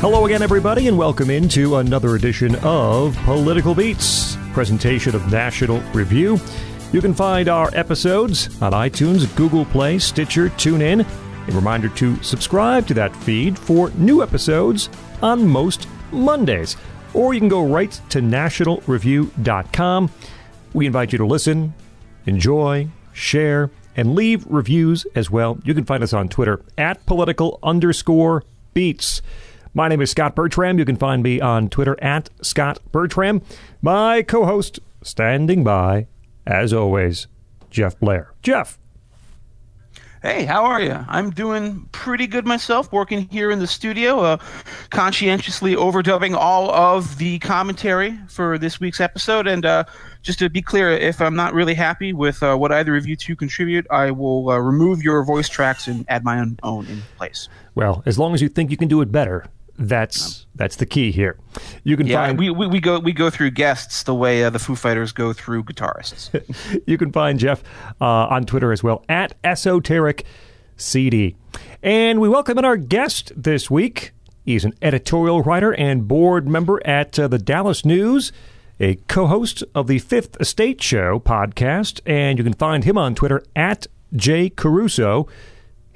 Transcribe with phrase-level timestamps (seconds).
[0.00, 6.38] Hello again, everybody, and welcome into another edition of Political Beats, presentation of National Review.
[6.92, 11.00] You can find our episodes on iTunes, Google Play, Stitcher, TuneIn.
[11.48, 14.90] A reminder to subscribe to that feed for new episodes
[15.22, 16.76] on most Mondays.
[17.14, 20.10] Or you can go right to nationalreview.com.
[20.74, 21.72] We invite you to listen,
[22.26, 25.58] enjoy, share, and leave reviews as well.
[25.64, 29.22] You can find us on Twitter at political underscore beats.
[29.76, 30.78] My name is Scot Bertram.
[30.78, 33.42] You can find me on Twitter at Scot Bertram.
[33.82, 36.06] My co host, standing by,
[36.46, 37.26] as always,
[37.68, 38.28] Jeff Blehar.
[38.42, 38.78] Jeff.
[40.22, 41.04] Hey, how are you?
[41.08, 44.38] I'm doing pretty good myself, working here in the studio, uh,
[44.88, 49.46] conscientiously overdubbing all of the commentary for this week's episode.
[49.46, 49.84] And uh,
[50.22, 53.14] just to be clear, if I'm not really happy with uh, what either of you
[53.14, 57.50] two contribute, I will uh, remove your voice tracks and add my own in place.
[57.74, 59.44] Well, as long as you think you can do it better,
[59.78, 61.38] that's that's the key here.
[61.84, 64.50] You can yeah, find we, we, we go we go through guests the way uh,
[64.50, 66.30] the Foo Fighters go through guitarists.
[66.86, 67.62] you can find Jeff
[68.00, 70.24] uh, on Twitter as well at esoteric
[70.76, 71.36] CD.
[71.82, 74.12] And we welcome in our guest this week.
[74.44, 78.30] He's an editorial writer and board member at uh, the Dallas News,
[78.78, 83.42] a co-host of the Fifth Estate Show podcast, and you can find him on Twitter
[83.56, 85.26] at Jay Caruso.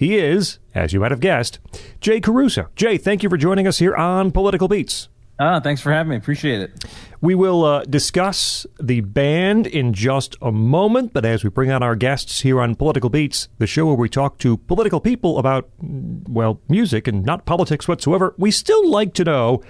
[0.00, 1.58] He is, as you might have guessed,
[2.00, 2.68] Jay Caruso.
[2.74, 5.10] Jay, thank you for joining us here on Political Beats.
[5.38, 6.16] Ah, thanks for having me.
[6.16, 6.84] Appreciate it.
[7.20, 11.82] We will uh, discuss the band in just a moment, but as we bring on
[11.82, 15.68] our guests here on Political Beats, the show where we talk to political people about,
[15.78, 19.62] well, music and not politics whatsoever, we still like to know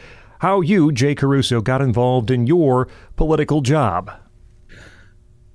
[0.42, 4.12] how you, Jay Caruso, got involved in your political job.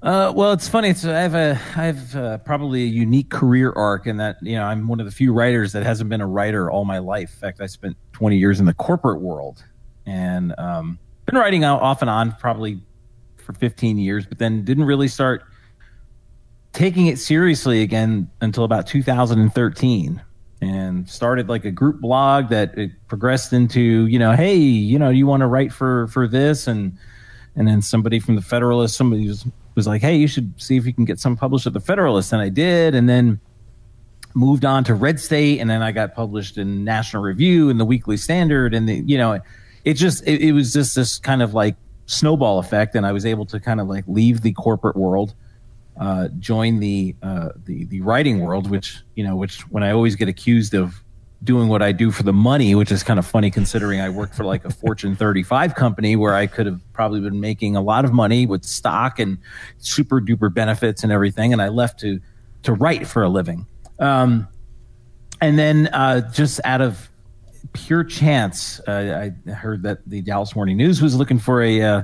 [0.02, 0.90] Uh, well, it's funny.
[0.90, 4.56] It's, I have a, I have uh, probably a unique career arc in that you
[4.56, 7.34] know I'm one of the few writers that hasn't been a writer all my life.
[7.34, 9.64] In fact, I spent 20 years in the corporate world
[10.06, 12.80] and um, been writing off and on probably
[13.38, 15.44] for 15 years, but then didn't really start
[16.74, 20.22] taking it seriously again until about 2013
[20.62, 25.10] and started like a group blog that it progressed into you know hey you know
[25.10, 26.98] you want to write for for this and
[27.56, 29.46] and then somebody from the federalist somebody was
[29.76, 32.34] was like, "Hey, you should see if you can get some published at the Federalist,"
[32.34, 33.40] and I did, and then
[34.34, 37.86] moved on to Red State, and then I got published in National Review and the
[37.86, 39.40] Weekly Standard, and the you know,
[39.84, 41.76] it just it, it was just this kind of like
[42.06, 45.34] snowball effect, and I was able to kind of like leave the corporate world,
[46.00, 50.16] uh, join the uh, the the writing world, which you know, which when I always
[50.16, 51.02] get accused of
[51.44, 54.34] doing what I do for the money, which is kind of funny considering I work
[54.34, 58.06] for like a Fortune 35 company where I could have probably been making a lot
[58.06, 59.38] of money with stock and
[59.78, 61.54] super duper benefits and everything.
[61.54, 62.20] And I left to,
[62.64, 63.68] to write for a living.
[64.00, 64.48] Um,
[65.42, 67.10] and then uh, just out of
[67.74, 72.04] pure chance, uh, I heard that the Dallas Morning News was looking for a, uh,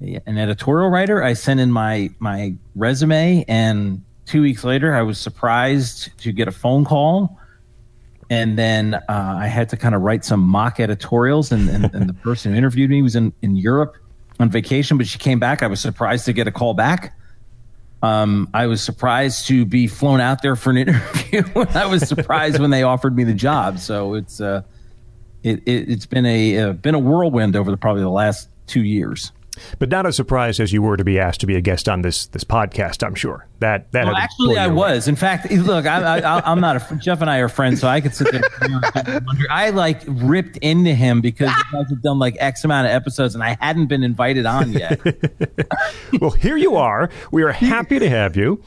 [0.00, 1.22] an editorial writer.
[1.22, 6.48] I sent in my, my resume and two weeks later I was surprised to get
[6.48, 7.38] a phone call
[8.28, 11.52] and then uh, I had to kind of write some mock editorials.
[11.52, 13.96] And, and, and, the person who interviewed me was in, in Europe
[14.40, 15.62] on vacation, but she came back.
[15.62, 17.16] I was surprised to get a call back.
[18.02, 21.42] Um, I was surprised to be flown out there for an interview.
[21.74, 23.78] I was surprised when they offered me the job.
[23.78, 24.62] So it's uh,
[25.42, 28.82] it, it, has been a uh, been a whirlwind over the, probably the last two
[28.82, 29.32] years
[29.78, 32.02] but not as surprised as you were to be asked to be a guest on
[32.02, 33.06] this this podcast.
[33.06, 34.06] I'm sure that that.
[34.06, 35.08] Well, actually, I was.
[35.08, 37.88] In fact, eh, look, I, I, I'm not a Jeff and I are friends, so
[37.88, 38.42] I could sit there.
[38.60, 39.44] And wonder.
[39.50, 43.34] I like ripped into him because you guys have done like X amount of episodes,
[43.34, 45.00] and I hadn't been invited on yet.
[46.20, 47.10] well, here you are.
[47.30, 48.62] We are happy to have you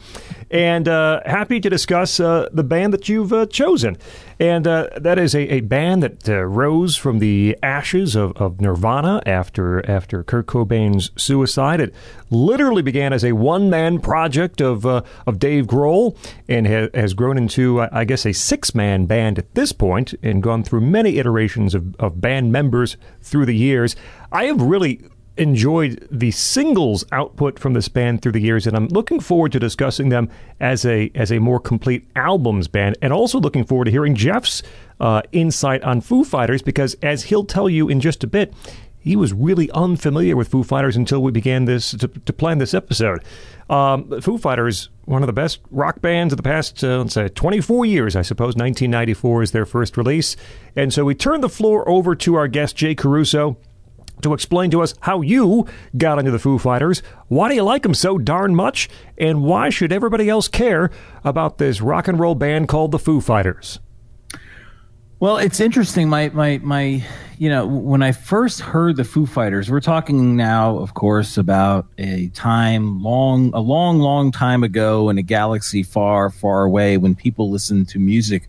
[0.52, 3.98] and uh, happy to discuss uh, the band that you've uh, chosen.
[4.40, 8.62] And uh, that is a, a band that uh, rose from the ashes of, of
[8.62, 11.82] Nirvana after after Kurt Cobain's suicide.
[11.82, 11.94] It
[12.30, 16.16] literally began as a one man project of uh, of Dave Grohl
[16.48, 20.42] and ha- has grown into, I guess, a six man band at this point and
[20.42, 23.96] gone through many iterations of, of band members through the years.
[24.32, 25.02] I have really
[25.40, 29.60] enjoyed the singles output from this band through the years, and I'm looking forward to
[29.60, 33.92] discussing them as a as a more complete albums band, and also looking forward to
[33.92, 34.62] hearing Jeff's
[35.00, 38.54] uh, insight on Foo Fighters because, as he'll tell you in just a bit,
[39.00, 42.74] he was really unfamiliar with Foo Fighters until we began this to, to plan this
[42.74, 43.24] episode.
[43.70, 47.30] Um, Foo Fighters, one of the best rock bands of the past, uh, let's say,
[47.30, 48.56] 24 years, I suppose.
[48.56, 50.36] 1994 is their first release,
[50.76, 53.58] and so we turn the floor over to our guest Jay Caruso
[54.22, 55.68] to explain to us how you
[55.98, 59.70] got into the Foo Fighters, why do you like them so darn much, and why
[59.70, 60.90] should everybody else care
[61.24, 63.80] about this rock and roll band called the Foo Fighters?
[65.20, 66.08] Well, it's interesting.
[66.08, 67.04] My my my,
[67.38, 71.88] you know, when I first heard the Foo Fighters, we're talking now, of course, about
[71.98, 77.16] a time long, a long, long time ago in a galaxy far, far away when
[77.16, 78.48] people listened to music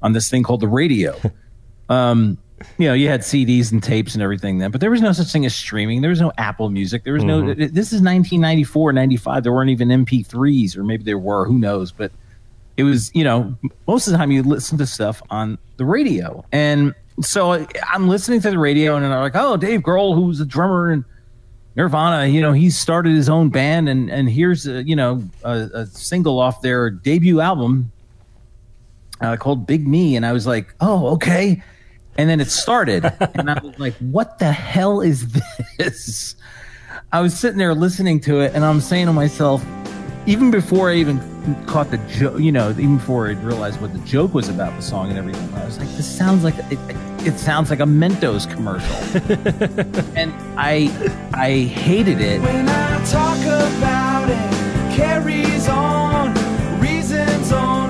[0.00, 1.16] on this thing called the radio.
[1.88, 2.38] um,
[2.78, 5.32] you know, you had CDs and tapes and everything then, but there was no such
[5.32, 6.00] thing as streaming.
[6.00, 7.04] There was no Apple Music.
[7.04, 7.54] There was no.
[7.54, 9.42] This is 1994, 95.
[9.42, 11.44] There weren't even MP3s, or maybe there were.
[11.46, 11.92] Who knows?
[11.92, 12.12] But
[12.76, 13.56] it was you know
[13.86, 18.40] most of the time you listen to stuff on the radio and so i'm listening
[18.40, 21.04] to the radio and i'm like oh dave grohl who's a drummer in
[21.76, 25.68] nirvana you know he started his own band and and here's a, you know a,
[25.74, 27.90] a single off their debut album
[29.20, 31.62] uh, called big me and i was like oh okay
[32.16, 33.04] and then it started
[33.34, 35.26] and i was like what the hell is
[35.78, 36.36] this
[37.12, 39.64] i was sitting there listening to it and i'm saying to myself
[40.26, 41.18] even before I even
[41.66, 44.82] caught the joke, you know, even before I realized what the joke was about the
[44.82, 46.78] song and everything, I was like, this sounds like it,
[47.26, 48.94] it sounds like a Mentos commercial,
[50.16, 50.90] and I
[51.34, 52.40] I hated it.
[52.40, 56.34] When I talk about it, carries on
[56.80, 57.81] reasons only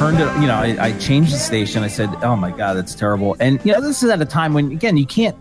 [0.00, 1.82] turned it, you know, I, I changed the station.
[1.82, 4.54] I said, "Oh my god, that's terrible." And you know, this is at a time
[4.54, 5.36] when, again, you can't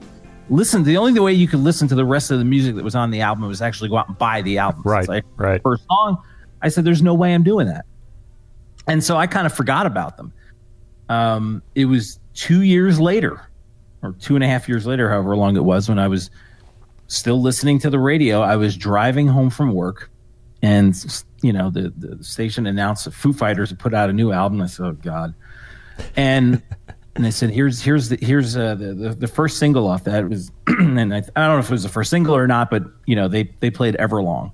[0.50, 0.83] listen.
[0.83, 3.09] The only way you could listen to the rest of the music that was on
[3.09, 4.81] the album was actually go out and buy the album.
[4.83, 5.61] Right, right.
[5.63, 6.21] First song,
[6.61, 7.85] I said, "There's no way I'm doing that,"
[8.85, 10.33] and so I kind of forgot about them.
[11.07, 13.41] Um, it was two years later,
[14.03, 16.29] or two and a half years later, however long it was, when I was
[17.07, 18.41] still listening to the radio.
[18.41, 20.11] I was driving home from work,
[20.61, 20.94] and
[21.41, 24.62] you know the the station announced that Foo Fighters put out a new album.
[24.62, 25.33] I said, "Oh God,"
[26.15, 26.62] and
[27.15, 30.24] and they said, "Here's here's the here's uh, the, the the first single off that
[30.24, 32.69] it was." and I, I don't know if it was the first single or not,
[32.69, 34.51] but you know they they played Everlong,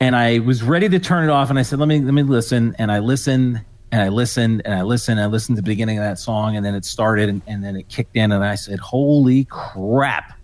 [0.00, 2.22] and I was ready to turn it off, and I said, "Let me let me
[2.22, 3.64] listen," and I listened.
[3.90, 5.18] And I listened and I listened.
[5.18, 7.64] And I listened to the beginning of that song, and then it started, and, and
[7.64, 10.38] then it kicked in, and I said, "Holy crap!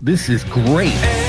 [0.00, 1.25] This is great."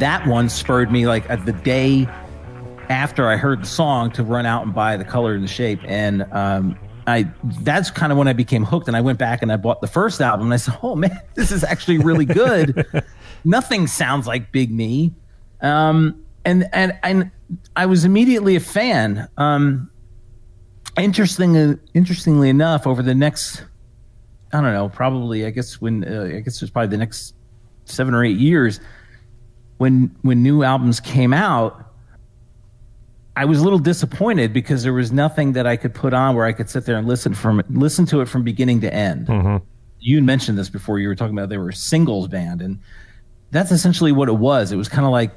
[0.00, 2.08] That one spurred me like at the day
[2.88, 5.80] after I heard the song to run out and buy the color and the shape.
[5.84, 7.30] And um, I
[7.60, 8.88] that's kind of when I became hooked.
[8.88, 10.46] And I went back and I bought the first album.
[10.46, 12.86] And I said, "Oh man, this is actually really good.
[13.44, 15.14] Nothing sounds like Big Me."
[15.60, 17.30] Um, and and and
[17.76, 19.28] I was immediately a fan.
[19.36, 19.90] Um,
[20.98, 23.64] interesting, interestingly enough, over the next
[24.52, 27.34] I don't know, probably I guess when uh, I guess it was probably the next
[27.84, 28.80] seven or eight years
[29.78, 31.88] when when new albums came out
[33.38, 36.44] I was a little disappointed because there was nothing that I could put on where
[36.44, 39.28] I could sit there and listen from listen to it from beginning to end.
[40.00, 40.98] You mentioned this before.
[40.98, 42.80] You were talking about they were a singles band, and
[43.52, 44.72] that's essentially what it was.
[44.72, 45.30] It was kind of like,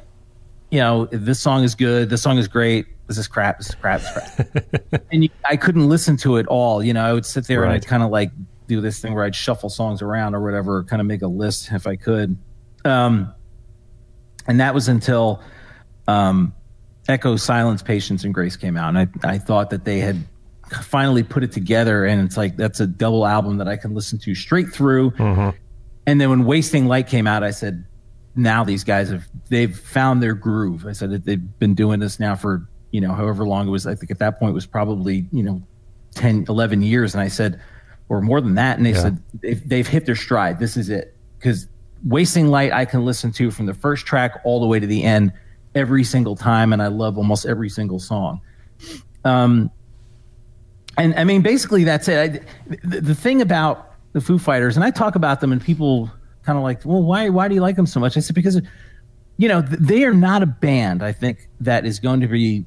[0.72, 3.76] you know, this song is good, this song is great, this is crap, this is
[3.76, 5.04] crap, this is crap.
[5.12, 6.84] and you, I couldn't listen to it all.
[6.84, 8.32] You know, I would sit there and I'd kind of like
[8.66, 11.72] do this thing where I'd shuffle songs around or whatever, kind of make a list
[11.72, 12.36] if I could.
[12.84, 13.32] Um,
[14.48, 15.42] and that was until
[16.08, 16.54] um,
[17.08, 20.24] Echo, Silence, Patience, and Grace came out, and I I thought that they had
[20.84, 24.20] finally put it together, and it's like that's a double album that I can listen
[24.20, 25.12] to straight through.
[26.08, 27.86] And then when Wasting Light came out, I said,
[28.36, 30.86] now these guys have they've found their groove.
[30.88, 33.86] I said that they've been doing this now for you know however long it was.
[33.86, 35.62] I think at that point it was probably you know
[36.16, 37.62] 10, 11 years, and I said,
[38.10, 39.02] or more than that, and they Yeah.
[39.02, 40.60] said they've, they've hit their stride.
[40.60, 41.68] This is it because
[42.06, 45.04] Wasting Light I can listen to from the first track all the way to the
[45.04, 45.32] end
[45.76, 48.42] every single time, and I love almost every single song.
[49.24, 49.70] Um,
[50.98, 52.18] and I mean, basically, that's it.
[52.18, 56.12] I, the, the thing about the Foo Fighters, and I talk about them, and people
[56.44, 58.18] kind of like, well, why, why do you like them so much?
[58.18, 58.60] I said because
[59.42, 62.64] you know, th- they are not a band, I think, that is going to be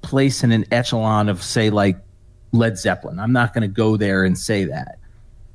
[0.00, 1.98] placed in an echelon of, say, like
[2.52, 3.18] Led Zeppelin.
[3.18, 4.98] I'm not going to go there and say that.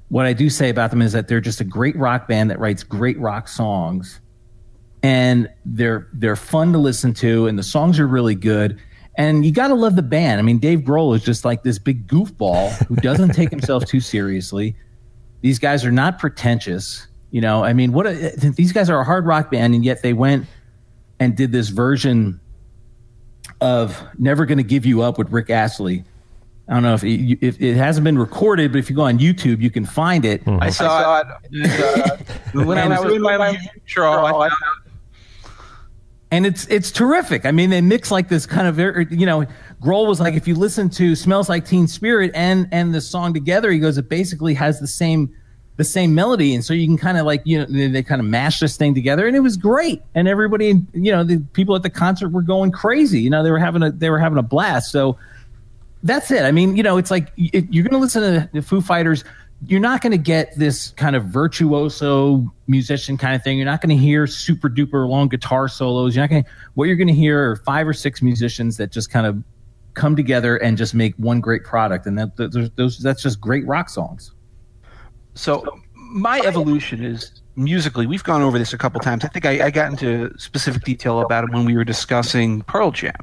[0.09, 2.59] What I do say about them is that they're just a great rock band that
[2.59, 4.19] writes great rock songs,
[5.01, 8.79] and they're they're fun to listen to, and the songs are really good.
[9.15, 10.39] And you got to love the band.
[10.39, 13.99] I mean, Dave Grohl is just like this big goofball who doesn't take himself too
[13.99, 14.75] seriously.
[15.41, 17.07] These guys are not pretentious.
[17.29, 20.01] You know, I mean, what a, these guys are a hard rock band, and yet
[20.01, 20.45] they went
[21.19, 22.39] and did this version
[23.61, 26.05] of "Never Gonna Give You Up" with Rick Astley.
[26.67, 29.19] I don't know if it, if it hasn't been recorded, but if you go on
[29.19, 30.41] YouTube, you can find it.
[30.47, 31.27] I saw, it.
[31.27, 32.17] uh,
[32.63, 34.09] when I was doing my intro.
[34.09, 34.49] I
[36.33, 37.45] and it's it's terrific.
[37.45, 39.45] I mean, they mix like this kind of very, you know,
[39.83, 43.35] Grohl was like, if you listen to "Smells Like Teen Spirit" and and the song
[43.35, 45.31] together, he goes, it basically has the same
[45.75, 48.19] the same melody, and so you can kind of like you know they, they kind
[48.19, 50.01] of mash this thing together, and it was great.
[50.15, 53.21] And everybody, you know, the people at the concert were going crazy.
[53.21, 54.91] You know, they were having a they were having a blast.
[54.91, 55.19] So
[56.03, 56.43] that's it.
[56.43, 59.23] I mean, you know, it's like you're going to listen to the Foo Fighters.
[59.65, 63.57] You're not going to get this kind of virtuoso musician kind of thing.
[63.57, 66.15] You're not going to hear super duper long guitar solos.
[66.15, 66.49] You're not going to.
[66.73, 69.41] What you're going to hear are five or six musicians that just kind of
[69.93, 72.35] come together and just make one great product, and that
[72.75, 74.33] those that's just great rock songs.
[75.35, 75.63] So
[75.95, 78.07] my evolution is musically.
[78.07, 79.23] We've gone over this a couple times.
[79.23, 82.91] I think I, I got into specific detail about it when we were discussing Pearl
[82.91, 83.13] Jam,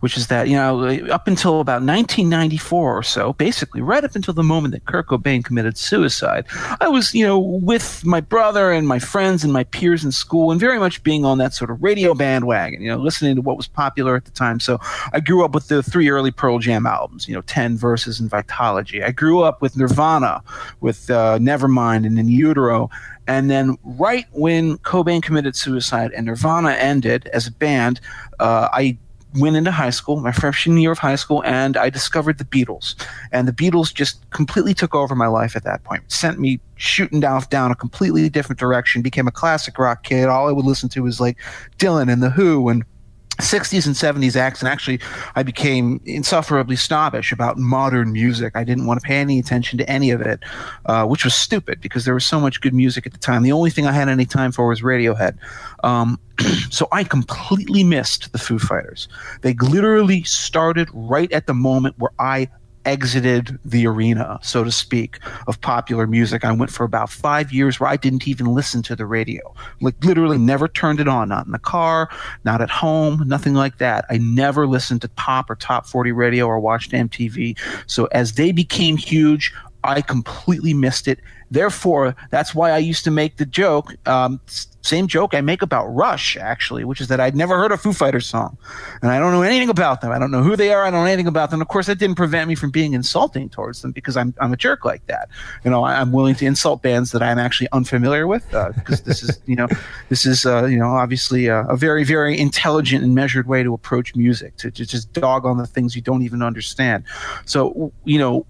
[0.00, 4.34] which is that you know up until about 1994 or so, basically right up until
[4.34, 6.46] the moment that Kurt Cobain committed suicide,
[6.80, 10.50] I was you know with my brother and my friends and my peers in school,
[10.50, 12.82] and very much being on that sort of radio bandwagon.
[12.82, 14.60] You know, listening to what was popular at the time.
[14.60, 14.78] So
[15.12, 17.28] I grew up with the three early Pearl Jam albums.
[17.28, 18.20] You know, Ten Vs.
[18.20, 19.04] and Vitalogy.
[19.04, 20.42] I grew up with Nirvana,
[20.80, 22.90] with uh, Nevermind and In Utero.
[23.30, 28.00] And then, right when Cobain committed suicide and Nirvana ended as a band,
[28.40, 28.98] uh, I
[29.36, 33.00] went into high school, my freshman year of high school, and I discovered the Beatles.
[33.30, 36.02] And the Beatles just completely took over my life at that point.
[36.10, 39.00] Sent me shooting down down a completely different direction.
[39.00, 40.26] Became a classic rock kid.
[40.28, 41.38] All I would listen to was like
[41.78, 42.84] Dylan and the Who and
[43.40, 45.00] 60s and 70s acts and actually
[45.34, 48.56] i became insufferably snobbish about modern music.
[48.56, 50.40] I didn't want to pay any attention to any of it
[50.86, 53.42] uh, which was stupid because there was so much good music at the time.
[53.42, 55.36] The only thing i had any time for was radiohead.
[55.82, 56.18] Um,
[56.70, 59.08] so i completely missed the foo fighters.
[59.42, 62.48] They literally started right at the moment where i
[62.84, 66.44] exited the arena, so to speak, of popular music.
[66.44, 69.54] I went for about five years where I didn't even listen to the radio.
[69.80, 72.08] Like literally never turned it on, not in the car,
[72.44, 74.04] not at home, nothing like that.
[74.10, 77.58] I never listened to pop or top 40 radio or watched MTV.
[77.86, 79.52] So as they became huge,
[79.84, 81.20] I completely missed it.
[81.50, 84.40] Therefore, that's why I used to make the joke, um,
[84.82, 87.92] same joke I make about Rush, actually, which is that I'd never heard a Foo
[87.92, 88.56] Fighters song.
[89.02, 90.12] And I don't know anything about them.
[90.12, 90.84] I don't know who they are.
[90.84, 91.60] I don't know anything about them.
[91.60, 94.56] Of course, that didn't prevent me from being insulting towards them because I'm, I'm a
[94.56, 95.28] jerk like that.
[95.64, 99.04] You know, I, am willing to insult bands that I'm actually unfamiliar with because uh,
[99.04, 99.66] this is, you know,
[100.08, 103.74] this is, uh, you know, obviously a, a, very, very intelligent and measured way to
[103.74, 107.04] approach music, to, to just dog on the things you don't even understand.
[107.44, 108.46] So, you know,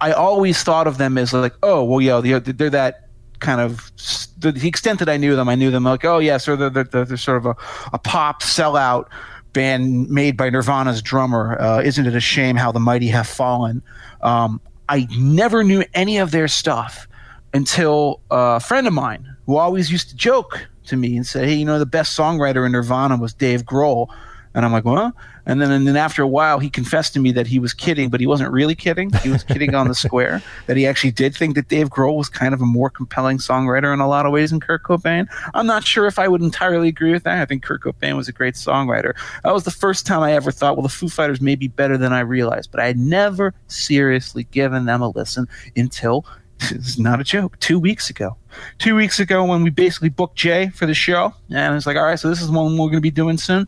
[0.00, 3.92] I always thought of them as like, oh, well, yeah, they're, they're that kind of
[4.38, 6.56] the, the, extent that I knew them, I knew them like, oh, yes, yeah, so
[6.56, 7.56] they're, they're, they're, sort of a,
[7.92, 9.08] a pop sellout
[9.52, 11.60] band made by Nirvana's drummer.
[11.60, 13.82] Uh, isn't it a shame how the mighty have fallen?
[14.22, 17.08] Um, I never knew any of their stuff
[17.54, 21.54] until a friend of mine who always used to joke to me and say, hey,
[21.54, 24.08] you know, the best songwriter in Nirvana was Dave Grohl.
[24.56, 27.30] And I'm like, well, and then, and then after a while, he confessed to me
[27.32, 29.12] that he was kidding, but he wasn't really kidding.
[29.22, 30.42] He was kidding on the square.
[30.66, 33.92] That he actually did think that Dave Grohl was kind of a more compelling songwriter
[33.92, 35.28] in a lot of ways than Kurt Cobain.
[35.52, 37.38] I'm not sure if I would entirely agree with that.
[37.38, 39.12] I think Kurt Cobain was a great songwriter.
[39.44, 41.98] That was the first time I ever thought, well, the Foo Fighters may be better
[41.98, 45.46] than I realized, but I had never seriously given them a listen
[45.76, 46.24] until
[46.60, 47.58] is not a joke.
[47.60, 48.36] Two weeks ago,
[48.78, 52.04] two weeks ago, when we basically booked Jay for the show, and it's like, all
[52.04, 53.66] right, so this is one we're going to be doing soon,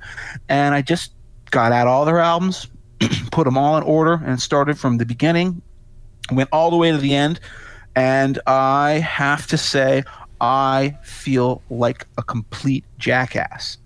[0.48, 1.12] and I just
[1.50, 2.66] got out all their albums,
[3.30, 5.62] put them all in order, and started from the beginning,
[6.32, 7.40] went all the way to the end,
[7.94, 10.04] and I have to say,
[10.40, 13.78] I feel like a complete jackass.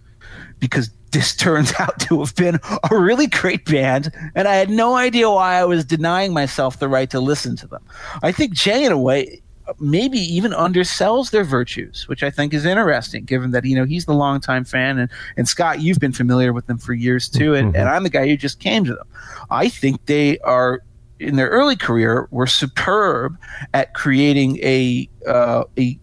[0.59, 2.59] Because this turns out to have been
[2.91, 6.89] a really great band, and I had no idea why I was denying myself the
[6.89, 7.85] right to listen to them.
[8.23, 9.43] I think Jay, in a way,
[9.79, 14.07] maybe even undersells their virtues, which I think is interesting, given that you know he's
[14.07, 17.69] the longtime fan, and and Scot, you've been familiar with them for years too, and,
[17.69, 17.77] mm-hmm.
[17.77, 19.07] and I'm the guy who just came to them.
[19.51, 20.83] I think they are
[21.21, 23.39] in their early career were superb
[23.73, 25.99] at creating a uh, a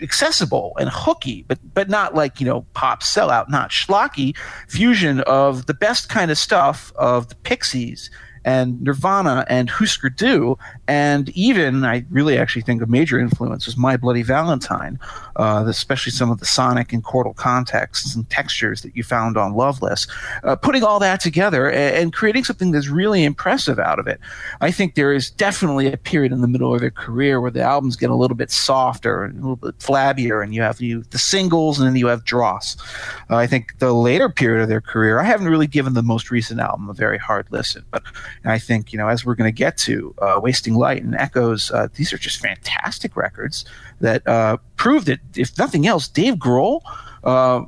[0.00, 4.36] accessible and hooky, but but not like you know pop sellout, not schlocky.
[4.68, 8.10] Fusion of the best kind of stuff of the Pixies
[8.44, 10.58] and Nirvana and Husker Du,
[10.88, 14.98] and even I really actually think a major influence was My Bloody Valentine,
[15.36, 19.54] uh, especially some of the sonic and chordal contexts and textures that you found on
[19.54, 20.06] Loveless.
[20.44, 24.20] Uh, putting all that together and, and creating something that's really impressive out of it.
[24.60, 27.62] I think there is definitely a period in the middle of their career where the
[27.62, 31.02] albums get a little bit softer and a little bit flabbier, and you have you,
[31.10, 32.76] the singles, and then you have dross.
[33.30, 36.30] Uh, I think the later period of their career, I haven't really given the most
[36.30, 38.02] recent album a very hard listen, but
[38.44, 41.70] I think you know as we're going to get to uh, Wasting Light and Echoes,
[41.70, 43.64] uh, these are just fantastic records
[44.00, 46.80] that uh, prove that if nothing else, Dave Grohl
[47.24, 47.64] uh,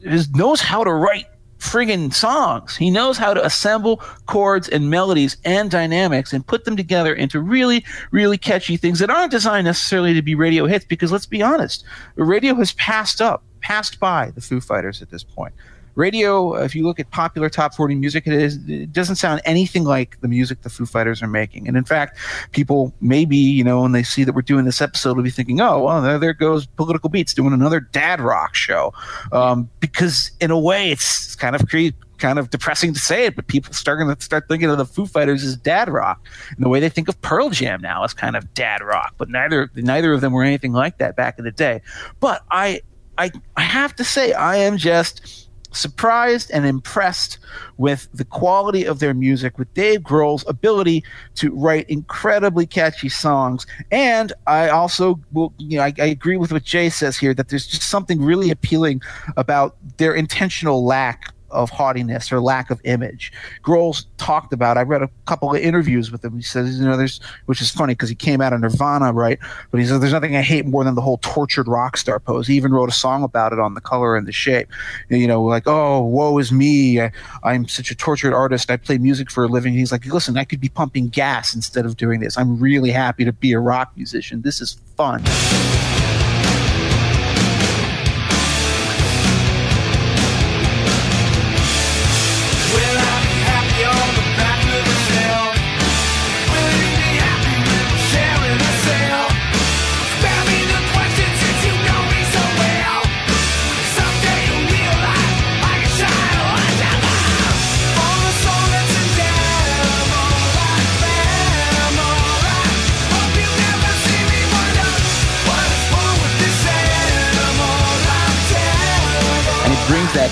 [0.00, 1.26] is, knows how to write
[1.58, 2.76] friggin' songs.
[2.76, 7.38] He knows how to assemble chords and melodies and dynamics and put them together into
[7.40, 10.84] really, really catchy things that aren't designed necessarily to be radio hits.
[10.84, 11.84] Because let's be honest,
[12.16, 15.54] radio has passed up, passed by the Foo Fighters at this point.
[15.94, 19.84] Radio, if you look at popular top 40 music, it, is, it doesn't sound anything
[19.84, 21.66] like the music the Foo Fighters are making.
[21.68, 22.18] And in fact,
[22.52, 25.60] people maybe, you know, when they see that we're doing this episode, will be thinking,
[25.60, 28.92] oh, well, there, there goes Political Beats doing another dad rock show.
[29.32, 33.34] Um, because in a way, it's, kind of cre- kind of depressing to say it,
[33.34, 36.24] but people starting to start thinking of the Foo Fighters as dad rock.
[36.54, 39.14] And the way they think of Pearl Jam now is kind of dad rock.
[39.18, 41.80] But neither neither of them were anything like that back in the day.
[42.20, 42.82] But I
[43.18, 47.38] I, I have to say I am just surprised and impressed
[47.76, 51.04] with the quality of their music, with Dave Grohl's ability
[51.36, 53.66] to write incredibly catchy songs.
[53.90, 57.48] And I also will, you know, I, I agree with what Jay says here that
[57.48, 59.02] there's just something really appealing
[59.36, 63.32] about their intentional lack of haughtiness or lack of image.
[63.62, 64.76] Grohl's talked about.
[64.76, 66.36] I read a couple of interviews with him.
[66.36, 69.38] He says, you know, there's, which is funny because he came out of Nirvana, right?
[69.70, 72.46] But he says, there's nothing I hate more than the whole tortured rock star pose.
[72.46, 74.68] He even wrote a song about it on the color and the shape.
[75.08, 77.00] You know, like, oh, woe is me.
[77.00, 77.10] I,
[77.42, 78.70] I'm such a tortured artist.
[78.70, 79.74] I play music for a living.
[79.74, 82.38] He's like, listen, I could be pumping gas instead of doing this.
[82.38, 84.42] I'm really happy to be a rock musician.
[84.42, 85.22] This is fun.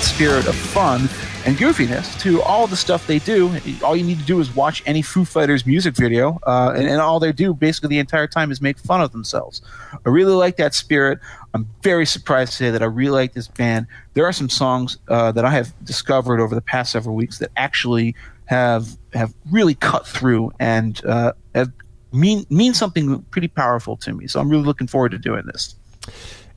[0.09, 1.01] Spirit of fun
[1.45, 3.55] and goofiness to all the stuff they do.
[3.83, 6.99] All you need to do is watch any Foo Fighters music video, uh, and, and
[6.99, 9.61] all they do basically the entire time is make fun of themselves.
[10.05, 11.19] I really like that spirit.
[11.53, 13.85] I'm very surprised to say that I really like this band.
[14.15, 17.51] There are some songs uh, that I have discovered over the past several weeks that
[17.55, 21.71] actually have have really cut through and uh, have
[22.11, 24.25] mean mean something pretty powerful to me.
[24.25, 25.75] So I'm really looking forward to doing this.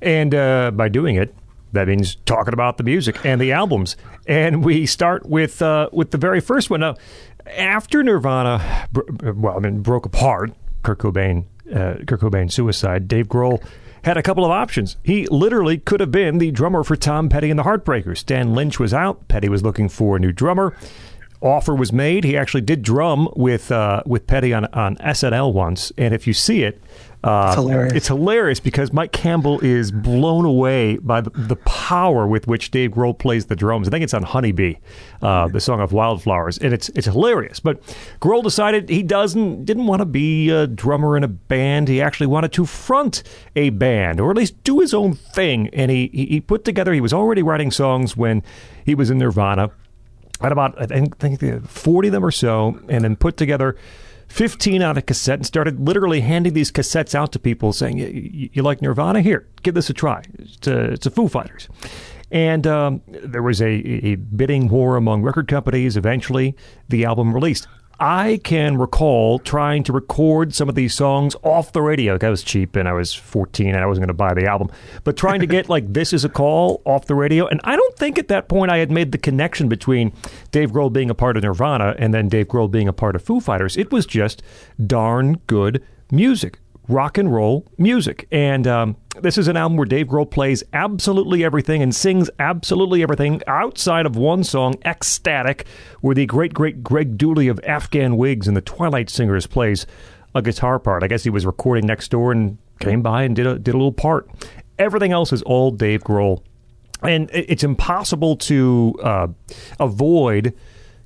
[0.01, 1.35] And uh, by doing it,
[1.73, 3.97] that means talking about the music and the albums.
[4.27, 6.81] And we start with uh, with the very first one.
[6.81, 6.97] Now,
[7.47, 8.89] after Nirvana,
[9.35, 13.63] well, I mean, broke apart, Kurt Cobain, uh, Kurt Cobain's suicide, Dave Grohl
[14.05, 14.97] had a couple of options.
[15.03, 18.19] He literally could have been the drummer for Tom Petty and the Heartbreakers.
[18.19, 19.29] Stan Lynch was out.
[19.29, 20.77] Petty was looking for a new drummer.
[21.41, 22.25] Offer was made.
[22.25, 26.35] He actually did drum with uh, with Petty on on SNL once, and if you
[26.35, 26.81] see it,
[27.25, 27.93] uh, It's hilarious.
[27.95, 32.91] It's hilarious because Mike Campbell is blown away by the, the power with which Dave
[32.93, 33.87] Grohl plays the drums.
[33.87, 34.75] I think it's on Honeybee,
[35.23, 37.61] uh, the song of Wildflowers, and it's it's hilarious.
[37.61, 37.81] But
[38.21, 41.89] Grohl decided he doesn't didn't want to be a drummer in a band.
[41.89, 43.23] He actually wanted to front
[43.55, 45.69] a band, or at least do his own thing.
[45.73, 46.93] And he he, he put together.
[46.93, 48.43] He was already writing songs when
[48.85, 49.71] he was in Nirvana.
[50.41, 53.77] Had about I think, I think forty of them or so, and then put together.
[54.33, 58.31] 15 on a cassette and started literally handing these cassettes out to people saying, "Y-
[58.35, 59.21] y- You like Nirvana?
[59.21, 60.23] Here, give this a try.
[60.39, 61.69] It's a, it's a Foo Fighters.
[62.31, 65.99] And um, there was a, a bidding war among record companies.
[65.99, 66.57] Eventually,
[66.89, 67.69] the album released.
[68.03, 72.19] I can recall trying to record some of these songs off the radio.
[72.21, 74.71] I was cheap and I was 14 and I wasn't going to buy the album.
[75.05, 77.47] But trying to get like This Is a Call off the radio.
[77.47, 80.13] And I don't think at that point I had made the connection between
[80.51, 83.23] Dave Grohl being a part of Nirvana and then Dave Grohl being a part of
[83.23, 83.77] Foo Fighters.
[83.77, 84.43] It was just
[84.85, 88.27] darn good music rock and roll music.
[88.31, 93.03] And um, this is an album where Dave Grohl plays absolutely everything and sings absolutely
[93.03, 95.67] everything outside of one song, Ecstatic,
[96.01, 99.87] where the great, great Greg Dulli of Afghan Wigs and the Twilight Singers plays
[100.35, 101.03] a guitar part.
[101.03, 103.77] I guess he was recording next door and came by and did a, did a
[103.77, 104.29] little part.
[104.79, 106.43] Everything else is all Dave Grohl,
[107.03, 109.29] and it's impossible to uh,
[109.79, 110.55] avoid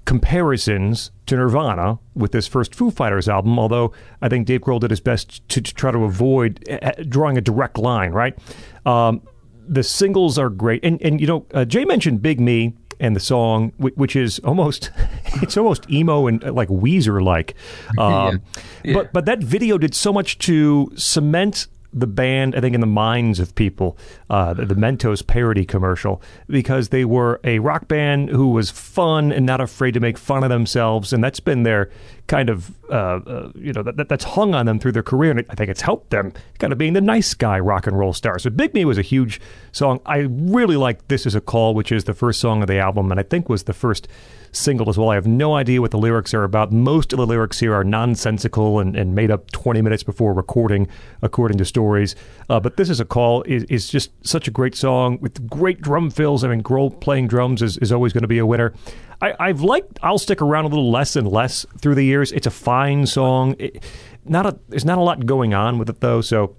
[0.06, 3.58] comparisons to Nirvana with this first Foo Fighters album.
[3.58, 3.92] Although
[4.22, 7.42] I think Dave Grohl did his best to, to try to avoid uh, drawing a
[7.42, 8.12] direct line.
[8.12, 8.38] Right.
[8.86, 9.20] Um,
[9.68, 13.20] the singles are great, and and you know uh, Jay mentioned Big Me and the
[13.20, 14.90] song, which is almost
[15.42, 17.54] it's almost emo and uh, like Weezer like.
[17.98, 18.42] Um,
[18.84, 18.94] Yeah.
[18.94, 22.86] But but that video did so much to cement the band, I think, in the
[22.86, 23.96] minds of people,
[24.30, 29.32] uh, the, the Mentos parody commercial, because they were a rock band who was fun
[29.32, 31.90] and not afraid to make fun of themselves, and that's been their
[32.26, 32.92] kind of, uh,
[33.26, 35.70] uh, you know, that, that- that's hung on them through their career, and I think
[35.70, 38.38] it's helped them kind of being the nice guy rock and roll star.
[38.38, 39.40] So Big Me was a huge
[39.72, 40.00] song.
[40.06, 43.10] I really like This Is a Call, which is the first song of the album,
[43.10, 44.08] and I think was the first
[44.52, 45.10] single as well.
[45.10, 46.72] I have no idea what the lyrics are about.
[46.72, 50.88] Most of the lyrics here are nonsensical and, and made up 20 minutes before recording,
[51.20, 52.16] according to stories.
[52.48, 55.82] Uh, but This Is a Call is, is just such a great song with great
[55.82, 56.42] drum fills.
[56.42, 58.72] I mean, Grohl playing drums is, is always going to be a winner.
[59.20, 62.32] I, I've liked I'll Stick Around a little less and less through the years.
[62.32, 63.56] It's a fine song.
[63.58, 63.82] It,
[64.24, 66.56] not a, there's not a lot going on with it, though, so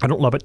[0.00, 0.44] I don't love it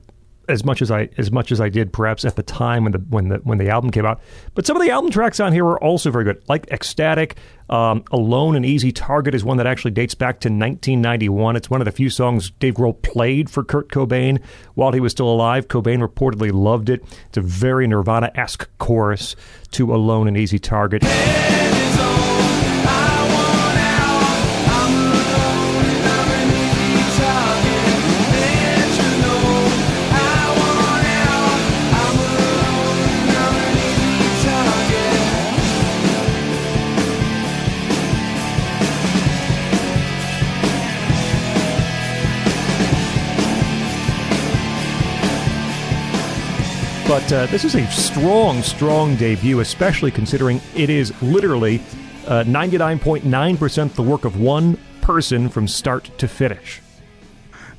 [0.50, 3.00] as much as I as much as I did perhaps at the time when the
[3.00, 4.22] when the when the album came out.
[4.54, 7.38] But some of the album tracks on here are also very good, like Ecstatic,
[7.70, 11.56] um, Alone and Easy Target is one that actually dates back to 1991.
[11.56, 14.44] It's one of the few songs Dave Grohl played for Kurt Cobain
[14.76, 15.68] while he was still alive.
[15.68, 17.04] Cobain reportedly loved it.
[17.28, 19.36] It's a very Nirvana-esque chorus
[19.72, 21.04] to Alone and Easy Target.
[47.14, 51.80] But uh, this is a strong, strong debut, especially considering it is literally
[52.26, 56.82] uh, 99.9% the work of one person from start to finish.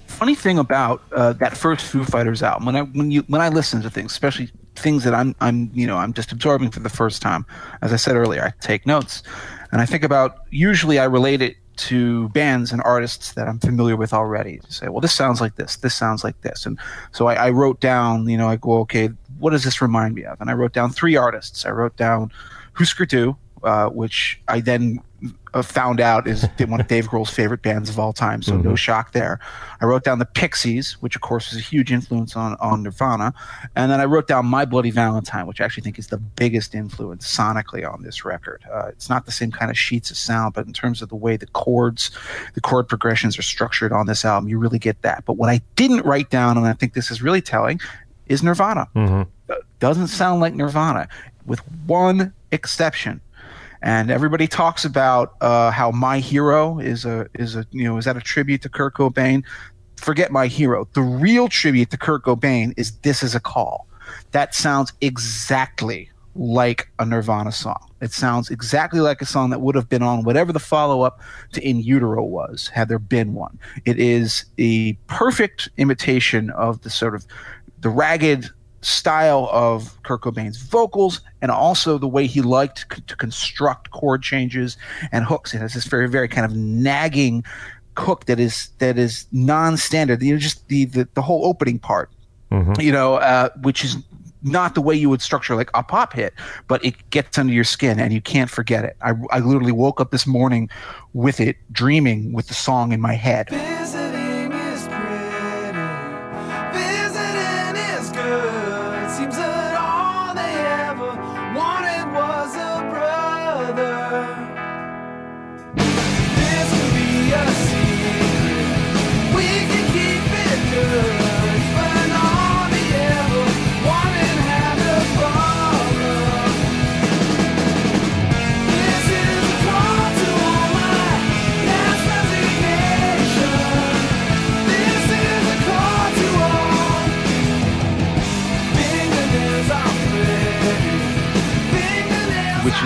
[0.06, 3.48] funny thing about uh, that first Foo Fighters album, when I when you when I
[3.48, 6.88] listen to things, especially things that I'm I'm you know I'm just absorbing for the
[6.88, 7.44] first time,
[7.82, 9.24] as I said earlier, I take notes,
[9.72, 13.96] and I think about usually I relate it to bands and artists that I'm familiar
[13.96, 14.58] with already.
[14.58, 16.78] To say, well, this sounds like this, this sounds like this, and
[17.12, 20.24] so I, I wrote down, you know, I go, okay, what does this remind me
[20.24, 20.40] of?
[20.40, 21.66] And I wrote down three artists.
[21.66, 22.30] I wrote down
[22.74, 25.00] Husker Du, uh, which I then
[25.54, 28.42] uh, found out is one of Dave Grohl's favorite bands of all time.
[28.42, 29.40] So no shock there.
[29.80, 33.32] I wrote down the Pixies, which of course was a huge influence on, on Nirvana,
[33.74, 36.74] and then I wrote down My Bloody Valentine, which I actually think is the biggest
[36.74, 38.64] influence sonically on this record.
[38.70, 41.16] Uh, it's not the same kind of sheets of sound, but in terms of the
[41.16, 42.10] way the chords,
[42.54, 45.24] the chord progressions are structured on this album, you really get that.
[45.24, 47.80] But what I didn't write down, and I think this is really telling,
[48.26, 48.88] is Nirvana.
[49.48, 51.08] Uh, Doesn't sound like Nirvana,
[51.46, 53.20] with one exception
[53.84, 58.06] and everybody talks about uh, how my hero is a is a you know is
[58.06, 59.44] that a tribute to Kurt Cobain?
[59.96, 60.88] Forget my hero.
[60.94, 63.86] The real tribute to Kurt Cobain is "This Is a Call."
[64.32, 67.90] That sounds exactly like a Nirvana song.
[68.00, 71.20] It sounds exactly like a song that would have been on whatever the follow up
[71.52, 73.58] to In Utero was, had there been one.
[73.84, 77.26] It is a perfect imitation of the sort of
[77.80, 78.48] the ragged
[78.84, 84.22] style of Kurt Cobain's vocals and also the way he liked c- to construct chord
[84.22, 84.76] changes
[85.12, 85.54] and hooks.
[85.54, 87.44] It has this very, very kind of nagging
[87.96, 90.22] hook that is that is non-standard.
[90.22, 92.10] You know, just the the, the whole opening part,
[92.78, 93.96] you know, uh, which is
[94.42, 96.34] not the way you would structure like a pop hit,
[96.68, 98.94] but it gets under your skin and you can't forget it.
[99.00, 100.68] I, I literally woke up this morning
[101.14, 103.48] with it, dreaming with the song in my head.
[103.48, 104.03] Visiting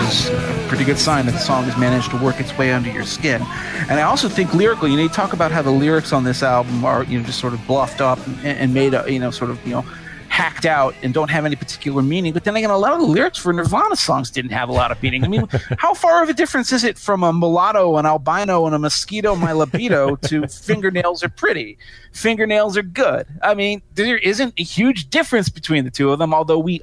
[0.01, 2.89] is a pretty good sign that the song has managed to work its way under
[2.91, 3.41] your skin.
[3.89, 6.43] And I also think lyrically, you know, you talk about how the lyrics on this
[6.43, 9.31] album are, you know, just sort of bluffed up and, and made, uh, you know,
[9.31, 9.85] sort of, you know,
[10.29, 12.31] hacked out and don't have any particular meaning.
[12.31, 14.91] But then again, a lot of the lyrics for Nirvana songs didn't have a lot
[14.91, 15.25] of meaning.
[15.25, 18.73] I mean, how far of a difference is it from a mulatto, an albino, and
[18.73, 21.77] a mosquito, my libido, to fingernails are pretty,
[22.13, 23.27] fingernails are good?
[23.43, 26.81] I mean, there isn't a huge difference between the two of them, although we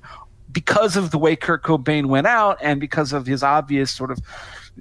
[0.57, 4.19] because of the way Kurt Cobain went out and because of his obvious sort of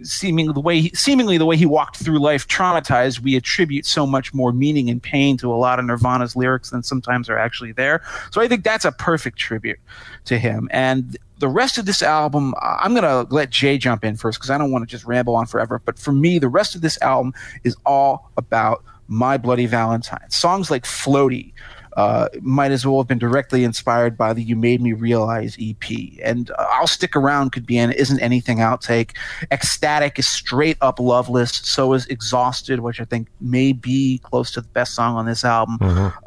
[0.04, 4.08] seeming the way he, seemingly the way he walked through life traumatized, we attribute so
[4.08, 7.74] much more meaning and pain to a lot of Nirvana's lyrics than sometimes are actually
[7.74, 8.02] there.
[8.32, 9.78] So I think that's a perfect tribute
[10.24, 10.70] to him.
[10.72, 14.50] And the rest of this album, I'm going to let Jay jump in first because
[14.50, 15.82] I don't want to just ramble on forever.
[15.84, 17.34] But for me, the rest of this album
[17.66, 20.30] is all about My Bloody Valentine.
[20.30, 21.52] Songs like Floaty,
[21.96, 25.84] uh, might as well have been directly inspired by the "You Made Me Realize" EP.
[26.24, 29.12] And uh, "I'll Stick Around" could be an "Isn't Anything" outtake.
[29.52, 31.52] "Ecstatic" is straight up loveless.
[31.64, 35.44] So is "Exhausted," which I think may be close to the best song on this
[35.44, 35.78] album.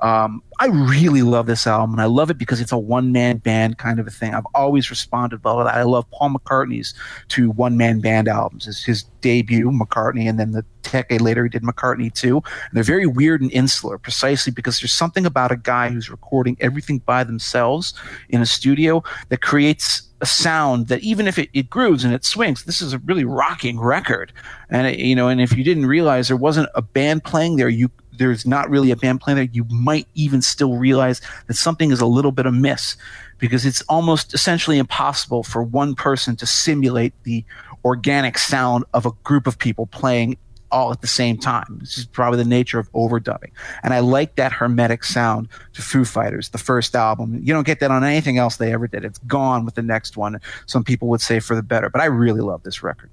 [0.00, 3.36] Um, I really love this album, and I love it because it's a one man
[3.36, 4.34] band kind of a thing.
[4.34, 5.74] I've always responded well to that.
[5.74, 6.94] I love Paul McCartney's
[7.28, 8.64] two one man band albums.
[8.64, 12.30] His, his debut, McCartney, and then the decade later he did McCartney II.
[12.32, 12.42] And
[12.72, 16.98] they're very weird and insular, precisely because there's something about a guy who's recording everything
[16.98, 17.94] by themselves
[18.28, 22.24] in a studio that creates a sound that even if it, it grooves and it
[22.24, 24.32] swings, this is a really rocking record.
[24.70, 27.68] And it, you know, and if you didn't realize there wasn't a band playing there,
[27.68, 31.90] you there's not really a band playing there, you might even still realize that something
[31.90, 32.96] is a little bit amiss
[33.38, 37.44] because it's almost essentially impossible for one person to simulate the
[37.84, 40.36] organic sound of a group of people playing
[40.70, 41.78] all at the same time.
[41.80, 43.50] This is probably the nature of overdubbing.
[43.82, 47.40] And I like that hermetic sound to Foo Fighters, the first album.
[47.42, 49.04] You don't get that on anything else they ever did.
[49.04, 50.40] It's gone with the next one.
[50.66, 53.10] Some people would say for the better, but I really love this record.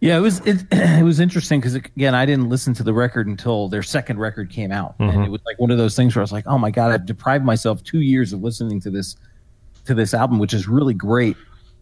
[0.00, 3.26] Yeah, it was it, it was interesting because again, I didn't listen to the record
[3.26, 6.20] until their second record came out, and it was like one of those things where
[6.20, 9.16] I was like, "Oh my god, I've deprived myself two years of listening to this
[9.86, 11.36] to this album, which is really great."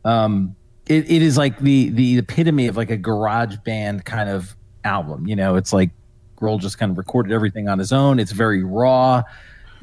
[0.05, 0.55] Um,
[0.87, 4.55] it, it is like the the epitome of like a garage band kind of
[4.85, 5.27] album.
[5.27, 5.91] You know, it's like
[6.37, 8.19] Grohl just kind of recorded everything on his own.
[8.19, 9.23] It's very raw.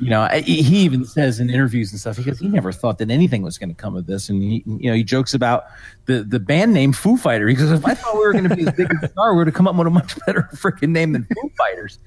[0.02, 3.44] You know, he even says in interviews and stuff because he never thought that anything
[3.44, 5.66] was going to come of this, and he, you know, he jokes about
[6.06, 7.48] the the band name Foo Fighter.
[7.48, 9.34] He goes, "If I thought we were going to be as big as we are,
[9.34, 12.00] we would have come up with a much better freaking name than Foo Fighters."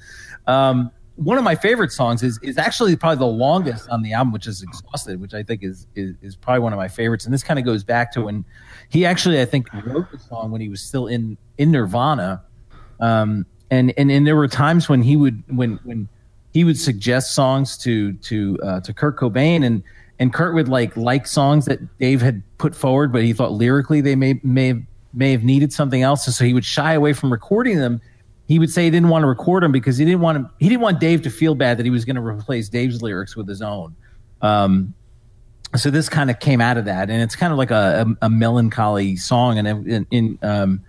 [0.49, 4.33] Um, one of my favorite songs is is actually probably the longest on the album,
[4.33, 7.25] which is "Exhausted," which I think is is, is probably one of my favorites.
[7.27, 8.45] And this kind of goes back to when
[8.89, 12.43] he actually, I think, wrote the song when he was still in in Nirvana.
[12.99, 16.09] Um, and and and there were times when he would when when
[16.55, 19.83] he would suggest songs to to uh, to Kurt Cobain and
[20.21, 24.01] and Kurt would like like songs that Dave had put forward, but he thought lyrically
[24.01, 24.81] they may may
[25.13, 28.01] may have needed something else, and so he would shy away from recording them.
[28.47, 30.69] He would say he didn't want to record them because he didn't want him, he
[30.69, 33.49] didn't want Dave to feel bad that he was going to replace Dave's lyrics with
[33.49, 33.97] his own.
[34.43, 34.95] Um,
[35.77, 38.27] so this kind of came out of that, and it's kind of like a, a,
[38.27, 40.85] a melancholy song, and in, in um,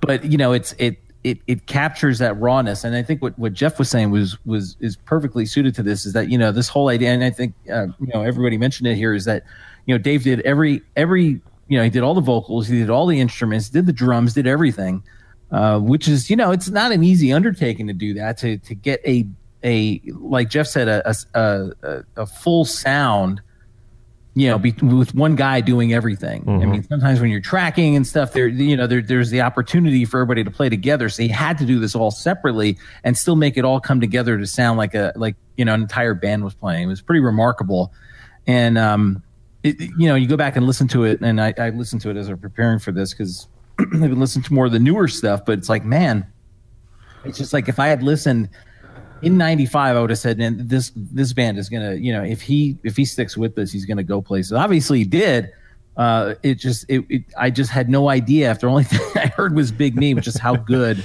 [0.00, 3.52] but you know, it's it it it captures that rawness, and I think what, what
[3.52, 6.06] Jeff was saying was was is perfectly suited to this.
[6.06, 8.86] Is that you know this whole idea, and I think uh, you know everybody mentioned
[8.86, 9.42] it here is that
[9.86, 12.90] you know Dave did every every you know he did all the vocals, he did
[12.90, 15.02] all the instruments, did the drums, did everything,
[15.50, 18.76] uh, which is you know it's not an easy undertaking to do that to to
[18.76, 19.26] get a
[19.64, 23.40] a like Jeff said a a, a, a full sound
[24.36, 26.44] you know, be, with one guy doing everything.
[26.46, 30.04] I mean, sometimes when you're tracking and stuff, there, you know, there, there's the opportunity
[30.04, 31.08] for everybody to play together.
[31.08, 34.36] So he had to do this all separately and still make it all come together
[34.36, 36.82] to sound like a, like, you know, an entire band was playing.
[36.82, 37.94] It was pretty remarkable.
[38.46, 39.22] And, um,
[39.62, 42.10] it, you know, you go back and listen to it, and I, I listened to
[42.10, 45.08] it as I'm preparing for this because I've been listening to more of the newer
[45.08, 46.26] stuff, but it's like, man,
[47.24, 48.50] it's just like if I had listened
[49.22, 52.42] in 95 i would have said man this this band is gonna you know if
[52.42, 55.50] he if he sticks with this he's gonna go places obviously he did
[55.96, 59.54] uh it just it, it i just had no idea after only thing i heard
[59.54, 61.02] was big me which is how good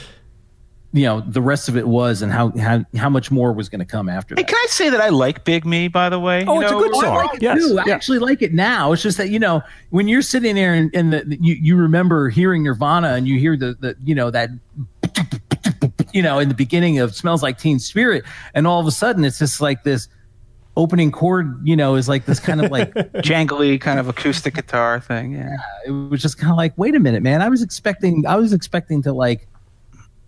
[0.94, 3.86] you know the rest of it was and how how, how much more was gonna
[3.86, 5.88] come after Hey, can I say that I like Big Me?
[5.88, 7.06] By the way, Oh, You it's a good song.
[7.06, 7.80] I like it Yes, too.
[7.80, 7.94] I yeah.
[7.96, 8.92] actually like it now.
[8.92, 12.28] It's just that you know when you're sitting there and, and the, you you remember
[12.28, 14.50] hearing Nirvana and you hear the the you know that
[16.14, 19.24] you know in the beginning of Smells Like Teen Spirit and all of a sudden
[19.24, 20.08] it's just like this
[20.78, 25.00] opening chord you know is like this kind of like jangly kind of acoustic guitar
[25.00, 25.34] thing.
[25.34, 25.58] Yeah.
[25.86, 28.54] it was just kind of like wait a minute man I was expecting I was
[28.54, 29.48] expecting to like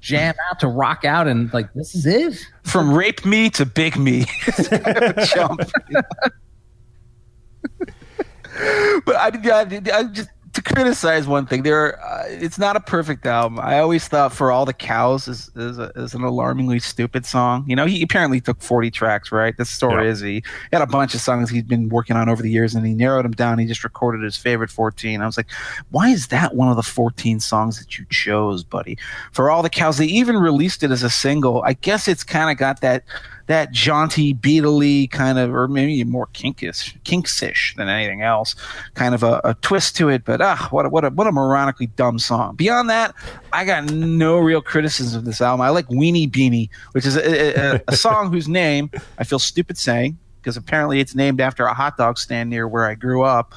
[0.04, 3.98] jam out to rock out and like this is it From Rape Me to Big
[3.98, 4.26] Me.
[4.48, 5.62] It's kind of a jump.
[9.06, 9.62] but I, I,
[9.94, 13.60] I just to criticize one thing, there uh, it's not a perfect album.
[13.60, 17.66] I always thought "For All the Cows" is is, a, is an alarmingly stupid song.
[17.68, 19.58] You know, he apparently took forty tracks, right?
[19.58, 20.12] The story Yeah.
[20.12, 22.86] is he had a bunch of songs he'd been working on over the years, and
[22.86, 23.58] he narrowed them down.
[23.58, 25.22] He just recorded his favorite fourteen.
[25.22, 25.50] I was like,
[25.90, 28.98] why is that one of the fourteen songs that you chose, buddy?
[29.32, 31.64] For All the Cows, they even released it as a single.
[31.64, 33.04] I guess it's kind of got that
[33.48, 38.56] that jaunty, beatly kind of, or maybe more kinkish, kinksish than anything else,
[38.94, 40.24] kind of a, a twist to it.
[40.26, 42.56] But ah, what a, what a what a moronically dumb song.
[42.56, 43.14] Beyond that,
[43.52, 45.62] I got no real criticism of this album.
[45.62, 49.78] I like Weenie Beanie, which is a, a, a song whose name I feel stupid
[49.78, 53.54] saying because apparently it's named after a hot dog stand near where I grew up.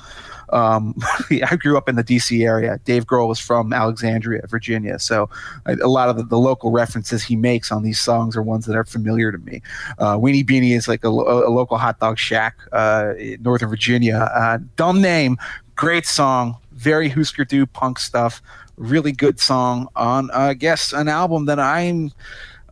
[0.51, 0.95] Um,
[1.31, 2.79] I grew up in the DC area.
[2.85, 4.99] Dave Grohl was from Alexandria, Virginia.
[4.99, 5.29] So
[5.67, 8.77] a lot of the, the local references he makes on these songs are ones that
[8.77, 9.63] are familiar to me.
[9.99, 14.31] Uh, Weenie Beanie is like a, a local hot dog shack uh, in Northern Virginia.
[14.35, 15.37] Uh, dumb name,
[15.75, 18.43] great song, very Husker Du punk stuff.
[18.77, 22.13] Really good song on, I guess, an album that I'm.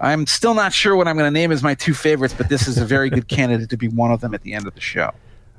[0.01, 2.67] I'm still not sure what I'm going to name as my two favorites, but this
[2.67, 4.81] is a very good candidate to be one of them at the end of the
[4.81, 5.13] show.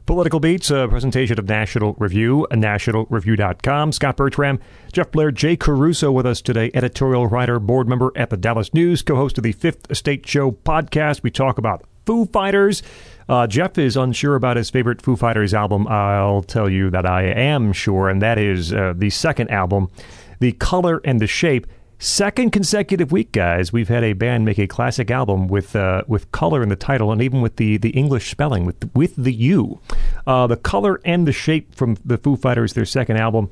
[0.05, 3.91] Political Beats, a presentation of National Review, nationalreview.com.
[3.91, 4.59] Scot Bertram,
[4.93, 9.01] Jeff Blehar, Jay Caruso with us today, editorial writer, board member at the Dallas News,
[9.01, 11.23] co host of the Fifth Estate Show podcast.
[11.23, 12.83] We talk about Foo Fighters.
[13.27, 15.87] Uh, Jeff is unsure about his favorite Foo Fighters album.
[15.87, 19.89] I'll tell you that I am sure, and that is uh, the second album,
[20.39, 21.65] The Color and the Shape.
[21.97, 26.29] Second consecutive week, guys, we've had a band make a classic album with uh, with
[26.31, 29.79] color in the title, and even with the, the English spelling with with the U.
[30.27, 33.49] Uh, the color and the shape from the Foo Fighters, their second album.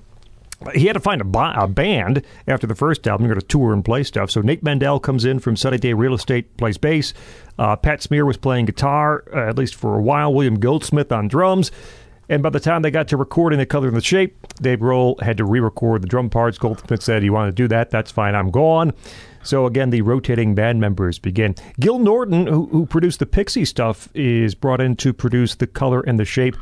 [0.73, 3.25] He had to find a, a band after the first album.
[3.25, 4.32] You're to tour and play stuff.
[4.32, 7.13] So Nate Mendel comes in from Sunny Day Real Estate, plays bass.
[7.60, 10.34] Uh, Pat Smear was playing guitar, uh, at least for a while.
[10.34, 11.71] William Goldsmith on drums.
[12.29, 15.21] And by the time they got to recording the color and the shape, Dave Grohl
[15.21, 16.57] had to re-record the drum parts.
[16.57, 17.89] Goldsmith said, "You want to do that?
[17.89, 18.33] That's fine.
[18.33, 18.93] I'm gone."
[19.43, 21.55] So again, the rotating band members begin.
[21.79, 25.99] Gil Norton, who, who produced the Pixie stuff, is brought in to produce the color
[25.99, 26.55] and the shape,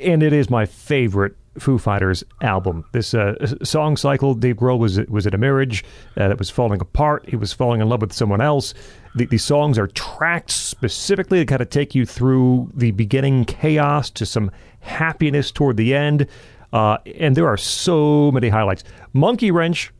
[0.00, 2.84] and it is my favorite Foo Fighters album.
[2.92, 5.84] This uh, song cycle, Dave Grohl was was at a marriage
[6.16, 7.28] uh, that was falling apart.
[7.28, 8.74] He was falling in love with someone else.
[9.14, 14.10] The, the songs are tracked specifically to kind of take you through the beginning chaos
[14.10, 16.26] to some happiness toward the end.
[16.72, 18.82] Uh, and there are so many highlights.
[19.12, 19.92] Monkey Wrench,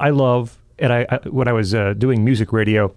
[0.00, 0.58] I love.
[0.78, 2.94] And I, I when I was uh, doing music radio,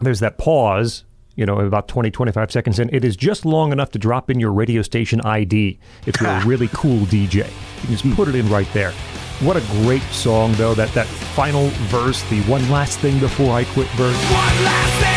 [0.00, 1.04] there's that pause
[1.36, 2.94] you know, about 20, 25 seconds in.
[2.94, 6.44] It is just long enough to drop in your radio station ID if you're a
[6.46, 7.36] really cool DJ.
[7.36, 8.92] You can just put it in right there.
[9.40, 13.64] What a great song, though, that, that final verse, the one last thing before I
[13.64, 14.16] quit verse.
[14.30, 15.13] One last thing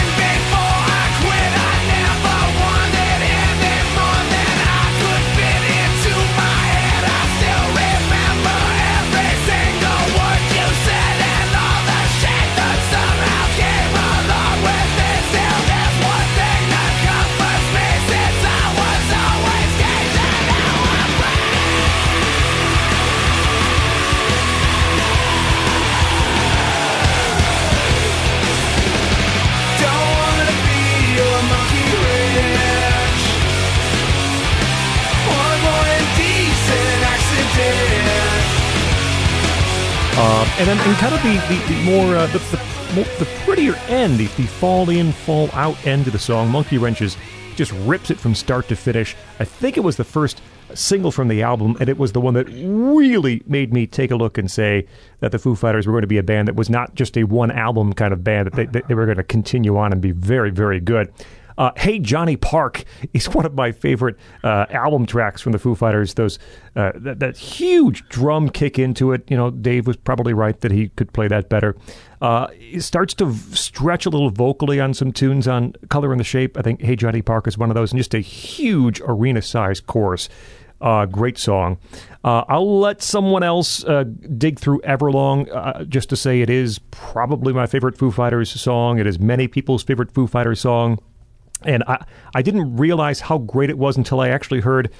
[40.17, 42.39] Um, and then and kind of the, the, the more uh, the,
[42.95, 47.15] the, the prettier end, the, fall in, fall out end of the song, Monkey Wrenches
[47.55, 49.15] just rips it from start to finish.
[49.39, 50.41] I think it was the first
[50.73, 54.15] single from the album, and it was the one that really made me take a
[54.15, 54.87] look and say
[55.19, 57.23] that the Foo Fighters were going to be a band that was not just a
[57.23, 60.01] one album kind of band, that they, that they were going to continue on and
[60.01, 61.13] be very, very good.
[61.57, 65.75] Uh, hey Johnny Park is one of my favorite uh, album tracks from the Foo
[65.75, 66.13] Fighters.
[66.13, 66.39] Those
[66.75, 69.29] uh, that, that huge drum kick into it.
[69.29, 71.75] You know, Dave was probably right that he could play that better.
[72.21, 76.19] Uh, it starts to v- stretch a little vocally on some tunes on Color and
[76.19, 76.57] the Shape.
[76.57, 80.29] I think Hey Johnny Park is one of those, and just a huge arena-sized chorus.
[80.79, 81.79] Uh, great song.
[82.23, 84.03] Uh, I'll let someone else uh,
[84.37, 88.99] dig through Everlong uh, just to say it is probably my favorite Foo Fighters song.
[88.99, 90.99] It is many people's favorite Foo Fighters song.
[91.63, 94.91] And I, I didn't realize how great it was until I actually heard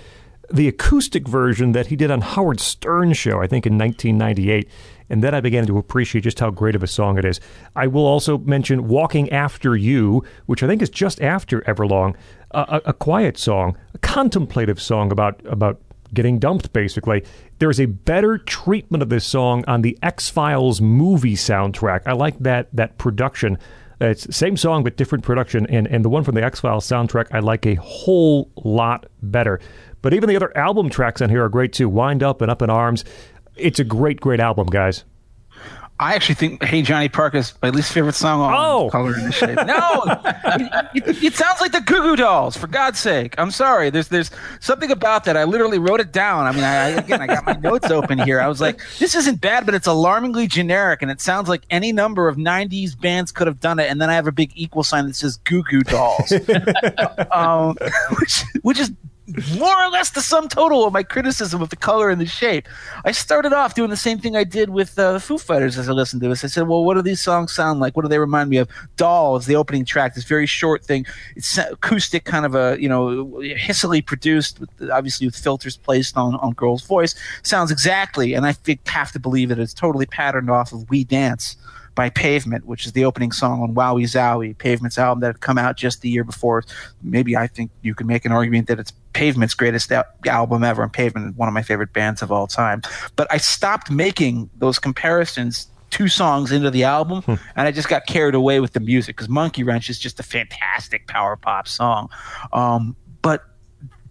[0.51, 4.69] the acoustic version that he did on Howard Stern's show, I think in 1998.
[5.09, 7.39] And then I began to appreciate just how great of a song it is.
[7.75, 12.15] I will also mention Walking After You, which I think is just after Everlong,
[12.51, 15.81] a, a, quiet song, a contemplative song about, about
[16.13, 17.23] getting dumped, basically.
[17.59, 22.01] There's a better treatment of this song on the X Files movie soundtrack.
[22.05, 23.57] I like that, that production
[23.99, 26.87] It's the same song but different production, and and the one from the X Files
[26.87, 29.59] soundtrack I like a whole lot better.
[30.01, 31.89] But even the other album tracks on here are great too.
[31.89, 33.03] Wind Up and Up in Arms.
[33.55, 35.03] It's a great, great album, guys.
[35.99, 38.89] I actually think "Hey Johnny Park" is my least favorite song on Oh.
[38.91, 39.55] Color and the Shape.
[39.65, 40.03] No,
[40.95, 42.55] it, it, it sounds like the Goo Goo Dolls.
[42.55, 43.89] For God's sake, I'm sorry.
[43.89, 44.29] There's there's
[44.59, 45.35] something about that.
[45.35, 46.45] I literally wrote it down.
[46.45, 48.39] I mean, I, I again, I got my notes open here.
[48.39, 51.91] I was like, this isn't bad, but it's alarmingly generic, and it sounds like any
[51.91, 53.89] number of '90s bands could have done it.
[53.89, 56.31] And then I have a big equal sign that says Goo Goo Dolls,
[57.31, 57.75] um,
[58.19, 58.91] which which is
[59.57, 62.67] more or less the sum total of my criticism of the color and the shape.
[63.03, 65.91] I started off doing the same thing I did with uh, Foo Fighters as I
[65.91, 66.45] listened to this.
[66.45, 67.95] I said, well, what do these songs sound like?
[67.97, 68.69] What do they remind me of?
[68.95, 71.05] Doll is the opening track, this very short thing.
[71.35, 76.35] It's acoustic, kind of a, you know, hissily produced, with, obviously with filters placed on,
[76.35, 77.13] on Grohl's voice.
[77.43, 78.55] Sounds exactly, and I
[78.87, 81.57] have to believe it, it's totally patterned off of We Dance
[81.97, 85.57] by Pavement, which is the opening song on Wowee Zowee, Pavement's album that had come
[85.57, 86.63] out just the year before.
[87.01, 89.91] Maybe I think you could make an argument that it's Pavement's greatest
[90.27, 92.83] album ever, and Pavement is one of my favorite bands of all time.
[93.15, 98.05] But I stopped making those comparisons two songs into the album, and I just got
[98.05, 102.09] carried away with the music because Monkey Wrench is just a fantastic power pop song.
[102.53, 103.43] Um, but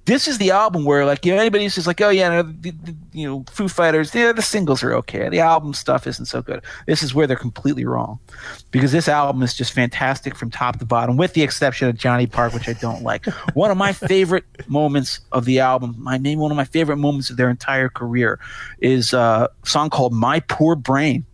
[0.06, 2.42] this is the album where like you know anybody who's just like oh yeah no,
[2.42, 5.28] the, the, you know Foo Fighters yeah the singles are okay.
[5.28, 6.62] The album stuff isn't so good.
[6.86, 8.18] This is where they're completely wrong.
[8.70, 12.26] Because this album is just fantastic from top to bottom with the exception of Johnny
[12.26, 13.26] Park which I don't like.
[13.54, 17.30] One of my favorite moments of the album my maybe one of my favorite moments
[17.30, 18.38] of their entire career
[18.78, 21.26] is uh, a song called My Poor Brain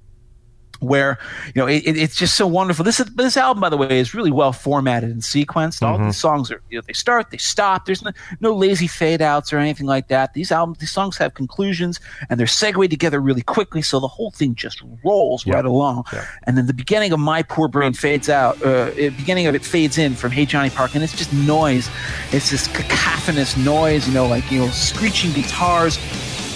[0.83, 2.85] where you know it, it, it's just so wonderful.
[2.85, 5.83] This is, this album, by the way, is really well formatted and sequenced.
[5.83, 7.87] All these songs are you know they start, they stop.
[7.87, 10.35] There's no, no lazy fade outs or anything like that.
[10.35, 14.30] These albums, these songs have conclusions and they're segued together really quickly, so the whole
[14.30, 16.05] thing just rolls right along.
[16.45, 18.61] And then the beginning of My Poor Brain fades out.
[18.62, 21.89] Uh, the beginning of it fades in from Hey Johnny Park, and it's just noise.
[22.33, 25.99] It's this cacophonous noise, you know, like you know screeching guitars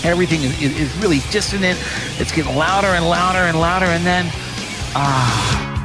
[0.06, 1.78] everything is, is, really dissonant.
[2.18, 4.26] It's getting louder and louder and louder, and then
[4.94, 5.75] ah.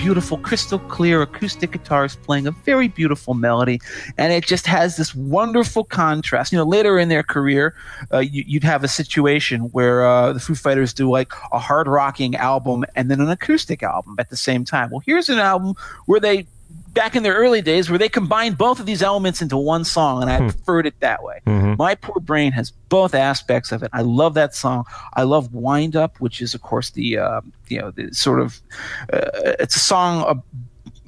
[0.00, 3.78] Beautiful, crystal clear acoustic guitars playing a very beautiful melody,
[4.16, 6.52] and it just has this wonderful contrast.
[6.52, 7.74] You know, later in their career,
[8.10, 11.86] uh, you, you'd have a situation where uh, the Foo Fighters do like a hard
[11.86, 14.88] rocking album and then an acoustic album at the same time.
[14.90, 15.74] Well, here's an album
[16.06, 16.46] where they.
[16.92, 20.22] Back in their early days, where they combined both of these elements into one song,
[20.22, 21.38] and I preferred it that way.
[21.78, 23.90] My Poor Brain has both aspects of it.
[23.92, 24.84] I love that song.
[25.14, 28.60] I love Wind Up, which is, of course, the uh, you know the sort of
[29.12, 29.20] uh,
[29.60, 30.42] it's a song of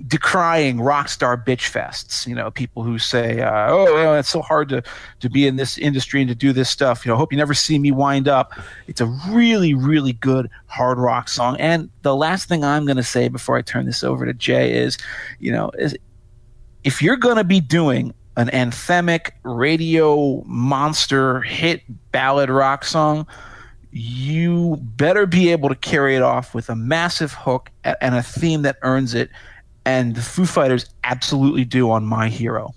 [0.06, 2.26] decrying rock star bitch fests.
[2.26, 4.82] You know, people who say, uh, "Oh, it's so hard to
[5.20, 7.54] to be in this industry and to do this stuff." You know, hope you never
[7.54, 8.52] see me wind up.
[8.86, 11.56] It's a really, really good hard rock song.
[11.58, 14.72] And the last thing I'm going to say before I turn this over to Jay
[14.72, 14.98] is,
[15.38, 15.96] you know, is
[16.84, 21.82] if you're going to be doing an anthemic radio monster hit
[22.12, 23.26] ballad rock song,
[23.90, 28.62] you better be able to carry it off with a massive hook and a theme
[28.62, 29.30] that earns it.
[29.84, 32.74] And the Foo Fighters absolutely do on My Hero,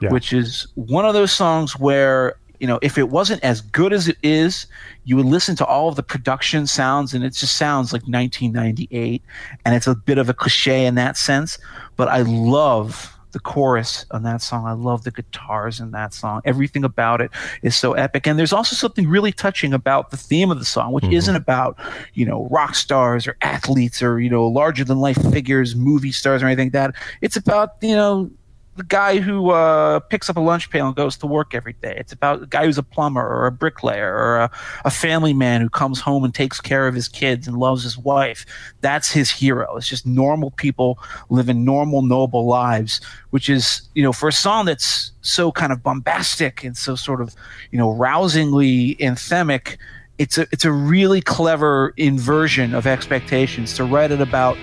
[0.00, 0.10] Yeah.
[0.10, 4.06] which is one of those songs where, you know, if it wasn't as good as
[4.06, 4.66] it is,
[5.04, 9.22] you would listen to all of the production sounds and it just sounds like 1998.
[9.64, 11.58] And it's a bit of a cliche in that sense.
[11.96, 14.66] But I love the chorus on that song.
[14.66, 16.42] I love the guitars in that song.
[16.44, 17.30] Everything about it
[17.62, 18.26] is so epic.
[18.26, 21.14] And there's also something really touching about the theme of the song, which mm-hmm.
[21.14, 21.78] isn't about,
[22.14, 26.42] you know, rock stars or athletes or, you know, larger than life figures, movie stars
[26.42, 26.94] or anything like that.
[27.20, 28.30] It's about, you know,
[28.76, 31.94] the guy who uh, picks up a lunch pail and goes to work every day.
[31.98, 34.50] It's about the guy who's a plumber or a bricklayer or a,
[34.86, 37.98] a family man who comes home and takes care of his kids and loves his
[37.98, 38.46] wife.
[38.80, 39.76] That's his hero.
[39.76, 40.98] It's just normal people
[41.28, 43.00] living normal, noble lives,
[43.30, 47.20] which is, you know, for a song that's so kind of bombastic and so sort
[47.20, 47.34] of,
[47.72, 49.76] you know, rousingly anthemic,
[50.18, 54.56] it's a it's a really clever inversion of expectations to write it about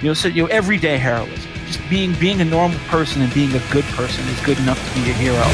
[0.00, 1.50] you know so you know everyday heroism.
[1.66, 5.00] Just being being a normal person and being a good person is good enough to
[5.00, 5.44] be a hero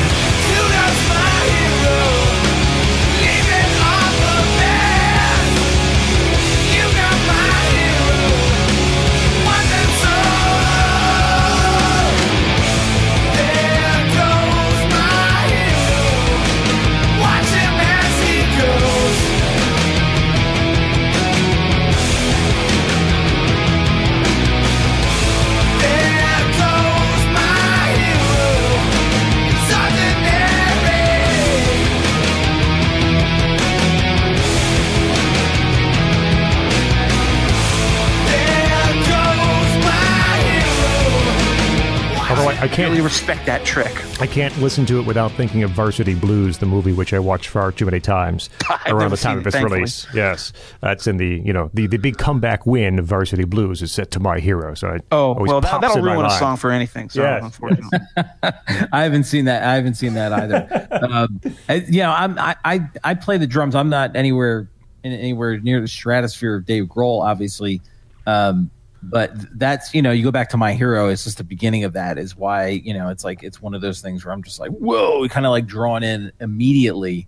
[42.61, 45.63] I, I I can't really respect that trick I can't listen to it without thinking
[45.63, 48.51] of Varsity Blues, the movie which I watched far too many times
[48.87, 49.79] around the time of its thankfully.
[49.81, 50.07] release.
[50.15, 53.91] Yes, that's in the you know the, the big comeback win of Varsity Blues is
[53.93, 54.75] set to My Hero.
[54.75, 56.33] So I oh well that, that'll ruin a mind.
[56.39, 57.43] song for anything so Yes.
[57.45, 57.99] unfortunately
[58.93, 59.63] I haven't seen that.
[59.63, 60.89] I haven't seen that either.
[61.11, 63.75] um, I, you know, I'm, I, I I play the drums.
[63.75, 64.69] I'm not anywhere
[65.03, 67.81] in, anywhere near the stratosphere of Dave Grohl, obviously.
[68.27, 68.71] Um,
[69.03, 71.09] but that's you know, you go back to my hero.
[71.09, 72.19] It's just the beginning of that.
[72.19, 74.71] Is why you know, it's like it's one of those things where I'm just like,
[74.73, 77.27] whoa, kind of like drawn in immediately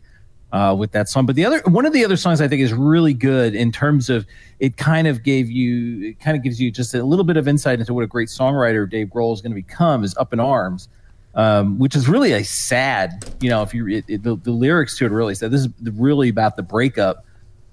[0.52, 1.24] uh, with that song.
[1.24, 4.10] But the other one of the other songs I think is really good in terms
[4.10, 4.26] of
[4.60, 7.48] it kind of gave you it kind of gives you just a little bit of
[7.48, 10.04] insight into what a great songwriter Dave Grohl is going to become.
[10.04, 10.88] Is Up in Arms,
[11.34, 13.34] um, which is really a sad.
[13.40, 15.68] You know, if you it, it, the, the lyrics to it really said This is
[15.94, 17.24] really about the breakup.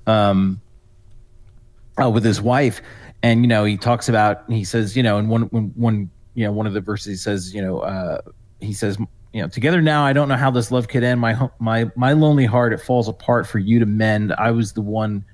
[0.07, 0.61] Um,
[2.01, 2.81] uh, with his wife,
[3.23, 6.45] and you know he talks about he says you know and one one one you
[6.45, 8.19] know one of the verses he says you know uh,
[8.59, 8.97] he says
[9.33, 11.19] you know together now I don't know how this love could end.
[11.19, 14.33] My my my lonely heart it falls apart for you to mend.
[14.33, 15.25] I was the one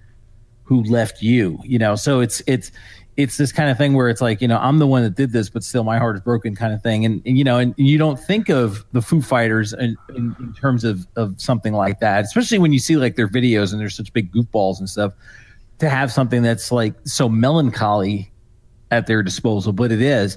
[0.64, 1.96] who left you you know?
[1.96, 2.72] So it's it's
[3.18, 5.32] it's this kind of thing where it's like you know I'm the one that did
[5.32, 7.06] this but still my heart is broken kind of thing.
[7.06, 10.54] And, and you know and you don't think of the Foo Fighters in, in, in
[10.54, 13.90] terms of of something like that especially when you see like their videos and they're
[13.90, 15.14] such big goofballs and stuff
[15.80, 18.32] to have something that's like so melancholy
[18.92, 20.36] at their disposal, but it is.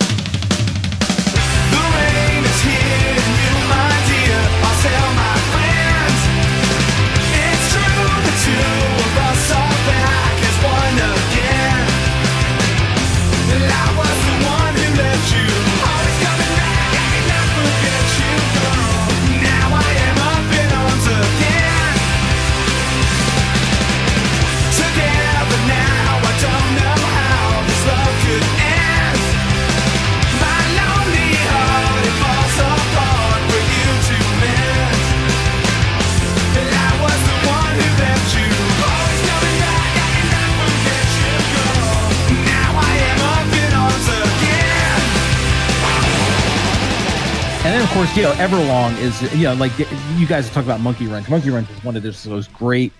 [47.98, 49.76] Course, you know, Everlong is, you know, like
[50.14, 51.28] you guys talk about Monkey Wrench.
[51.28, 52.92] Monkey Wrench is one of those, those great,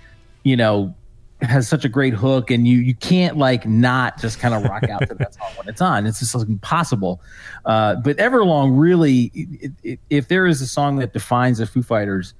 [0.42, 0.92] you know,
[1.40, 4.88] has such a great hook, and you you can't like not just kind of rock
[4.90, 6.04] out to that song when it's on.
[6.04, 7.22] It's just impossible.
[7.64, 11.84] Uh, but Everlong really, it, it, if there is a song that defines the Foo
[11.84, 12.34] Fighters,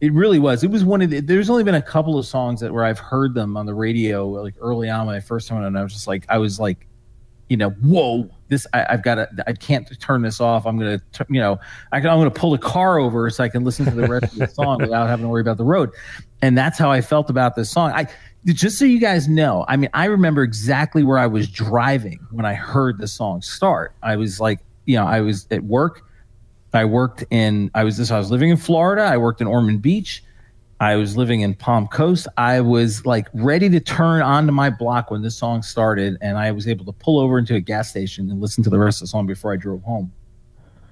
[0.00, 0.64] it really was.
[0.64, 2.98] It was one of the, there's only been a couple of songs that where I've
[2.98, 5.82] heard them on the radio like early on when I first heard them, and I
[5.82, 6.86] was just like, I was like,
[7.48, 10.66] you know, whoa, this I, I've got to, I can't turn this off.
[10.66, 11.58] I'm gonna, you know,
[11.92, 14.32] I can, I'm gonna pull the car over so I can listen to the rest
[14.32, 15.90] of the song without having to worry about the road.
[16.42, 17.90] And that's how I felt about this song.
[17.90, 18.06] I
[18.46, 22.46] just so you guys know, I mean, I remember exactly where I was driving when
[22.46, 23.94] I heard the song start.
[24.02, 26.02] I was like, you know, I was at work.
[26.72, 29.02] I worked in, I was this, I was living in Florida.
[29.02, 30.22] I worked in Ormond Beach.
[30.80, 32.28] I was living in Palm Coast.
[32.36, 36.52] I was like ready to turn onto my block when this song started, and I
[36.52, 39.06] was able to pull over into a gas station and listen to the rest of
[39.06, 40.12] the song before I drove home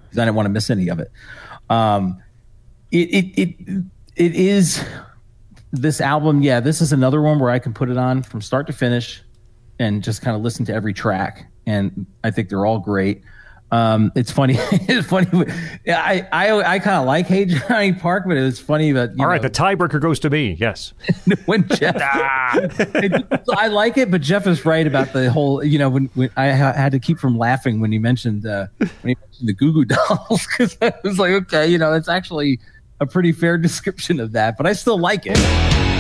[0.05, 1.12] because I didn't want to miss any of it.
[1.70, 2.20] Um,
[2.91, 3.84] it, it it
[4.16, 4.84] it is
[5.72, 6.43] this album.
[6.43, 9.22] Yeah, this is another one where I can put it on from start to finish
[9.78, 13.22] and just kind of listen to every track, and I think they're all great.
[13.72, 14.54] Um, it's funny.
[14.58, 15.28] it's funny.
[15.88, 19.22] I I, I kind of like Hey Johnny Park, but it was funny that you
[19.22, 20.56] All right, know, the tiebreaker goes to me.
[20.58, 20.92] Yes.
[21.46, 25.64] when Jeff, I, I like it, but Jeff is right about the whole.
[25.64, 28.68] You know, when, when I ha- had to keep from laughing when he mentioned uh,
[28.78, 32.08] when he mentioned the Goo Goo Dolls because I was like, okay, you know, it's
[32.08, 32.60] actually
[33.00, 35.95] a pretty fair description of that, but I still like it.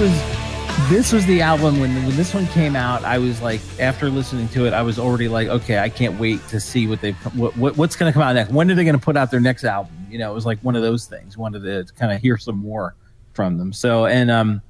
[0.00, 3.04] Was this was the album when when this one came out.
[3.04, 6.46] I was like, after listening to it, I was already like, okay, I can't wait
[6.48, 8.50] to see what they what, what what's going to come out next.
[8.50, 9.92] When are they going to put out their next album?
[10.08, 11.36] You know, it was like one of those things.
[11.36, 12.94] Wanted to kind of hear some more
[13.34, 13.74] from them.
[13.74, 14.62] So and um,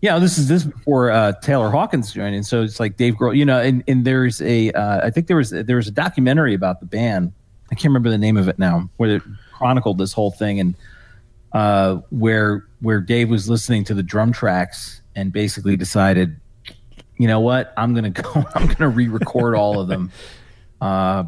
[0.00, 3.36] yeah, this is this before uh, Taylor Hawkins joined, and so it's like Dave Grohl.
[3.36, 6.54] You know, and, and there's a uh, I think there was there was a documentary
[6.54, 7.34] about the band.
[7.70, 10.74] I can't remember the name of it now, where it chronicled this whole thing and
[11.54, 16.36] uh, where where Dave was listening to the drum tracks and basically decided,
[17.16, 20.10] you know what, I'm gonna go, I'm gonna re-record all of them
[20.80, 21.24] uh,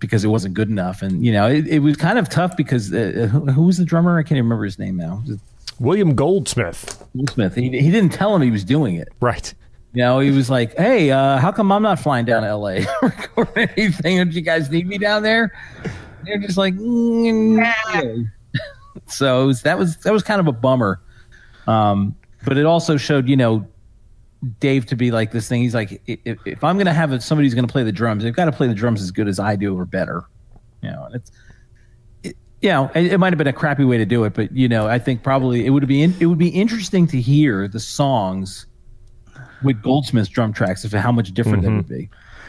[0.00, 2.92] because it wasn't good enough, and you know it, it was kind of tough because
[2.92, 4.18] uh, who, who was the drummer?
[4.18, 5.22] I can't even remember his name now.
[5.78, 7.06] William Goldsmith.
[7.16, 7.54] Goldsmith.
[7.54, 9.08] He he didn't tell him he was doing it.
[9.20, 9.54] Right.
[9.94, 12.74] You know, he was like, "Hey, uh, how come I'm not flying down to LA
[12.80, 14.18] to record anything?
[14.18, 15.52] Don't you guys need me down there?"
[16.24, 17.58] They're just like, mm,
[17.94, 18.24] yeah.
[19.06, 21.00] So it was, that was that was kind of a bummer.
[21.66, 23.66] Um, but it also showed, you know,
[24.60, 25.62] Dave to be like this thing.
[25.62, 28.22] He's like, if, if I'm going to have somebody who's going to play the drums,
[28.22, 30.24] they've got to play the drums as good as I do or better.
[30.82, 31.32] You know, and it's,
[32.22, 34.52] it, you know, it, it might have been a crappy way to do it, but
[34.52, 37.66] you know, I think probably it would be in, it would be interesting to hear
[37.66, 38.66] the songs
[39.62, 42.08] with Goldsmith's drum tracks of how much different they would be.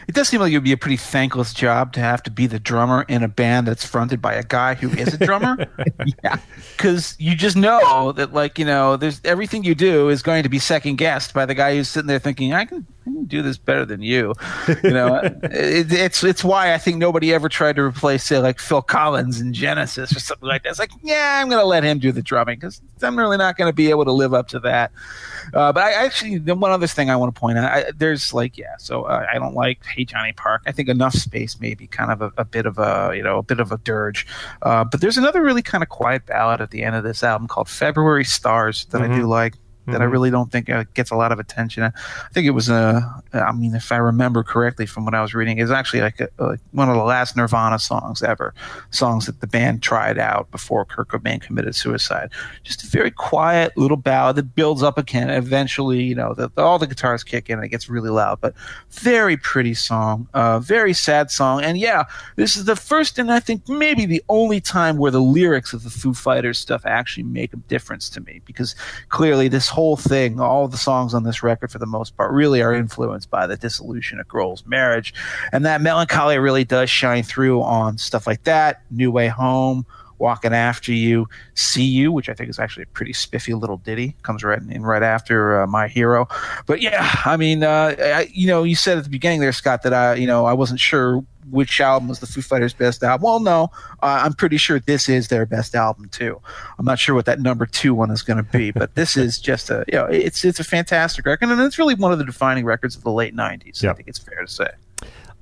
[0.10, 2.48] It does seem like it would be a pretty thankless job to have to be
[2.48, 5.68] the drummer in a band that's fronted by a guy who is a drummer.
[6.24, 6.38] Yeah.
[6.76, 10.50] Because you just know that, like, you know, there's everything you do is going to
[10.50, 13.42] be second guessed by the guy who's sitting there thinking, I can, I can do
[13.42, 14.34] this better than you.
[14.84, 18.60] You know, it, it's it's why I think nobody ever tried to replace, say, like
[18.60, 20.70] Phil Collins in Genesis or something like that.
[20.70, 23.58] It's like, yeah, I'm going to let him do the drumming because I'm really not
[23.58, 24.92] going to be able to live up to that.
[25.54, 28.34] Uh, but I actually, the one other thing I want to point out, I, there's
[28.34, 30.64] like, yeah, so uh, I don't like Hey Johnny Park.
[30.66, 33.38] I think Enough Space may be kind of a, a bit of a, you know,
[33.40, 34.28] a bit of a dirge.
[34.62, 37.48] Uh, but there's another really kind of quiet ballad at the end of this album
[37.48, 39.56] called February Stars that I do like.
[39.92, 41.84] That I really don't think uh, gets a lot of attention.
[41.84, 41.92] I
[42.34, 43.02] think it was uh,
[43.34, 46.30] I mean, if I remember correctly from what I was reading, it's actually like a,
[46.38, 48.54] like one of the last Nirvana songs ever,
[48.92, 52.30] songs that the band tried out before Kurt Cobain committed suicide.
[52.64, 55.30] Just a very quiet little ballad that builds up again.
[55.30, 58.40] Eventually, you know, the, the- all the guitars kick in and it gets really loud,
[58.42, 58.54] but
[58.92, 61.64] very pretty song, uh, very sad song.
[61.64, 62.04] And yeah,
[62.36, 65.84] this is the first and I think maybe the only time where the lyrics of
[65.84, 68.76] the Foo Fighters stuff actually make a difference to me because
[69.10, 72.62] clearly this whole thing, all the songs on this record for the most part, really
[72.62, 75.14] are influenced by the dissolution of Grohl's marriage.
[75.52, 79.86] And that melancholy really does shine through on stuff like that, New Way Home.
[80.20, 84.16] Walking After You, See You, which I think is actually a pretty spiffy little ditty,
[84.22, 86.28] comes right in right after uh, My Hero.
[86.66, 89.84] But yeah, I mean, uh, I, you know, you said at the beginning there, Scot,
[89.84, 93.24] that I, you know, I wasn't sure which album was the Foo Fighters' best album.
[93.24, 93.72] Well, no,
[94.04, 96.40] uh, I'm pretty sure this is their best album too.
[96.78, 99.40] I'm not sure what that number two one is going to be, but this is
[99.40, 102.26] just a, you know, it's it's a fantastic record, and it's really one of the
[102.26, 103.82] defining records of the late '90s.
[103.82, 103.92] Yeah.
[103.92, 104.70] I think it's fair to say.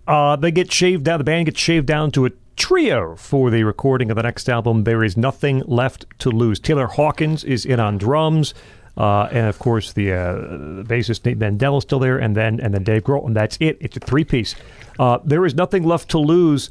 [0.07, 1.17] Uh, they get shaved down.
[1.17, 4.83] The band gets shaved down to a trio for the recording of the next album.
[4.83, 6.59] There is nothing left to lose.
[6.59, 8.53] Taylor Hawkins is in on drums,
[8.97, 10.33] uh, and of course the, uh,
[10.83, 13.77] bassist Nate Mendel is still there, and then and then Dave Grohl, and that's it.
[13.79, 14.55] It's a three piece.
[14.99, 16.69] Uh, there is nothing left to lose.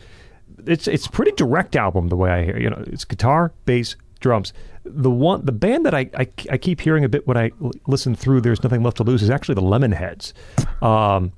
[0.66, 2.58] It's it's pretty direct album the way I hear.
[2.58, 4.52] You know, it's guitar, bass, drums.
[4.84, 7.72] The one the band that I I, I keep hearing a bit when I l-
[7.86, 8.40] listen through.
[8.40, 10.32] There's nothing left to lose is actually the Lemonheads.
[10.82, 11.32] Um,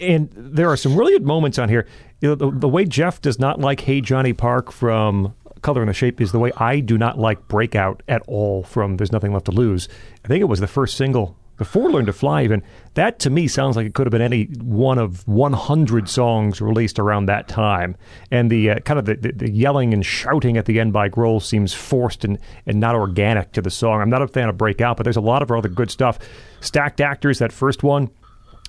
[0.00, 1.86] and there are some really good moments on here.
[2.20, 5.88] You know, the, the way Jeff does not like "Hey Johnny Park" from "Color and
[5.88, 9.32] the Shape" is the way I do not like "Breakout" at all from "There's Nothing
[9.32, 9.88] Left to Lose."
[10.24, 12.62] I think it was the first single before "Learn to Fly." Even
[12.94, 16.98] that to me sounds like it could have been any one of 100 songs released
[16.98, 17.96] around that time.
[18.30, 21.08] And the uh, kind of the, the, the yelling and shouting at the end by
[21.08, 24.00] Grohl seems forced and, and not organic to the song.
[24.00, 26.18] I'm not a fan of "Breakout," but there's a lot of other good stuff.
[26.60, 28.10] Stacked Actors, that first one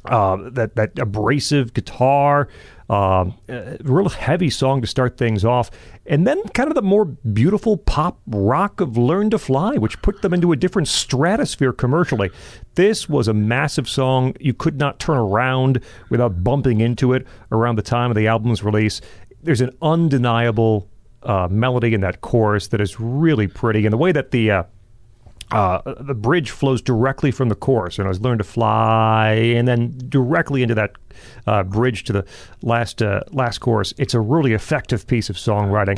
[0.05, 2.47] uh, that that abrasive guitar,
[2.89, 3.35] um,
[3.81, 5.69] real heavy song to start things off,
[6.05, 10.21] and then kind of the more beautiful pop rock of "Learn to Fly," which put
[10.21, 12.29] them into a different stratosphere commercially.
[12.75, 14.35] This was a massive song.
[14.39, 18.63] You could not turn around without bumping into it around the time of the album's
[18.63, 19.01] release.
[19.43, 20.89] There's an undeniable
[21.23, 24.63] uh, melody in that chorus that is really pretty, and the way that the uh,
[25.51, 29.67] uh, the bridge flows directly from the chorus, and I was learn to fly, and
[29.67, 30.91] then directly into that
[31.47, 32.25] uh, bridge to the
[32.61, 33.93] last uh, last chorus.
[33.97, 35.97] It's a really effective piece of songwriting.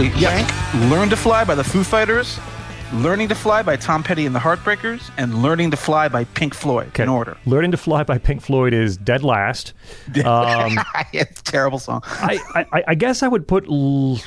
[0.00, 2.38] Quickly, Frank, Learn to Fly by the Foo Fighters,
[2.92, 6.54] Learning to Fly by Tom Petty and the Heartbreakers, and Learning to Fly by Pink
[6.54, 7.36] Floyd in order.
[7.46, 9.74] Learning to Fly by Pink Floyd is dead last.
[10.24, 10.78] Um,
[11.12, 12.02] it's a terrible song.
[12.04, 14.18] I, I, I guess I would put l-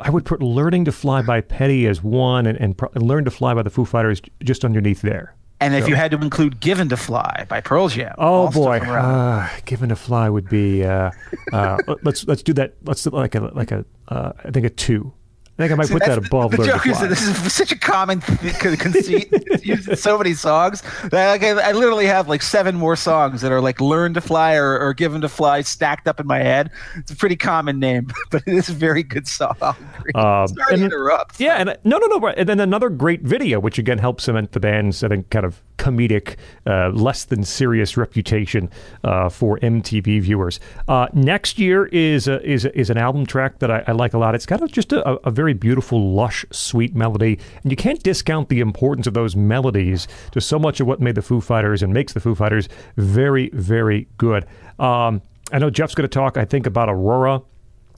[0.00, 3.24] I would put Learning to Fly by Petty as one, and, and, pro- and Learn
[3.24, 5.34] to Fly by the Foo Fighters just underneath there.
[5.60, 8.14] And if you had to include Given to Fly by Pearl Jam.
[8.18, 10.84] Oh boy, uh, Given to Fly would be.
[10.84, 11.10] Uh,
[11.52, 12.74] uh, let's let's do that.
[12.84, 15.12] Let's do like a like a uh, I think a two.
[15.58, 17.22] I think I might See, put that the- above The, to joke is that this
[17.22, 18.20] is such a common
[18.60, 19.28] conceit.
[19.32, 22.94] It's used in so many songs that like, I, I literally have like seven more
[22.94, 26.26] songs that are like "Learn to Fly" or, or "Given to Fly" stacked up in
[26.26, 26.70] my head.
[26.96, 29.56] It's a pretty common name, but it is a very good song.
[29.62, 29.76] Um,
[30.14, 31.40] Sorry and- to interrupt.
[31.40, 32.26] Yeah, and no, no, no.
[32.28, 35.62] And then another great video, which again helps cement the band's, I think, kind of
[35.78, 38.70] comedic, uh, less than serious reputation
[39.04, 40.60] uh, for MTV viewers.
[40.88, 44.14] Uh, next year is a, is a, is an album track that I, I like
[44.14, 44.34] a lot.
[44.34, 48.48] It's got a, just a, a very beautiful, lush, sweet melody, and you can't discount
[48.48, 51.92] the importance of those melodies to so much of what made the Foo Fighters and
[51.92, 54.46] makes the Foo Fighters very, very good.
[54.78, 55.22] Um,
[55.52, 57.42] I know Jeff's going to talk, I think, about Aurora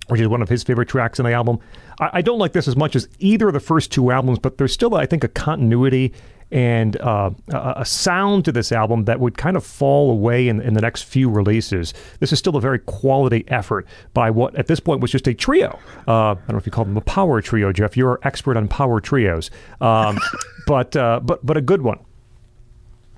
[0.09, 1.59] which is one of his favorite tracks on the album.
[2.01, 4.59] I, I don't like this as much as either of the first two albums, but
[4.59, 6.13] there's still, I think, a continuity
[6.51, 10.61] and uh, a, a sound to this album that would kind of fall away in,
[10.61, 11.93] in the next few releases.
[12.21, 15.35] This is still a very quality effort by what at this point was just a
[15.35, 15.79] trio.
[16.07, 17.97] Uh, I don't know if you call them a power trio, Jeff.
[17.97, 20.19] You're an expert on power trios, um,
[20.67, 21.99] but uh, but but a good one.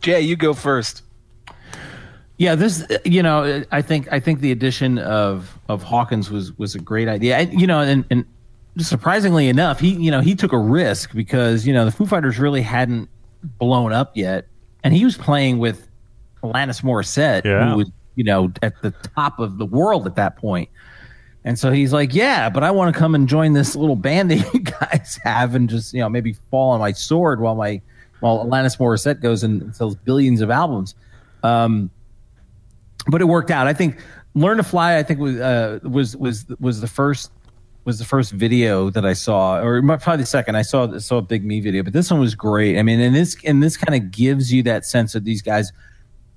[0.00, 1.02] Jay, you go first.
[2.38, 6.74] Yeah, this you know, I think I think the addition of of Hawkins was was
[6.74, 7.36] a great idea.
[7.36, 8.24] And, you know, and, and
[8.78, 12.38] surprisingly enough, he you know he took a risk because you know the Foo Fighters
[12.38, 13.10] really hadn't
[13.42, 14.46] blown up yet,
[14.84, 15.88] and he was playing with
[16.42, 17.70] Alanis Morissette, Yeah.
[17.70, 20.68] who was you know at the top of the world at that point.
[21.44, 24.30] And so he's like, "Yeah, but I want to come and join this little band
[24.30, 27.80] that you guys have, and just you know maybe fall on my sword while my
[28.20, 30.94] while Alanis Morissette goes and sells billions of albums."
[31.42, 31.90] Um,
[33.06, 33.66] but it worked out.
[33.66, 33.96] I think
[34.34, 37.30] "Learn to Fly." I think was uh, was was was the first
[37.84, 40.56] was the first video that I saw, or probably the second.
[40.56, 42.78] I saw saw a Big Me video, but this one was great.
[42.78, 45.72] I mean, and this and this kind of gives you that sense that these guys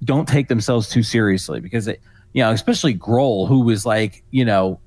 [0.04, 2.02] don't take themselves too seriously because it,
[2.34, 4.80] you know, especially Grohl, who was like, you know,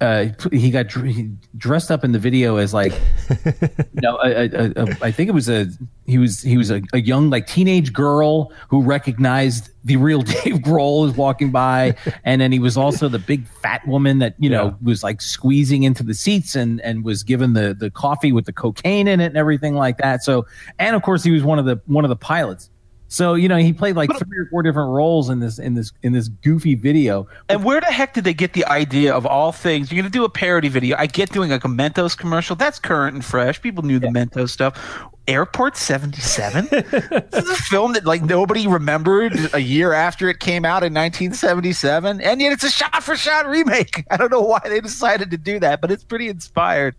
[0.00, 2.92] uh, he got he dressed up in the video as like,
[3.46, 5.66] you know, a, a, a, a, I think it was a
[6.06, 11.02] he was he was a, young like teenage girl who recognized the real Dave Grohl
[11.06, 14.66] was walking by, and then he was also the big fat woman that you know
[14.66, 14.74] Yeah.
[14.82, 18.52] was like squeezing into the seats and and was given the the coffee with the
[18.52, 20.22] cocaine in it and everything like that.
[20.24, 20.46] So,
[20.78, 22.68] and of course he was one of the one of the pilots.
[23.08, 25.92] So you know he played like three or four different roles in this in this
[26.02, 27.28] in this goofy video.
[27.48, 29.92] And where the heck did they get the idea of all things?
[29.92, 30.96] You're going to do a parody video.
[30.98, 32.56] I get doing like a Mentos commercial.
[32.56, 33.60] That's current and fresh.
[33.60, 34.80] People knew the Mentos stuff.
[35.26, 36.68] Airport 77?
[36.70, 40.92] this is a film that like nobody remembered a year after it came out in
[40.92, 42.20] 1977.
[42.20, 44.04] And yet it's a shot for shot remake.
[44.10, 46.94] I don't know why they decided to do that, but it's pretty inspired.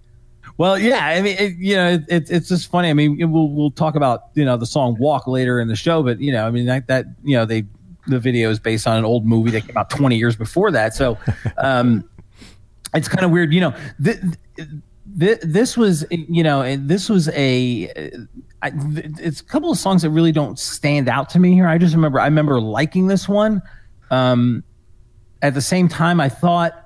[0.58, 2.90] Well, yeah, I mean, it, you know, it, it, it's just funny.
[2.90, 6.02] I mean, we'll we'll talk about you know the song "Walk" later in the show,
[6.02, 7.66] but you know, I mean that that you know they
[8.08, 10.94] the video is based on an old movie that came out 20 years before that,
[10.94, 11.18] so
[11.58, 12.08] um,
[12.94, 13.54] it's kind of weird.
[13.54, 14.20] You know, th-
[15.20, 17.92] th- this was you know this was a
[18.62, 21.68] I, it's a couple of songs that really don't stand out to me here.
[21.68, 23.62] I just remember I remember liking this one.
[24.10, 24.64] Um,
[25.42, 26.85] at the same time, I thought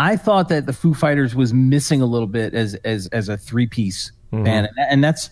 [0.00, 3.36] I thought that the Foo Fighters was missing a little bit as as as a
[3.36, 5.28] three piece band, and, and that's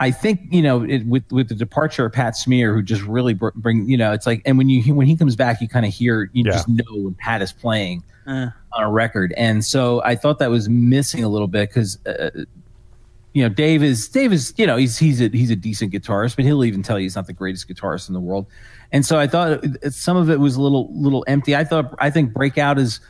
[0.00, 3.34] I think you know it, with with the departure of Pat Smear, who just really
[3.34, 5.86] br- bring you know it's like, and when you when he comes back, you kind
[5.86, 6.52] of hear you Yeah.
[6.52, 8.48] just know when Pat is playing Eh.
[8.74, 11.98] on a record, and so I thought that was missing a little bit because.
[12.06, 12.30] Uh,
[13.34, 16.36] you know, Dave is Dave is you know he's he's a he's a decent guitarist,
[16.36, 18.44] but he'll even tell you he's not the greatest guitarist in the world.
[18.92, 21.56] And so I thought it- it- some of it was a little little empty.
[21.56, 23.00] I thought I think Breakout is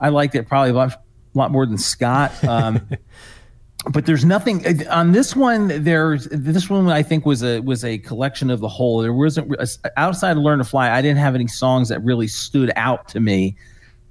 [0.00, 1.02] I liked it probably a lot,
[1.34, 2.32] lot more than Scot.
[2.44, 2.88] Um,
[3.90, 5.84] but there's nothing uh, on this one.
[5.84, 9.00] There's this one I think was a was a collection of the whole.
[9.00, 10.90] There wasn't uh, outside of Learn to Fly.
[10.90, 13.56] I didn't have any songs that really stood out to me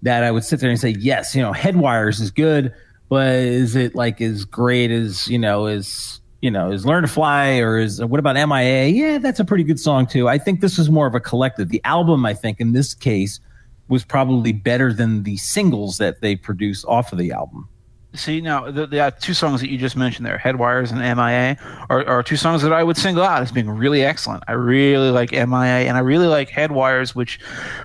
[0.02, 2.74] that I would sit there and say, yes, you know, Headwires is good,
[3.10, 7.08] but is it like as great as you know as you know is Learn to
[7.08, 8.88] Fly or is uh, what about MIA?
[8.88, 10.28] Yeah, that's a pretty good song too.
[10.28, 11.70] I think this is more of a collective.
[11.70, 13.40] The album, I think, in this case,
[13.90, 17.68] was probably better than the singles that they produced off of the album.
[18.16, 21.58] See now, the, the uh, two songs that you just mentioned there, "Headwires" and "MIA,"
[21.92, 24.44] are, are two songs that I would single out as being really excellent.
[24.48, 27.40] I really like "MIA" and I really like "Headwires," which,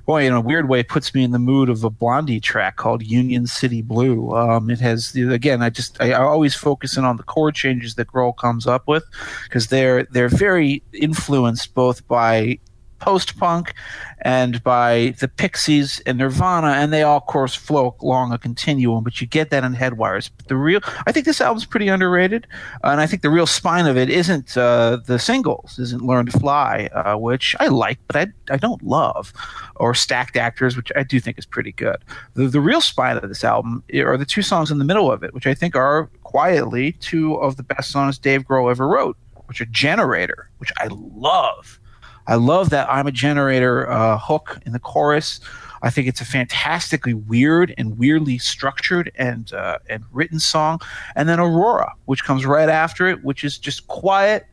[0.06, 3.02] boy, in a weird way, puts me in the mood of a Blondie track called
[3.02, 7.18] "Union City Blue." Um, it has again, I just I, I always focus in on
[7.18, 9.04] the chord changes that Grohl comes up with
[9.44, 12.58] because they're they're very influenced both by
[12.98, 13.74] post punk
[14.22, 19.04] and by the Pixies and Nirvana, and they all, of course, flow along a continuum.
[19.04, 20.30] But you get that in Headwires.
[20.36, 22.46] But the real, I think this album's pretty underrated,
[22.82, 26.38] and I think the real spine of it isn't uh, the singles, isn't "Learn to
[26.38, 29.32] Fly," uh, which I like, but I I don't love,
[29.76, 31.98] or "Stacked Actors," which I do think is pretty good.
[32.34, 35.22] The the real spine of this album are the two songs in the middle of
[35.22, 39.16] it, which I think are quietly two of the best songs Dave Grohl ever wrote,
[39.46, 41.78] which are "Generator," which I love.
[42.26, 45.40] I love that I'm a generator uh, hook in the chorus.
[45.82, 50.80] I think it's a fantastically weird and weirdly structured and uh, and written song.
[51.14, 54.46] And then Aurora, which comes right after it, which is just quiet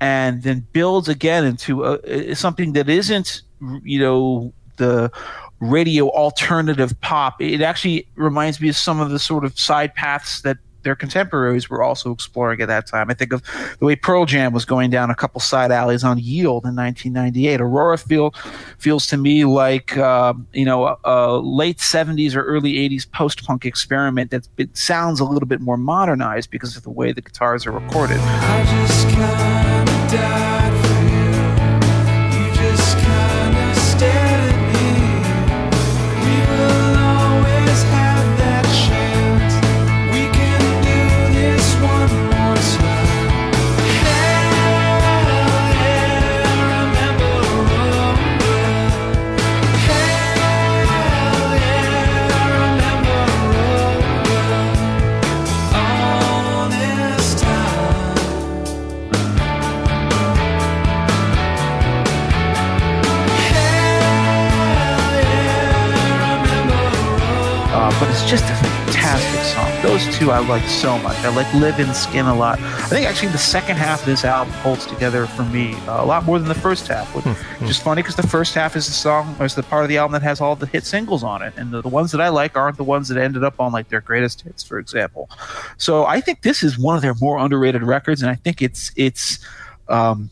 [0.00, 3.40] and then builds again into a, something that isn't,
[3.82, 5.10] you know, the
[5.60, 7.40] radio alternative pop.
[7.40, 11.68] It actually reminds me of some of the sort of side paths that their contemporaries
[11.68, 13.10] were also exploring at that time.
[13.10, 13.42] I think of
[13.78, 17.60] the way Pearl Jam was going down a couple side alleys on Yield in 1998.
[17.60, 18.34] Aurora feel,
[18.78, 23.44] feels to me like uh, you know a, a, late 70s or early 80s post
[23.44, 27.66] punk experiment that sounds a little bit more modernized because of the way the guitars
[27.66, 28.20] are recorded.
[68.24, 69.70] It's just a fantastic song.
[69.82, 71.14] Those two I like so much.
[71.18, 72.58] I like Live in Skin a lot.
[72.58, 76.06] I think actually the second half of this album holds together for me uh, a
[76.06, 78.86] lot more than the first half, which Hmm, is funny because the first half is
[78.86, 81.22] the song, or is the part of the album that has all the hit singles
[81.22, 83.60] on it, and the, the ones that I like aren't the ones that ended up
[83.60, 85.28] on like their greatest hits, for example.
[85.76, 88.90] So I think this is one of their more underrated records, and I think it's
[88.96, 89.38] it's.
[89.88, 90.30] Um,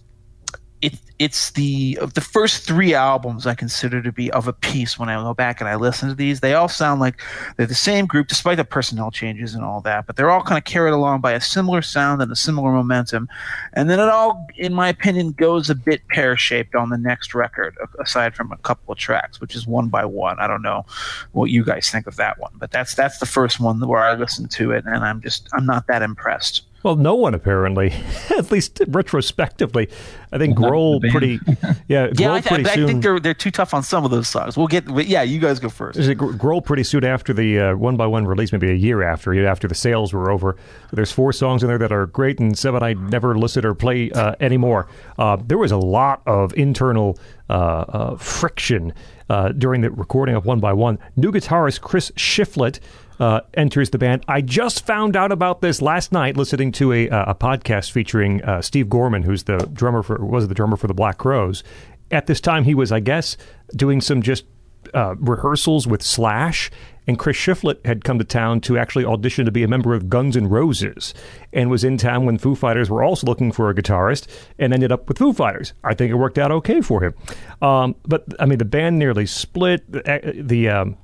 [1.22, 5.14] it's the the first three albums I consider to be of a piece when I
[5.22, 6.40] go back and I listen to these.
[6.40, 7.20] They all sound like
[7.56, 10.08] they're the same group, despite the personnel changes and all that.
[10.08, 13.28] But they're all kind of carried along by a similar sound and a similar momentum.
[13.74, 17.36] And then it all, in my opinion, goes a bit pear shaped on the next
[17.36, 20.40] record, aside from a couple of tracks, which is one by one.
[20.40, 20.84] I don't know
[21.30, 24.14] what you guys think of that one, but that's that's the first one where I
[24.14, 26.62] listened to it, and I'm just I'm not that impressed.
[26.82, 27.92] Well, no one apparently,
[28.36, 29.88] at least retrospectively.
[30.32, 31.38] I think Not Grohl pretty,
[31.88, 32.86] yeah, Grohl Yeah, I, th- pretty I soon.
[32.86, 34.56] think they're they're too tough on some of those songs.
[34.56, 35.98] We'll get, but yeah, you guys go first.
[35.98, 38.74] Is it Gr- Grohl pretty soon after the uh, one by one release, maybe a
[38.74, 40.56] year after, after the sales were over.
[40.92, 44.10] There's four songs in there that are great, and seven I never listen or play
[44.10, 44.88] uh, anymore.
[45.18, 47.18] Uh, there was a lot of internal
[47.50, 48.92] uh, uh, friction
[49.28, 50.98] uh, during the recording of one by one.
[51.16, 52.80] New guitarist Chris Shiflett.
[53.22, 54.24] Uh, enters the band.
[54.26, 58.42] I just found out about this last night, listening to a, uh, a podcast featuring
[58.42, 61.62] uh, Steve Gorman, who's the drummer for was the drummer for the Black Crowes.
[62.10, 63.36] At this time, he was, I guess,
[63.76, 64.44] doing some just
[64.92, 66.68] uh, rehearsals with Slash,
[67.06, 70.08] and Chris Shiflett had come to town to actually audition to be a member of
[70.08, 71.14] Guns N' Roses,
[71.52, 74.26] and was in town when Foo Fighters were also looking for a guitarist,
[74.58, 75.74] and ended up with Foo Fighters.
[75.84, 77.14] I think it worked out okay for him.
[77.60, 79.88] Um, but I mean, the band nearly split.
[79.92, 80.96] The, the um,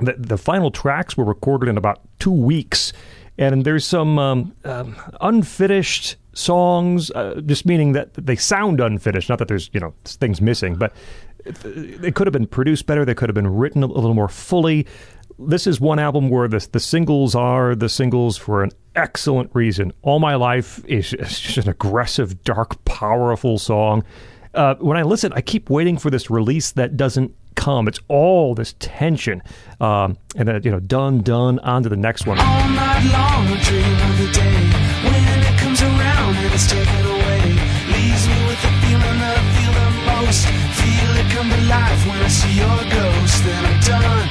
[0.00, 2.92] the, the final tracks were recorded in about two weeks,
[3.36, 9.28] and there's some um, um, unfinished songs, uh, just meaning that they sound unfinished.
[9.28, 10.92] Not that there's you know things missing, but
[11.44, 13.04] it, could have been produced better.
[13.04, 14.86] They could have been written a, a little more fully.
[15.38, 19.92] This is one album where the the singles are the singles for an excellent reason.
[20.02, 24.04] All My Life is is just an aggressive, dark, powerful song.
[24.54, 27.88] Uh, when I listen, I keep waiting for this release that doesn't come.
[27.88, 29.42] It's all this tension,
[29.80, 32.38] um, and then you know, done, done, on to the next one.
[32.38, 34.60] All night long I dream of the day
[35.04, 37.42] when it comes around and it's taken away.
[37.90, 40.40] Leaves me with the feeling that I feel the most.
[40.78, 43.44] Feel it come to life when I see your ghost.
[43.44, 44.26] Then I'm done,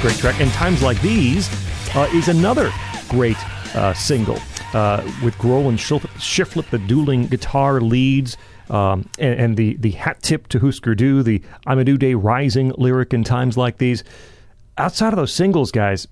[0.00, 0.40] great track.
[0.40, 1.48] And Times Like These
[1.96, 2.72] uh, is another
[3.08, 3.36] great
[3.74, 4.38] uh, single
[4.72, 8.36] uh, with Grohl and Shif- Shiflett, the dueling guitar leads.
[8.70, 12.14] Um, and, and the, the hat tip to Husker Du, the I'm a New Day
[12.14, 14.04] Rising lyric in times like these.
[14.76, 16.06] Outside of those singles, guys,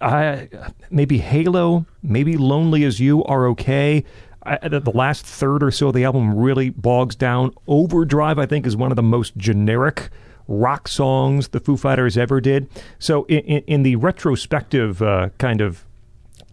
[0.00, 0.48] I
[0.90, 4.04] maybe Halo, maybe Lonely as You are okay.
[4.44, 7.54] I, the the last third or so of the album really bogs down.
[7.66, 10.10] Overdrive, I think, is one of the most generic
[10.52, 12.68] rock songs the Foo Fighters ever did.
[12.98, 15.84] So, in, in, in the retrospective uh, kind of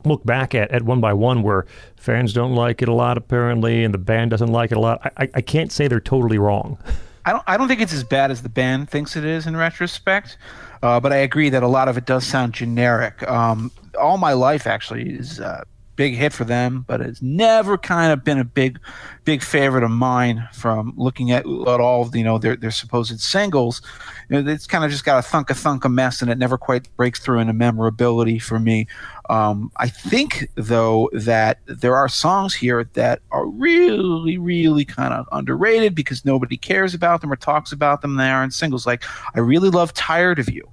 [0.06, 1.66] look back at, at one by one, where
[1.97, 5.12] fans don't like it a lot apparently, and the band doesn't like it a lot,
[5.18, 6.78] I, I- can't say they're totally wrong.
[7.26, 7.43] I don't.
[7.47, 10.38] I don't think it's as bad as the band thinks it is in retrospect,
[10.82, 13.22] uh, but I agree that a lot of it does sound generic.
[13.30, 15.66] Um, All my life actually is a
[16.00, 18.80] big hit for them, but it's never kind of been a big,
[19.26, 20.47] big favorite of mine.
[20.54, 23.82] From looking at, at all of, you know their their supposed singles,
[24.30, 26.38] you know, it's kind of just got a thunk a thunk a mess, and it
[26.38, 28.88] never quite breaks through into memorability for me.
[29.30, 35.28] Um, I think though that there are songs here that are really, really kind of
[35.34, 38.16] underrated because nobody cares about them or talks about them.
[38.16, 38.88] They aren't singles.
[38.88, 39.04] Like
[39.36, 40.66] I really love "Tired of You."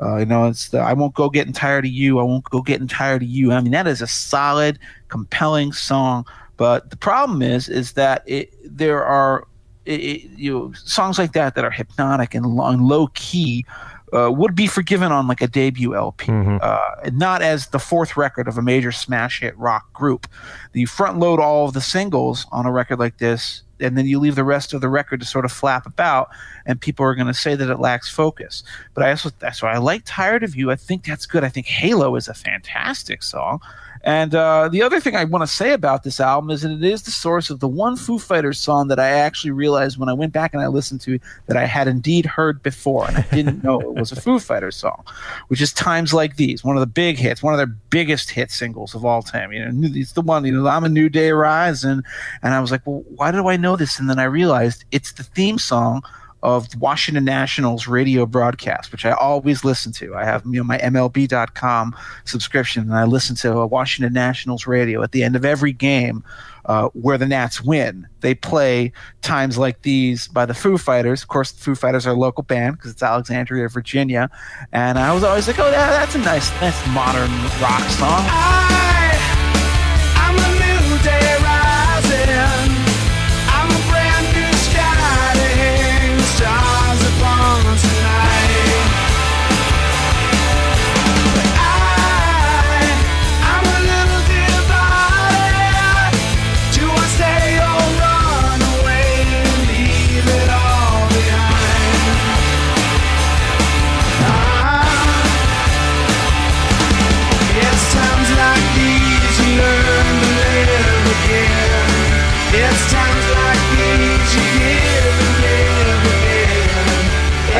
[0.00, 2.18] Uh, you know, it's the I won't go getting tired of you.
[2.18, 3.52] I won't go getting tired of you.
[3.52, 4.78] I mean, that is a solid,
[5.08, 6.26] compelling song.
[6.56, 9.46] But the problem is, is that it, there are
[9.84, 13.64] it, it, you know songs like that that are hypnotic and low, and low key
[14.12, 16.30] uh, would be forgiven on like a debut LP,
[16.60, 20.26] uh, not as the fourth record of a major smash hit rock group.
[20.72, 24.18] You front load all of the singles on a record like this, and then you
[24.18, 26.28] leave the rest of the record to sort of flap about,
[26.64, 28.62] and people are going to say that it lacks focus.
[28.94, 31.44] But I also that's why I like "Tired of You." I think that's good.
[31.44, 33.60] I think "Halo" is a fantastic song.
[34.06, 36.84] And uh, the other thing I want to say about this album is that it
[36.84, 40.12] is the source of the one Foo Fighters song that I actually realized when I
[40.12, 43.64] went back and I listened to that I had indeed heard before, and I didn't
[43.64, 45.02] know it was a Foo Fighters song,
[45.48, 48.52] which is "Times Like These," one of the big hits, one of their biggest hit
[48.52, 49.52] singles of all time.
[49.52, 50.44] You know, it's the one.
[50.44, 52.02] You know, "I'm a New Day Rising,"
[52.44, 55.10] and I was like, "Well, why do I know this?" And then I realized it's
[55.10, 56.04] the theme song
[56.42, 60.14] of Washington Nationals radio broadcast, which I always listen to.
[60.14, 65.02] I have you know my MLB.com subscription, and I listen to uh, Washington Nationals radio
[65.02, 66.22] at the end of every game
[66.66, 68.06] uh, where the Nats win.
[68.20, 71.22] They play times like these by the Foo Fighters.
[71.22, 74.30] Of course, the Foo Fighters are a local band because it's Alexandria, Virginia,
[74.72, 77.30] and I was always like, oh, yeah, that's a nice, nice modern
[77.60, 78.24] rock song.
[78.28, 78.66] I,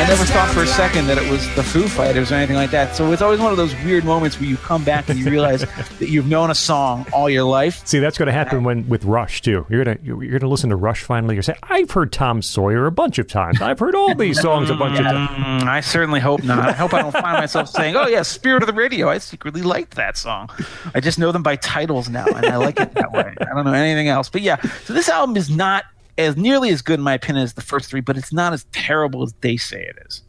[0.07, 2.95] never thought for a second that it was the Foo Fighters or anything like that.
[2.95, 5.61] So it's always one of those weird moments where you come back and you realize
[5.99, 7.85] that you've known a song all your life.
[7.85, 9.65] See, that's going to happen when with Rush too.
[9.69, 11.35] You're gonna you're going to listen to Rush finally.
[11.35, 13.61] You're saying, "I've heard Tom Sawyer a bunch of times.
[13.61, 15.29] I've heard all these songs a bunch of times."
[15.63, 16.69] Mm, I certainly hope not.
[16.69, 19.61] I hope I don't find myself saying, "Oh yeah, Spirit of the Radio." I secretly
[19.61, 20.49] liked that song.
[20.95, 23.35] I just know them by titles now, and I like it that way.
[23.41, 24.29] I don't know anything else.
[24.29, 25.83] But yeah, so this album is not
[26.17, 28.65] as nearly as good in my opinion as the first three, but it's not as
[28.71, 30.23] terrible as they say it is.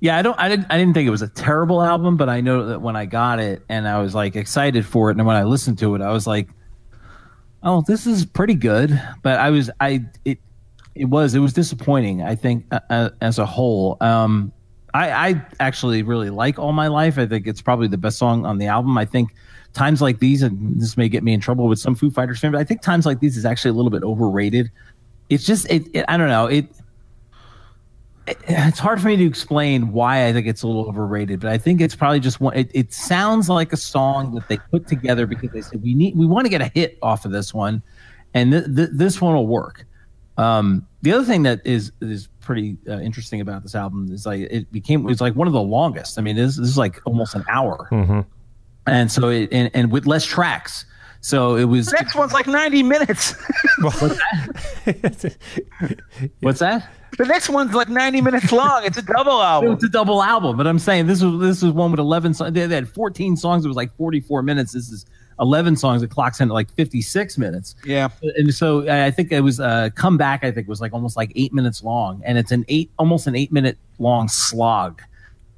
[0.00, 0.38] Yeah, I don't.
[0.38, 0.66] I didn't.
[0.68, 3.40] I didn't think it was a terrible album, but I know that when I got
[3.40, 6.10] it and I was like excited for it, and when I listened to it, I
[6.12, 6.48] was like,
[7.62, 9.70] "Oh, this is pretty good." But I was.
[9.80, 10.38] I it.
[10.94, 11.34] It was.
[11.34, 12.22] It was disappointing.
[12.22, 13.96] I think uh, as a whole.
[14.02, 14.52] Um,
[14.92, 17.18] I, I actually really like All My Life.
[17.18, 18.96] I think it's probably the best song on the album.
[18.96, 19.34] I think
[19.76, 22.52] times like these, and this may get me in trouble with some Foo Fighters fans,
[22.52, 24.70] but I think times like these is actually a little bit overrated.
[25.28, 25.70] It's just.
[25.70, 25.84] It.
[25.94, 26.46] it I don't know.
[26.46, 26.66] It
[28.26, 31.58] it's hard for me to explain why I think it's a little overrated, but I
[31.58, 32.56] think it's probably just one.
[32.56, 36.16] It, it sounds like a song that they put together because they said we need
[36.16, 37.82] we want to get a hit off of this one,
[38.34, 39.86] and th- th- this one will work.
[40.38, 44.40] Um, the other thing that is is pretty uh, interesting about this album is like
[44.40, 46.18] it became it's like one of the longest.
[46.18, 47.88] I mean, this, this is like almost an hour,
[48.86, 50.84] and so it and, and with less tracks.
[51.20, 51.86] So it was.
[51.86, 53.34] The next one's like 90 minutes.
[53.80, 55.36] What's that?
[56.40, 56.88] What's that?
[57.18, 58.84] the next one's like 90 minutes long.
[58.84, 59.72] It's a double album.
[59.72, 62.52] It's a double album, but I'm saying this was this was one with 11 songs.
[62.52, 63.64] They, had 14 songs.
[63.64, 64.72] It was like 44 minutes.
[64.72, 65.06] This is
[65.40, 66.02] 11 songs.
[66.02, 67.74] The clocks in at like 56 minutes.
[67.84, 68.08] Yeah.
[68.36, 70.44] And so I think it was uh, come back.
[70.44, 73.36] I think was like almost like eight minutes long, and it's an eight almost an
[73.36, 75.02] eight minute long slog.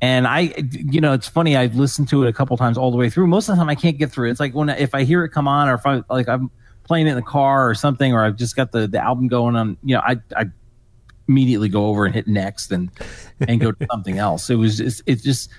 [0.01, 1.57] And I, you know, it's funny.
[1.57, 3.26] I've listened to it a couple times all the way through.
[3.26, 4.28] Most of the time, I can't get through.
[4.28, 4.32] it.
[4.32, 6.51] It's like when if I hear it come on, or if I like I'm
[6.84, 9.57] playing it in the car or something, or I've just got the the album going
[9.57, 9.76] on.
[9.82, 10.46] You know, I I
[11.28, 12.90] immediately go over and hit next and
[13.40, 14.51] and go to something else.
[14.51, 15.51] It was just it's just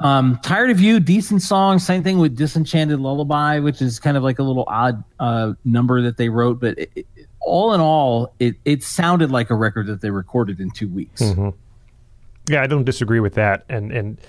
[0.00, 4.22] um tired of you decent song same thing with disenchanted lullaby which is kind of
[4.22, 7.06] like a little odd uh number that they wrote but it, it,
[7.40, 11.22] all in all it it sounded like a record that they recorded in two weeks
[12.48, 13.64] Yeah, I don't disagree with that.
[13.68, 14.20] And and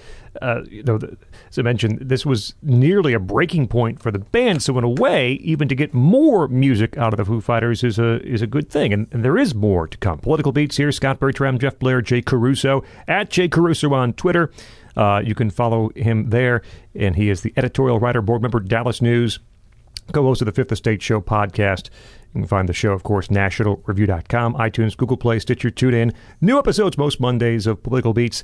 [0.42, 1.18] uh, you know, the,
[1.50, 4.62] as I mentioned, this was nearly a breaking point for the band.
[4.62, 8.00] So in a way, even to get more music out of the Foo Fighters is
[8.00, 8.94] a is a good thing.
[8.94, 10.20] And, and there is more to come.
[10.20, 14.52] Political beats here: Scot Bertram, Jeff Blehar, Jay Caruso at Jay Caruso on Twitter.
[14.96, 16.64] Uh, you can follow him there,
[16.96, 19.40] and he is the editorial writer, board member, Dallas News
[20.14, 21.90] co-host of the Fifth Estate Show podcast.
[22.34, 26.14] You can find the show, of course, nationalreview.com, iTunes, Google Play, Stitcher, TuneIn.
[26.42, 28.44] New episodes most Mondays of Political Beats.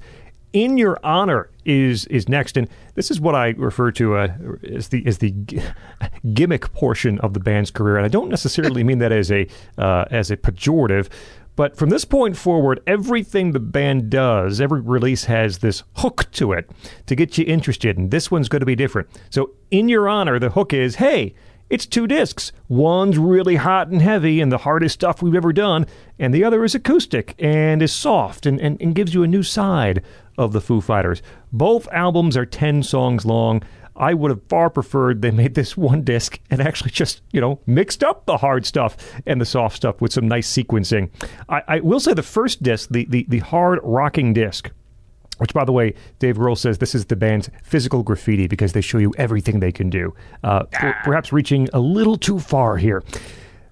[0.53, 4.33] In Your Honor is is next, and this is what I refer to uh,
[4.71, 5.59] as the as the g-
[6.33, 9.47] gimmick portion of the band's career, and I don't necessarily mean that as a
[9.79, 11.09] uh, as a pejorative.
[11.55, 16.51] But from this point forward, everything the band does, every release has this hook to
[16.51, 16.69] it
[17.05, 19.07] to get you interested, and this one's going to be different.
[19.29, 21.35] So, in your honor, the hook is hey,
[21.73, 22.51] it's two discs.
[22.67, 25.87] One's really hot and heavy and the hardest stuff we've ever done,
[26.19, 29.41] and the other is acoustic and is soft and, and, and gives you a new
[29.41, 30.03] side
[30.37, 31.23] of the Foo Fighters.
[31.51, 33.63] Both albums are 10 songs long.
[33.95, 37.59] I would have far preferred they made this one disc and actually just, you know,
[37.65, 38.95] mixed up the hard stuff
[39.25, 41.09] and the soft stuff with some nice sequencing.
[41.49, 44.69] I, I will say the first disc, the, the, the hard rocking disc,
[45.37, 48.81] which, by the way, Dave Grohl says this is the band's physical graffiti because they
[48.81, 50.13] show you everything they can do.
[50.43, 53.03] Uh, per- perhaps reaching a little too far here.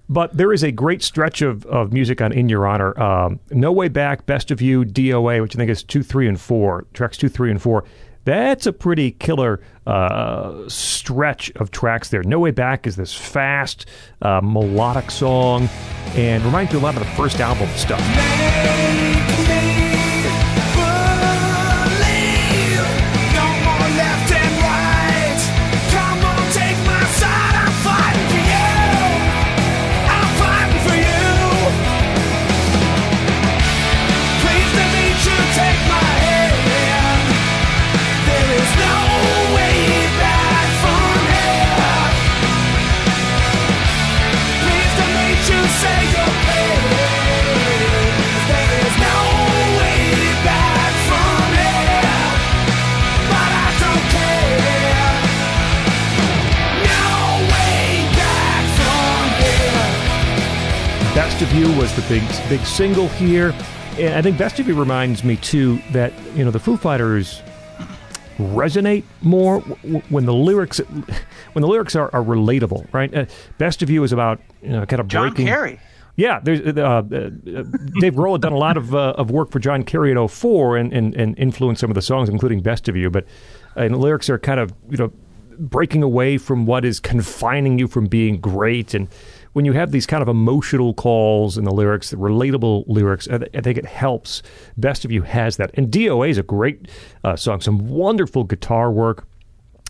[0.08, 3.00] But there is a great stretch of, of music on In Your Honor.
[3.00, 6.40] Um, no Way Back, Best of You, DOA, which I think is 2, 3, and
[6.40, 7.84] 4, tracks 2, 3, and 4.
[8.24, 12.22] That's a pretty killer uh, stretch of tracks there.
[12.22, 13.86] No Way Back is this fast,
[14.20, 15.68] uh, melodic song
[16.14, 18.00] and reminds me a lot of the first album stuff.
[61.42, 63.52] Best of You was the big big single here,
[63.98, 67.42] and I think Best of You reminds me too that you know the Foo Fighters
[68.38, 70.78] resonate more when the lyrics
[71.52, 73.12] when the lyrics are, are relatable, right?
[73.12, 73.24] Uh,
[73.58, 75.48] Best of You is about you know kind of John breaking.
[75.48, 75.80] Kerry.
[76.14, 79.50] Yeah, there's uh, uh, uh, Dave Grohl had done a lot of uh, of work
[79.50, 82.88] for John Kerry at 04 and, and and influenced some of the songs, including "Best
[82.88, 83.24] of You." But
[83.76, 85.12] uh, and the lyrics are kind of you know
[85.58, 89.08] breaking away from what is confining you from being great, and
[89.52, 93.38] when you have these kind of emotional calls in the lyrics, the relatable lyrics, I,
[93.38, 94.42] th- I think it helps.
[94.76, 96.88] "Best of You" has that, and DOA is a great
[97.24, 97.60] uh, song.
[97.60, 99.26] Some wonderful guitar work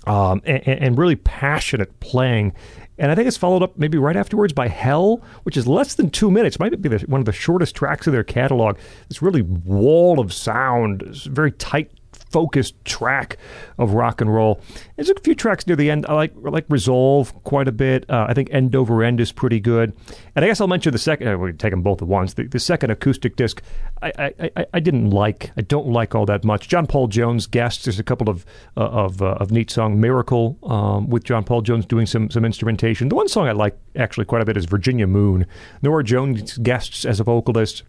[0.07, 2.55] um, and, and really passionate playing.
[2.99, 6.11] And I think it's followed up maybe right afterwards by Hell, which is less than
[6.11, 6.59] two minutes.
[6.59, 8.79] Might be the, one of the shortest tracks of their catalog.
[9.09, 11.91] This really wall of sound, very tight,
[12.33, 13.37] focused track
[13.79, 14.61] of rock and roll.
[14.97, 16.07] There's a few tracks near the end.
[16.09, 18.09] I like I like Resolve quite a bit.
[18.09, 19.95] Uh, I think End Over End is pretty good.
[20.35, 21.29] And I guess I'll mention the second.
[21.29, 22.35] Uh, we take them both at once.
[22.35, 23.63] The, the second acoustic disc,
[24.01, 25.53] I, I, I, I didn't like.
[25.57, 26.69] I don't like all that much.
[26.69, 27.85] John Paul Jones guests.
[27.85, 28.47] There's a couple of
[28.77, 30.01] uh, of uh, of neat song.
[30.01, 33.09] Miracle um, with John Paul Jones doing some some instrumentation.
[33.09, 35.47] The one song I like actually quite a bit is Virginia Moon.
[35.83, 37.83] Norah Jones guests as a vocalist.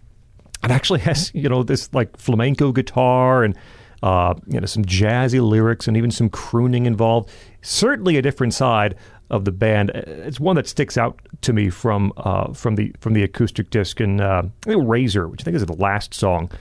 [0.63, 3.57] It actually has you know this like flamenco guitar and
[4.03, 7.29] uh, you know some jazzy lyrics and even some crooning involved.
[7.61, 8.95] Certainly a different side
[9.29, 9.91] of the band.
[9.91, 14.01] It's one that sticks out to me from uh, from the from the acoustic disc
[14.01, 16.51] and uh, Razor, which I think is the last song.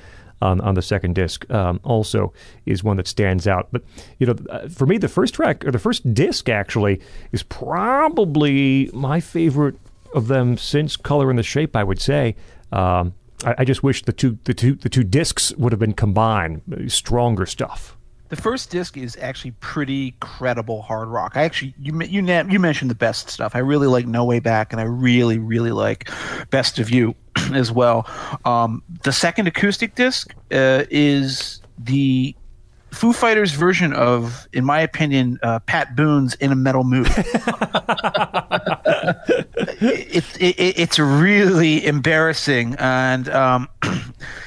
[0.41, 2.33] On, on the second disc, um, also
[2.67, 3.69] is one that stands out.
[3.71, 3.85] But
[4.19, 7.01] you know, uh, for me, the first track or the first disc actually
[7.31, 9.77] is probably my favorite
[10.17, 11.77] of them since Color and the Shape.
[11.77, 12.35] I would say.
[12.73, 13.15] Um,
[13.45, 16.63] I, I just wish the two the two the two discs would have been combined,
[16.89, 17.97] stronger stuff.
[18.29, 21.33] The first disc is actually pretty credible hard rock.
[21.35, 23.55] I actually you you you mentioned the best stuff.
[23.55, 26.09] I really like No Way Back, and I really really like
[26.51, 27.15] Best of You
[27.53, 28.09] as well.
[28.45, 32.35] Um, the second acoustic disc uh, is the
[32.93, 37.07] Foo Fighters version of, in my opinion, uh, Pat Boone's "In a Metal Mood."
[39.81, 43.69] it's it, it, it's really embarrassing, and um,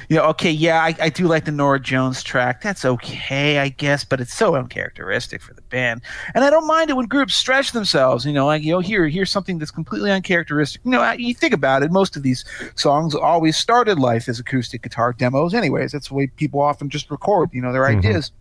[0.10, 2.62] you know, okay, yeah, I, I do like the Norah Jones track.
[2.62, 6.02] That's okay, I guess, but it's so uncharacteristic for the band,
[6.34, 8.26] and I don't mind it when groups stretch themselves.
[8.26, 10.82] You know, like you know, here here's something that's completely uncharacteristic.
[10.86, 12.46] You know, I- you think about it, most of these
[12.76, 15.92] songs always started life as acoustic guitar demos, anyways.
[15.92, 18.00] That's the way people often just record, you know, their mm-hmm.
[18.00, 18.32] ideas.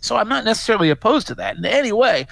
[0.00, 2.26] So I'm not necessarily opposed to that in any way,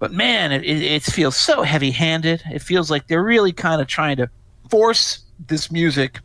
[0.00, 2.42] but man, it, it, it feels so heavy-handed.
[2.52, 4.28] It feels like they're really kind of trying to
[4.68, 6.18] force this music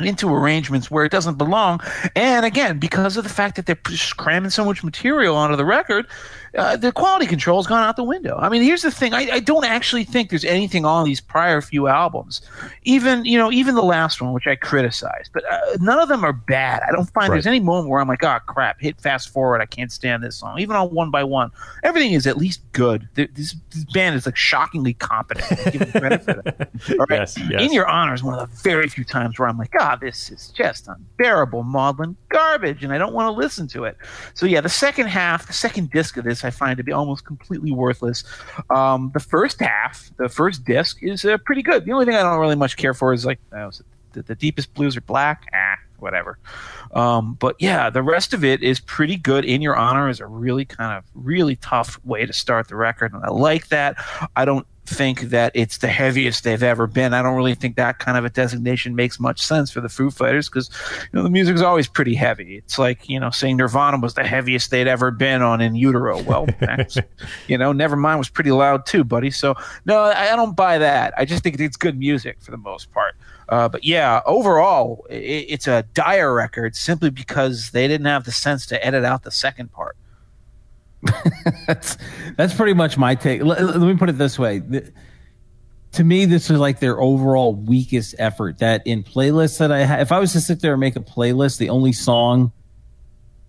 [0.00, 1.80] into arrangements where it doesn't belong.
[2.16, 3.78] And again, because of the fact that they're
[4.16, 6.06] cramming so much material onto the record,
[6.56, 8.36] uh, the quality control has gone out the window.
[8.38, 11.60] I mean, here's the thing: I, I don't actually think there's anything on these prior
[11.60, 12.42] few albums,
[12.84, 16.24] even you know, even the last one, which I criticized, but uh, none of them
[16.24, 16.82] are bad.
[16.86, 17.36] I don't find Right.
[17.36, 20.36] there's any moment where I'm like, oh crap, hit fast forward, I can't stand this
[20.36, 20.58] song.
[20.58, 21.50] Even on one by one,
[21.82, 23.08] everything is at least good.
[23.16, 25.72] Th- This, this band is like shockingly competent.
[25.72, 26.68] Give credit for that.
[27.00, 27.62] All right, Yes, yes.
[27.62, 30.30] in your honor is one of the very few times where I'm like, God, this
[30.30, 33.96] is just unbearable, maudlin garbage, and I don't want to listen to it.
[34.34, 37.24] So yeah, the second half, the second disc of this, I find to be almost
[37.24, 38.24] completely worthless.
[38.70, 41.84] Um, the first half, the first disc, is uh, pretty good.
[41.84, 43.70] The only thing I don't really much care for is like, uh,
[44.12, 45.48] the, the deepest blues are black.
[45.54, 46.38] Ah, whatever.
[46.92, 49.44] Um, but yeah, the rest of it is pretty good.
[49.44, 53.14] In Your Honor is a really kind of really tough way to start the record,
[53.14, 53.96] and I like that.
[54.36, 57.14] I don't think that it's the heaviest they've ever been.
[57.14, 60.10] I don't really think that kind of a designation makes much sense for the Foo
[60.10, 60.70] Fighters because
[61.12, 62.56] you know the music's always pretty heavy.
[62.56, 66.20] It's like you know saying Nirvana was the heaviest they'd ever been on In Utero.
[66.22, 66.46] Well,
[67.48, 69.30] you know, Nevermind was pretty loud too, buddy.
[69.30, 69.54] So
[69.86, 71.14] no, I, I don't buy that.
[71.16, 73.14] I just think it's good music for the most part.
[73.48, 78.32] Uh, but yeah, overall, i it's a dire record simply because they didn't have the
[78.32, 79.96] sense to edit out the second part.
[81.66, 81.98] That's
[82.36, 83.42] that's pretty much my take.
[83.42, 84.92] Let, let me put it this way: The-
[85.92, 88.58] to me, this is like their overall weakest effort.
[88.58, 91.00] That in playlists that I have, if I was to sit there and make a
[91.00, 92.52] playlist, the only song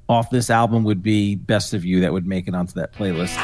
[0.09, 3.37] off this album would be "Best of You" that would make it onto that playlist.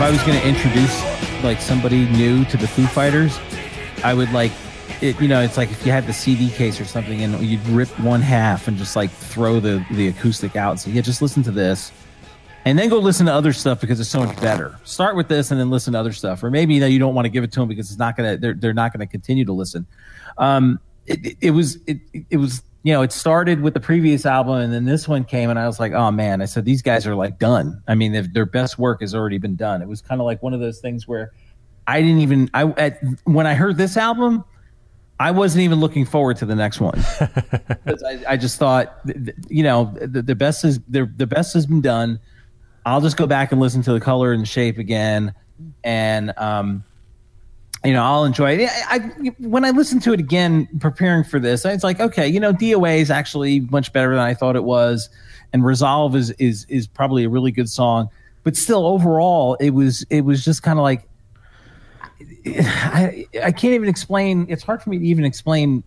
[0.00, 3.38] If I was going to introduce like somebody new to the Foo Fighters,
[4.02, 4.50] I would like
[5.02, 5.20] it.
[5.20, 7.88] You know, it's like if you had the CD case or something, and you'd rip
[8.00, 11.42] one half and just like throw the the acoustic out and say, "Yeah, just listen
[11.42, 11.92] to this,"
[12.64, 14.74] and then go listen to other stuff because it's so much better.
[14.84, 17.14] Start with this and then listen to other stuff, or maybe you know you don't
[17.14, 19.44] want to give it to them because it's not gonna they're they're not gonna continue
[19.44, 19.86] to listen.
[20.38, 21.98] Um, it, it, was it
[22.30, 25.50] it was you know it started with the previous album and then this one came
[25.50, 26.40] and I was like oh man.
[26.40, 27.82] I said these guys are like done.
[27.86, 29.82] I mean their- best work has already been done.
[29.82, 31.32] It was kind of like one of those things where
[31.86, 34.44] I didn't even I at, when I heard this album
[35.18, 36.98] I wasn't even looking forward to the next one.
[37.20, 41.52] I, I just thought th- th- you know the, the best is the, the best
[41.52, 42.18] has been done.
[42.86, 45.34] I'll just go back and listen to the color and shape again.
[45.84, 46.84] And um
[47.84, 48.70] you know, I'll enjoy it.
[48.70, 48.98] I, I
[49.38, 52.98] when I listened to it again, preparing for this, it's like, okay, you know, DOA
[52.98, 55.08] is actually much better than I thought it was,
[55.52, 58.10] and Resolve is is is probably a really good song,
[58.42, 61.08] but still, overall, it was it was just kind of like,
[62.46, 64.46] I I can't even explain.
[64.50, 65.82] It's hard for me to even explain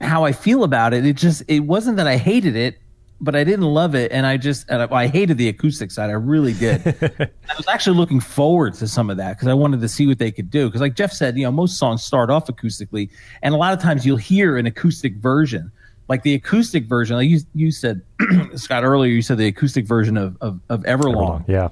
[0.00, 1.04] how I feel about it.
[1.04, 2.78] It just it wasn't that I hated it,
[3.20, 6.10] but I didn't love it, and I just and I, I hated the acoustic side.
[6.10, 6.82] I really did.
[7.20, 10.18] I was actually looking forward to some of that because I wanted to see what
[10.18, 10.66] they could do.
[10.68, 13.08] Because, like Jeff said, you know, most songs start off acoustically,
[13.42, 15.70] and a lot of times you'll hear an acoustic version,
[16.08, 17.16] like the acoustic version.
[17.16, 18.02] Like you, you said,
[18.54, 21.68] Scot earlier, you said the acoustic version of of, of Everlong Yeah.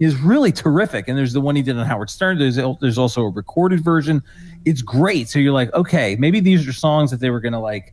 [0.00, 1.08] is really terrific.
[1.08, 2.38] And there's the one he did on Howard Stern.
[2.38, 4.22] There's there's also a recorded version.
[4.64, 5.28] It's great.
[5.28, 7.92] So you're like, okay, maybe these are songs that they were gonna like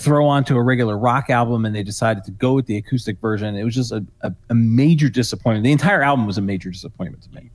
[0.00, 3.56] throw onto a regular rock album, and they decided to go with the acoustic version.
[3.56, 5.64] It was just a, a, a major disappointment.
[5.64, 7.50] The entire album was a major disappointment to me.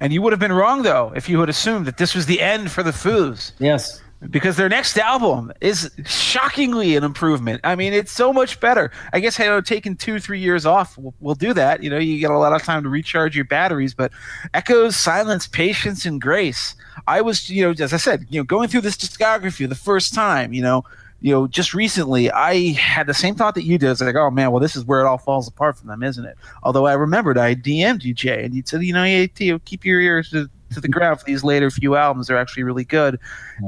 [0.00, 2.40] And you would have been wrong though if you had assumed that this was the
[2.40, 4.00] end for the Foos Yes.
[4.30, 7.60] because their next album is shockingly an improvement.
[7.64, 8.92] I mean, it's so much better.
[9.12, 11.82] I guess you oh, know, taking two, three years off will, will do that.
[11.82, 13.94] You know, you get a lot of time to recharge your batteries.
[13.94, 14.12] But
[14.54, 16.74] Echoes, Silence, Patience, and Grace.
[17.06, 20.14] I was, you know, as I said, you know, going through this discography the first
[20.14, 20.84] time, you know,
[21.20, 23.90] you know, just recently, I had the same thought that you did.
[23.90, 26.24] It's like, oh man, well, this is where it all falls apart for them, isn't
[26.24, 26.36] it?
[26.62, 30.00] Although I remembered I DM'd you, Jay, and you said, you know, Theo, keep your
[30.00, 32.28] ears to, to the ground for these later few albums.
[32.28, 33.18] They're actually really good.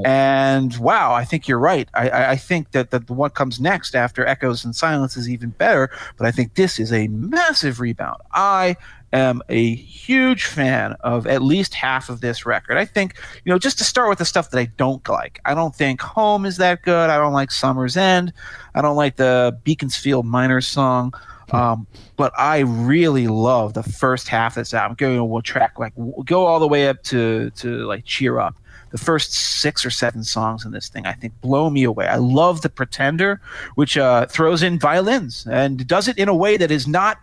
[0.04, 1.88] And wow, I think you're right.
[1.92, 5.28] I, I, I think that, that the what comes next after Echoes and Silence is
[5.28, 5.90] even better.
[6.16, 8.20] But I think this is a massive rebound.
[8.32, 8.76] I
[9.12, 12.76] am a huge fan of at least half of this record.
[12.76, 15.40] I think, you know, just to start with the stuff that I don't like.
[15.44, 17.10] I don't think Home is that good.
[17.10, 18.32] I don't like Summer's End.
[18.74, 21.12] I don't like the Beaconsfield Miners song.
[21.52, 24.96] Um, but I really love the first half of this album.
[24.96, 28.54] Go we'll track like we'll go all the way up to to like Cheer Up.
[28.90, 32.08] The first six or seven songs in this thing, I think, blow me away.
[32.08, 33.40] I love the Pretender,
[33.76, 37.18] which uh, throws in violins and does it in a way that is not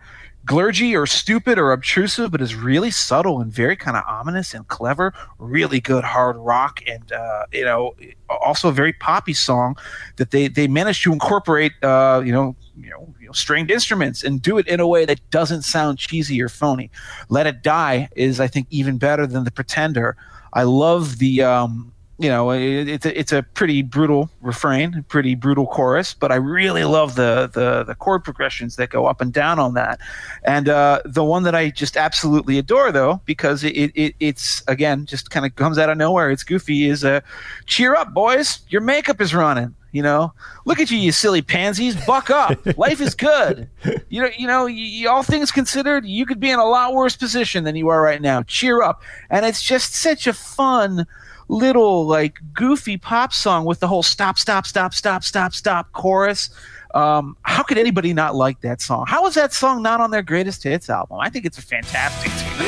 [0.48, 4.66] glurgy or stupid or obtrusive, but is really subtle and very kind of ominous and
[4.66, 5.12] clever.
[5.38, 7.94] Really good hard rock, and uh, you know,
[8.28, 9.76] also a very poppy song
[10.16, 11.72] that they they managed to incorporate.
[11.82, 15.04] Uh, you know, you know, you know, stringed instruments and do it in a way
[15.04, 16.90] that doesn't sound cheesy or phony.
[17.28, 20.16] Let It Die is, I think, even better than The Pretender.
[20.52, 21.42] I love the.
[21.42, 26.32] Um, you know, it, it's a, it's a pretty brutal refrain, pretty brutal chorus, but
[26.32, 30.00] I really love the the the chord progressions that go up and down on that.
[30.42, 35.06] And uh, the one that I just absolutely adore, though, because it, it it's again
[35.06, 36.30] just kind of comes out of nowhere.
[36.30, 36.88] It's goofy.
[36.88, 37.20] Is uh,
[37.66, 38.60] cheer up, boys!
[38.68, 39.74] Your makeup is running.
[39.92, 40.34] You know,
[40.66, 41.94] look at you, you silly pansies!
[42.04, 42.58] Buck up.
[42.76, 43.68] Life is good.
[44.10, 44.66] You know, you know.
[44.66, 47.88] You, you- all things considered, you could be in a lot worse position than you
[47.88, 48.42] are right now.
[48.42, 49.02] Cheer up!
[49.30, 51.06] And it's just such a fun
[51.48, 56.50] little like goofy pop song with the whole stop stop stop stop stop stop chorus.
[56.94, 59.04] Um, how could anybody not like that song?
[59.06, 61.18] How is that song not on their greatest hits album?
[61.20, 62.58] I think it's a fantastic tune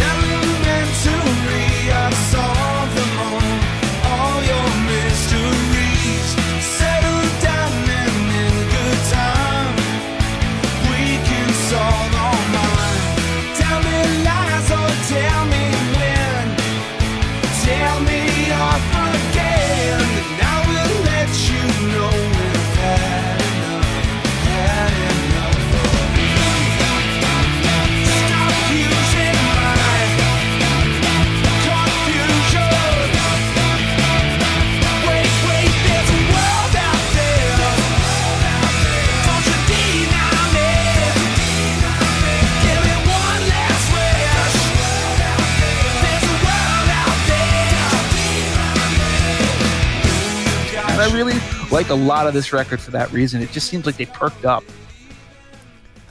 [51.80, 54.44] like a lot of this record for that reason it just seems like they perked
[54.44, 54.62] up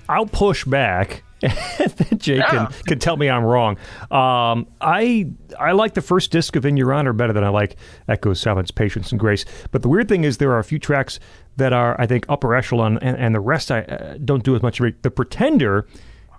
[0.10, 1.22] I'll push back.
[2.18, 2.50] Jake Yeah.
[2.50, 3.78] can, can tell me I'm wrong.
[4.10, 5.30] Um, I
[5.60, 7.76] I like the first disc of In Your Honor better than I like
[8.08, 9.46] Echo, Silence, Patience, and Grace.
[9.70, 11.20] But the weird thing is there are a few tracks
[11.58, 14.64] that are I think upper echelon, and, and the rest I uh, don't do as
[14.64, 14.80] much.
[14.80, 15.88] The Pretender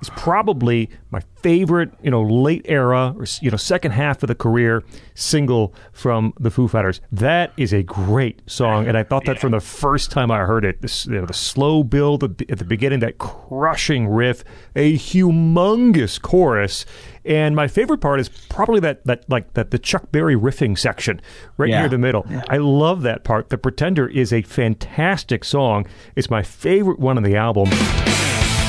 [0.00, 4.34] is probably my favorite, you know, late era or you know second half of the
[4.34, 4.82] career
[5.14, 7.00] single from the Foo Fighters.
[7.12, 10.64] That is a great song, and I thought that from the first time I heard
[10.64, 10.80] it.
[10.82, 14.44] This, you know, the slow build at the, at the beginning, that crushing riff,
[14.76, 16.84] a humongous chorus,
[17.24, 21.20] and my favorite part is probably that that like that the Chuck Berry riffing section
[21.56, 21.80] right Yeah.
[21.80, 22.26] near the middle.
[22.48, 23.50] I love that part.
[23.50, 25.86] The Pretender is a fantastic song.
[26.16, 27.68] It's my favorite one on the album.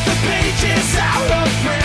[0.06, 1.81] The pages out of press.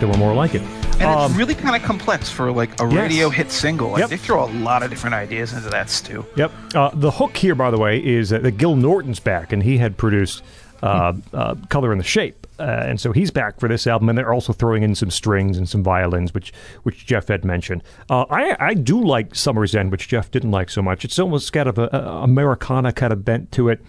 [0.00, 0.62] Wish there were more like it.
[0.94, 2.92] and Um, it's really kind of complex for like a Yes.
[2.94, 4.10] radio hit single like Yep.
[4.10, 6.50] they throw a lot of different ideas into that stew Yep.
[6.74, 9.78] Uh, the hook here, by the way, is uh, that Gil Norton's back, and he
[9.78, 10.42] had produced
[10.82, 14.18] uh, uh, "Color in the Shape." Uh, and so he's back for this album, and
[14.18, 17.82] they're also throwing in some strings and some violins, which which Jeff had mentioned.
[18.08, 21.04] Uh, I I do like Summer's End, which Jeff didn't like so much.
[21.04, 23.80] It's almost kind of a, a Americana kind of bent to it,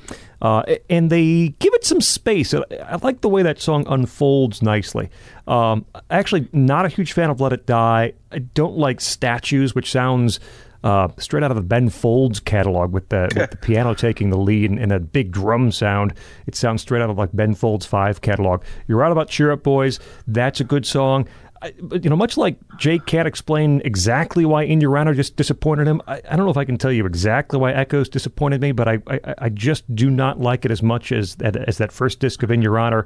[0.42, 2.54] uh, and they give it some space.
[2.54, 2.64] I,
[3.04, 5.10] like the way that song unfolds nicely.
[5.48, 8.14] Um, actually, not a huge fan of Let It Die.
[8.32, 10.40] I don't like Statues, which sounds
[10.84, 14.38] uh, straight out of the Ben Folds catalog with the, with the piano taking the
[14.38, 16.14] lead and, and a big drum sound.
[16.48, 18.64] It sounds straight out of like Ben Folds 5 catalog.
[18.88, 20.00] You're right about Cheer Up Boys.
[20.28, 21.28] That's a good song.
[21.62, 25.36] I, but, you know, much like Jake can't explain exactly why In Your Honor just
[25.36, 28.62] disappointed him, I, I don't know if I can tell you exactly why Echoes disappointed
[28.62, 31.78] me, but I, I, I just do not like it as much as that, as
[31.78, 33.06] that first disc of In Your Honor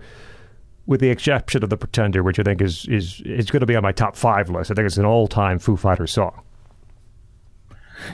[0.85, 3.75] with the exception of the Pretender, which I think is is is going to be
[3.75, 4.71] on my top five list.
[4.71, 6.43] I think it's an all time Foo Fighters song.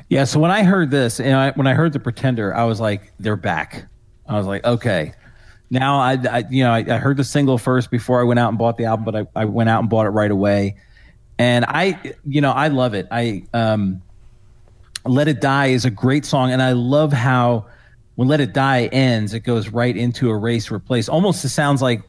[0.09, 0.23] Yeah.
[0.25, 3.11] So when I heard this, and I, when I heard the Pretender, I was like,
[3.19, 3.85] they're back.
[4.27, 5.13] I was like, okay.
[5.69, 8.49] Now I, I you know, I, I heard the single first before I went out
[8.49, 10.75] and bought the album, but I, I went out and bought it right away,
[11.39, 13.07] and I, you know, I love it.
[13.09, 14.01] I um,
[15.05, 17.67] Let It Die is a great song, and I love how
[18.15, 21.07] when Let It Die ends, it goes right into Erase Replace.
[21.07, 22.01] Almost it sounds like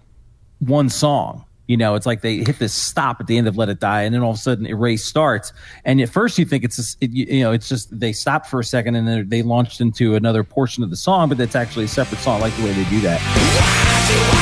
[0.59, 1.45] one song.
[1.67, 4.03] You know, it's like they hit this stop at the end of Let It Die,
[4.03, 5.53] and then all of a sudden Erase starts.
[5.85, 8.61] And at first you think it's just, it, you know, it's just they stopped for
[8.61, 11.85] a second and then they launched into another portion of the song, but that's actually
[11.85, 12.41] a separate song.
[12.41, 14.42] I like the way they do that.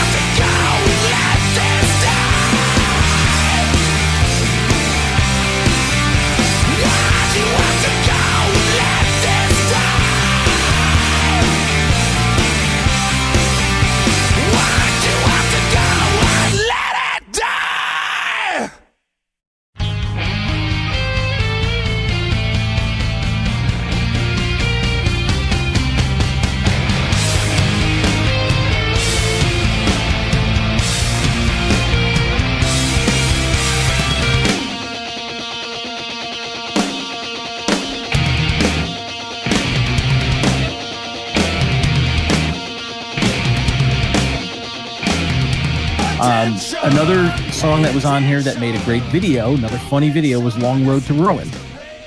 [46.82, 50.56] Another song that was on here that made a great video, another funny video, was
[50.58, 51.48] "Long Road to Ruin."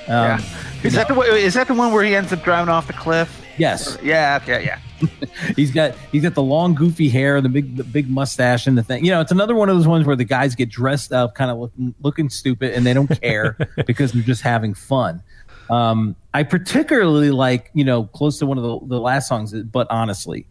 [0.08, 0.40] Um, Yeah.
[0.82, 2.92] Is that the one, is that the one where he ends up driving off the
[2.92, 3.40] cliff?
[3.56, 4.38] Yes, Yeah.
[4.42, 4.64] Okay.
[4.64, 4.78] Yeah.
[5.56, 8.82] he's got he's got the long goofy hair, the big the big mustache, and the
[8.82, 9.04] thing.
[9.04, 11.50] You know, it's another one of those ones where the guys get dressed up, kind
[11.50, 13.56] of looking looking stupid, and they don't care
[13.86, 15.22] because they're just having fun.
[15.70, 19.86] Um, I particularly like you know close to one of the, the last songs, but
[19.90, 20.46] honestly,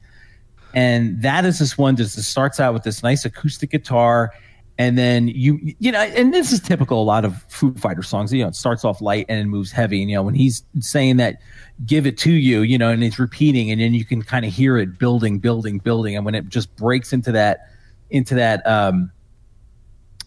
[0.74, 4.32] and that is this one just starts out with this nice acoustic guitar.
[4.80, 8.34] And then you you know and this is typical a lot of Foo Fighter songs.
[8.34, 10.02] You know it starts off light and it moves heavy.
[10.02, 11.40] And you know when he's saying that
[11.86, 14.54] give it to you you know and it's repeating and then you can kind of
[14.54, 16.16] hear it building building building.
[16.16, 17.68] And when it just breaks into that
[18.10, 19.12] into that um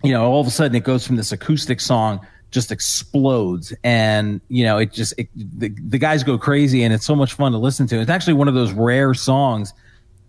[0.04, 3.74] you know all of a sudden it goes from this acoustic song just explodes.
[3.82, 7.32] And you know it just it, the, the guys go crazy and it's so much
[7.32, 7.98] fun to listen to.
[7.98, 9.74] It's actually one of those rare songs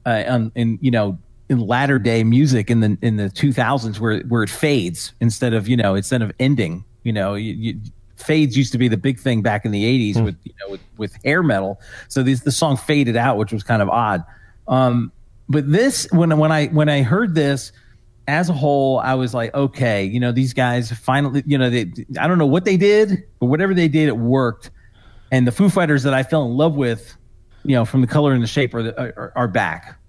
[0.07, 1.19] uh, on, in you know
[1.49, 5.67] in latter day music in the in the 2000s where where it fades instead of
[5.67, 7.81] you know instead of ending you know you, you,
[8.15, 10.81] fades used to be the big thing back in the 80s with you know with,
[10.97, 11.79] with hair metal.
[12.07, 14.23] So this the song faded out which was kind of odd.
[14.67, 15.11] Um
[15.49, 17.71] but this when when i when i heard this
[18.27, 21.89] as a whole i was like okay you know these guys finally you know they
[22.19, 24.71] i don't know what they did but whatever they did it worked.
[25.29, 27.17] And the foo fighters that i fell in love with
[27.68, 29.99] you know from the color and the shape are the, are, are back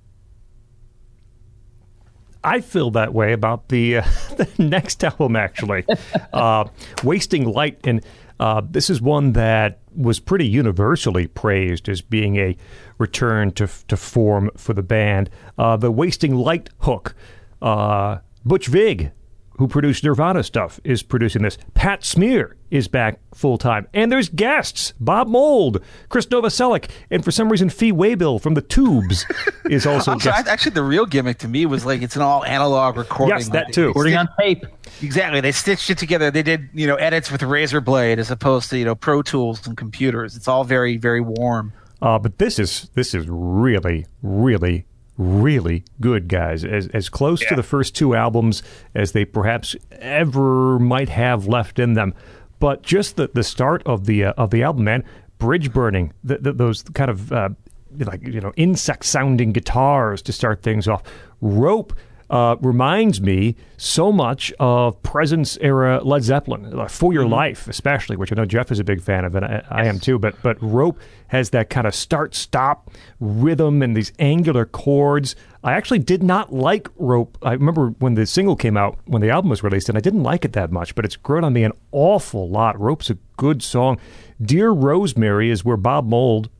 [2.45, 4.03] I feel that way about the, uh,
[4.37, 5.85] the next album, actually.
[6.33, 6.65] uh,
[7.03, 7.81] Wasting Light.
[7.85, 8.03] And
[8.39, 12.57] uh, this is one that was pretty universally praised as being a
[12.99, 15.31] return to, to form for the band.
[15.59, 17.15] Uh, the Wasting Light hook.
[17.61, 19.11] Uh, Butch Vig,
[19.59, 21.59] who produced Nirvana stuff, is producing this.
[21.75, 23.87] Pat Smear is back full time.
[23.95, 28.61] And there's guests Bob Mould, Krist Novoselic, and for some reason, Fee Waybill from the
[28.63, 29.27] Tubes
[29.67, 30.49] is also I'm sorry, guest.
[30.49, 33.37] actually, the real gimmick to me was like it's an all analog recording.
[33.37, 33.89] Yes, that Like, too.
[33.89, 34.65] recording on tape
[35.03, 35.41] Exactly.
[35.41, 36.31] They stitched it together.
[36.31, 39.65] They did, you know, edits with Razor Blade as opposed to, you know, Pro Tools
[39.67, 40.35] and computers.
[40.35, 41.73] It's all very, very warm.
[42.03, 44.87] Uh, but this is this is really, really,
[45.19, 46.65] really good, guys.
[46.65, 48.63] As as close to the first two albums
[48.95, 52.15] as they perhaps ever might have left in them.
[52.61, 55.05] But just the, the start of the uh, of the album, man,
[55.39, 57.51] bridge burning, the, the, those kind of uh,
[57.99, 61.03] like you know insect sounding guitars to start things off,
[61.41, 61.93] rope.
[62.31, 68.31] Uh, reminds me so much of Presence era Led Zeppelin, For Your Life, especially, which
[68.31, 70.19] I know Jeff is a big fan of, and I, I am too.
[70.19, 70.99] But but Rope
[71.29, 75.37] has that kind of start stop rhythm and these angular chords.
[75.65, 77.39] I actually did not like Rope.
[77.43, 80.23] I remember when the single came out, when the album was released, and I didn't
[80.23, 82.79] like it that much, but it's grown on me an awful lot.
[82.79, 83.99] Rope's a good song.
[84.41, 86.51] Dear Rosemary is where Bob Mould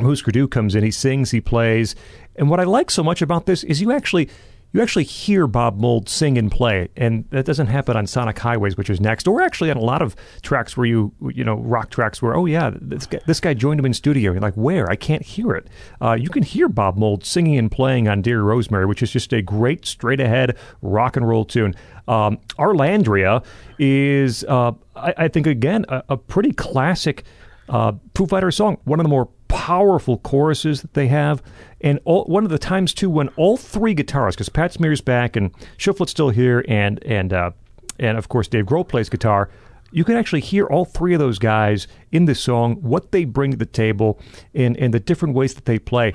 [0.00, 0.84] Husker Du comes in.
[0.84, 1.94] He sings, he plays,
[2.34, 4.28] and what I like so much about this is you actually
[4.76, 8.76] you actually hear Bob Mould sing and play, and that doesn't happen on Sonic Highways,
[8.76, 11.88] which is next, or actually on a lot of tracks where you you know rock
[11.88, 14.32] tracks where oh yeah this guy, this guy joined him in studio.
[14.32, 15.68] You're like where I can't hear it.
[16.02, 19.32] Uh, you can hear Bob Mould singing and playing on Dear Rosemary, which is just
[19.32, 21.74] a great straight ahead rock and roll tune.
[22.06, 23.42] Um, Arlandria
[23.78, 27.24] is uh, I, I think again a, a pretty classic
[27.70, 31.42] uh, Foo Fighters song, one of the more powerful choruses that they have,
[31.80, 35.36] and all, one of the times too when all three guitarists, because Pat Smear's back
[35.36, 37.50] and Shiflett's still here, and and uh,
[37.98, 39.50] and of course Dave Grohl plays guitar.
[39.92, 43.52] You can actually hear all three of those guys in this song, what they bring
[43.52, 44.20] to the table,
[44.54, 46.12] and and the different ways that they play.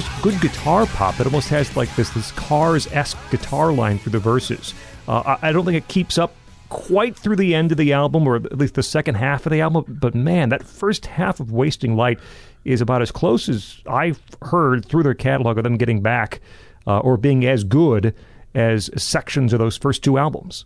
[0.00, 1.18] Just good guitar pop.
[1.18, 4.72] It almost has like this this Cars esque guitar line through the verses.
[5.08, 6.34] Uh, I, I don't think it keeps up
[6.68, 9.60] quite through the end of the album, or at least the second half of the
[9.60, 9.84] album.
[9.88, 12.20] But man, that first half of Wasting Light
[12.64, 16.40] is about as close as I've heard through their catalog of them getting back
[16.86, 18.14] uh, or being as good
[18.54, 20.64] as sections of those first two albums.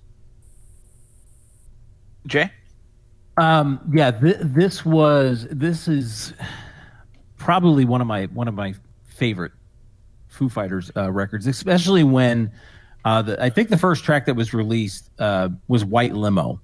[2.26, 2.50] Jay?
[3.38, 6.34] Um, yeah, th- this was this is
[7.38, 8.74] probably one of my one of my
[9.22, 9.52] favorite
[10.26, 12.50] Foo Fighters uh, records, especially when
[13.04, 16.60] uh, the, I think the first track that was released uh, was White Limo,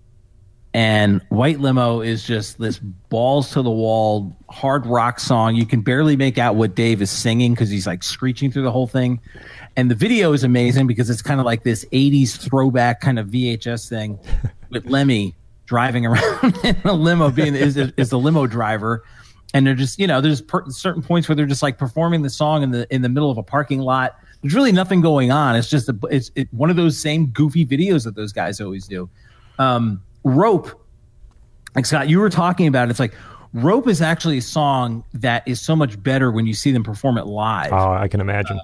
[0.75, 5.55] and White Limo is just this balls to the wall hard rock song.
[5.55, 8.73] You can barely make out what Dave is singing because he's like screeching through the
[8.73, 9.21] whole thing,
[9.77, 13.29] and the video is amazing because it's kind of like this '80s throwback kind of
[13.29, 14.19] VHS thing
[14.71, 15.37] with Lemmy
[15.67, 19.05] driving around in a limo, being is is the limo driver
[19.55, 22.31] and they're just you know there's per- certain points where they're just like performing the
[22.31, 24.19] song in the in the middle of a parking lot.
[24.43, 25.57] There's really nothing going on.
[25.57, 28.87] It's just a, it's it, one of those same goofy videos that those guys always
[28.87, 29.09] do.
[29.59, 30.85] Um rope
[31.75, 33.15] like Scot you were talking about it's like
[33.55, 37.17] rope is actually a song that is so much better when you see them perform
[37.19, 37.73] it live.
[37.73, 38.61] Oh, I can imagine.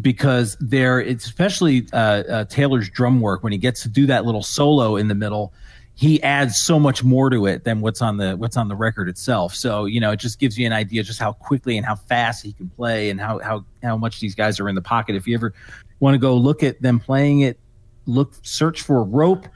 [0.00, 4.24] because there, it's especially uh, uh, Taylor's drum work when he gets to do that
[4.24, 5.52] little solo in the middle.
[6.00, 9.06] He adds so much more to it than what's on the what's on the record
[9.06, 9.54] itself.
[9.54, 12.42] So you know, it just gives you an idea just how quickly and how fast
[12.42, 15.14] he can play and how how how much these guys are in the pocket.
[15.14, 15.52] If you ever
[16.00, 17.60] want to go look at them playing it,
[18.06, 19.46] look search for Rope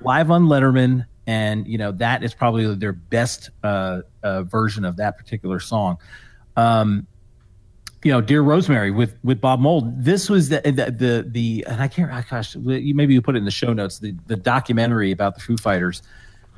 [0.00, 4.96] live on Letterman, and you know that is probably their best uh, uh, version of
[4.96, 5.98] that particular song.
[6.56, 7.06] Um,
[8.04, 10.04] you know, Dear Rosemary with with Bob Mould.
[10.04, 12.10] This was the the the, the and I can't.
[12.12, 13.98] oh, Gosh, maybe you put it in the show notes.
[13.98, 16.02] The the documentary about the Foo Fighters.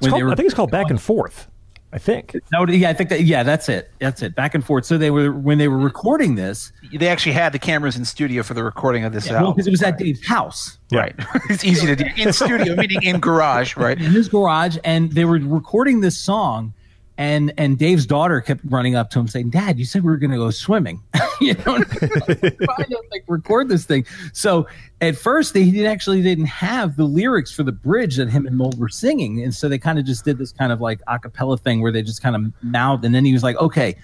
[0.01, 1.49] It's called- I think it's called Back and Forth.
[1.93, 2.37] I think.
[2.53, 3.23] No, yeah, I think that.
[3.25, 3.91] Yeah, that's it.
[3.99, 4.37] That's it.
[4.37, 4.85] Back and forth.
[4.87, 6.73] So they were when they were recording this.
[6.95, 9.55] They actually had the cameras in studio for the recording of this Well, album.
[9.55, 10.79] because it was at Dave's house.
[10.93, 11.17] Right.
[11.51, 12.05] it's easy to do.
[12.17, 13.99] In studio, meaning in garage, right?
[13.99, 16.75] in his garage and they were recording this song
[17.21, 20.17] and and Dave's daughter kept running up to him saying, "Dad, you said we were
[20.17, 21.03] going to go swimming."
[21.41, 22.57] you know, to
[23.11, 24.07] like record this thing.
[24.33, 24.67] So
[25.03, 28.57] at first they did actually didn't have the lyrics for the bridge that him and
[28.57, 31.19] Mould were singing, and so they kind of just did this kind of like a
[31.19, 33.95] cappella thing where they just kind of mouthed, and then he was like, "Okay."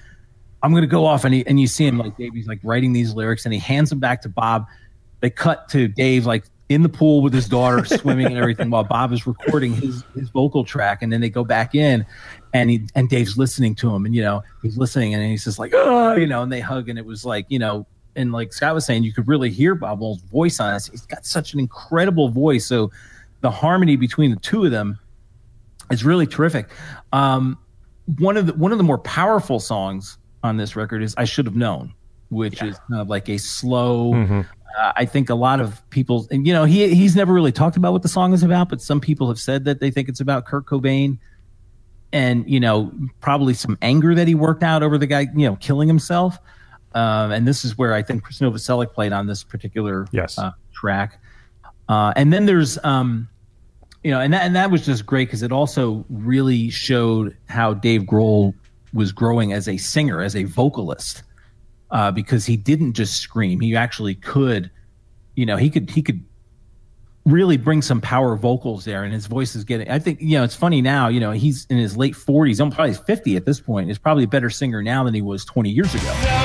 [0.62, 2.92] I'm gonna go off and he, and you see him like Dave, he's like writing
[2.92, 4.66] these lyrics and he hands them back to Bob.
[5.20, 8.84] They cut to Dave like in the pool with his daughter swimming and everything while
[8.84, 12.04] Bob is recording his his vocal track and then they go back in
[12.52, 15.58] and he and Dave's listening to him and you know he's listening and he's just
[15.58, 17.86] like oh you know and they hug and it was like you know
[18.16, 20.86] and like Scot was saying you could really hear Bob Mould's voice on us.
[20.86, 22.90] He's got such an incredible voice so
[23.42, 24.98] the harmony between the two of them
[25.90, 26.68] is really terrific.
[27.12, 27.58] Um,
[28.18, 31.46] one of the one of the more powerful songs on this record is "I Should
[31.46, 31.92] Have Known,"
[32.30, 34.14] which is kind of like a slow.
[34.14, 34.42] Uh,
[34.76, 37.92] I think a lot of people, and you know, he he's never really talked about
[37.92, 40.44] what the song is about, but some people have said that they think it's about
[40.44, 41.18] Kurt Cobain,
[42.12, 45.56] and you know, probably some anger that he worked out over the guy, you know,
[45.56, 46.38] killing himself.
[46.94, 50.38] Um, and this is where I think Krist Novoselic played on this particular Yes.
[50.38, 51.20] uh, track.
[51.88, 53.28] Uh, and then there's, um,
[54.02, 57.74] you know, and that, and that was just great because it also really showed how
[57.74, 58.54] Dave Grohl
[58.94, 61.22] was growing as a singer, as a vocalist,
[61.90, 64.70] uh, because he didn't just scream; he actually could,
[65.34, 66.24] you know, he could he could
[67.24, 69.90] really bring some power vocals there, and his voice is getting.
[69.90, 71.08] I think you know it's funny now.
[71.08, 73.88] You know, he's in his late forties, I'm probably fifty at this point.
[73.88, 76.35] He's probably a better singer now than he was twenty years ago.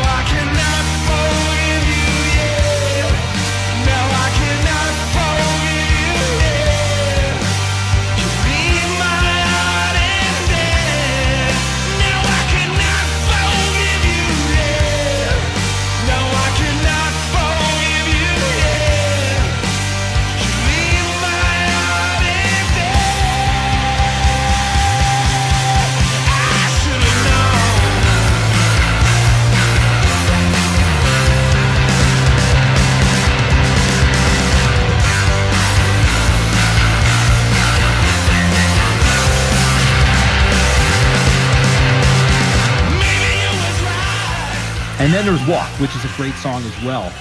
[45.11, 47.11] And then there's Walk, which is a great song as well.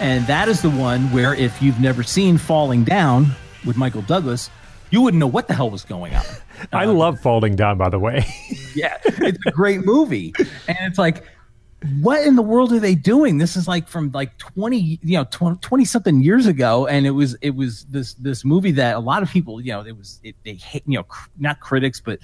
[0.00, 3.32] And that is the one where if you've never seen Falling Down
[3.66, 4.48] with Michael Douglas,
[4.88, 6.24] you wouldn't know what the hell was going on.
[6.72, 8.24] I love Falling Down, by the way.
[8.74, 10.32] yeah, it's a great movie.
[10.66, 11.26] And it's like,
[12.00, 13.36] what in the world are they doing?
[13.36, 16.86] This is like from like 20, you know, 20 something years ago.
[16.86, 19.84] And it was, it was this, this movie that a lot of people, you know,
[19.84, 22.18] it was, it, they hate, you know, cr- not critics, but,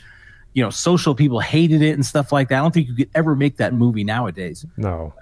[0.57, 2.59] you know, social people hated it and stuff like that.
[2.59, 5.13] I don't think you could ever make that movie nowadays no.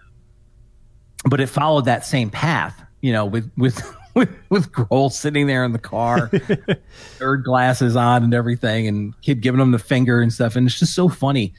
[1.29, 3.83] but it followed that same path, you know, with with
[4.15, 6.29] with with Grohl sitting there in the car,
[7.19, 10.79] third glasses on and everything, and kid giving him the finger and stuff, and it's
[10.79, 11.53] just so funny.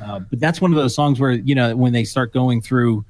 [0.00, 3.04] Uh, but that's one of those songs where you know when they start going through,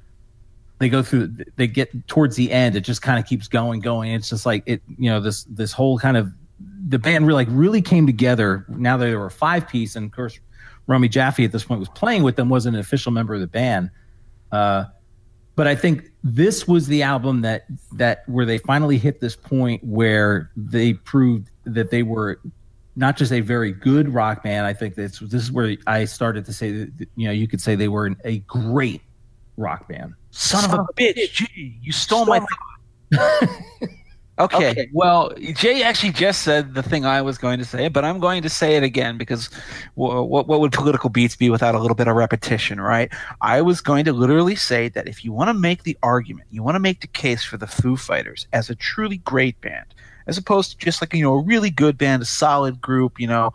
[0.78, 4.12] they go through, they get towards the end, it just kind of keeps going, going.
[4.12, 6.32] It's just like it, you know, this this whole kind of
[6.86, 8.64] the band really like really came together.
[8.68, 10.38] Now that they were a five piece, and of course,
[10.86, 13.46] Rami Jaffee at this point was playing with them, wasn't an official member of the
[13.46, 13.90] band.
[14.50, 14.84] Uh,
[15.54, 19.82] but I think this was the album that that where they finally hit this point
[19.82, 22.40] where they proved that they were
[22.94, 24.66] not just a very good rock band.
[24.66, 27.60] I think this this is where I started to say that you know you could
[27.60, 29.02] say they were a great
[29.56, 30.14] rock band.
[30.30, 33.48] Son of a bitch, Gee, you stole my thought.
[34.38, 34.88] okay, Okay.
[34.92, 38.42] Well, Jay actually just said the thing I was going to say, but I'm going
[38.42, 39.46] to say it again because
[39.94, 43.12] wh- what what would political beats be without a little bit of repetition, right?
[43.40, 46.62] I was going to literally say that if you want to make the argument, you
[46.62, 49.86] want to make the case for the Foo Fighters as a truly great band,
[50.26, 53.26] as opposed to just like you know a really good band, a solid group, you
[53.26, 53.52] know.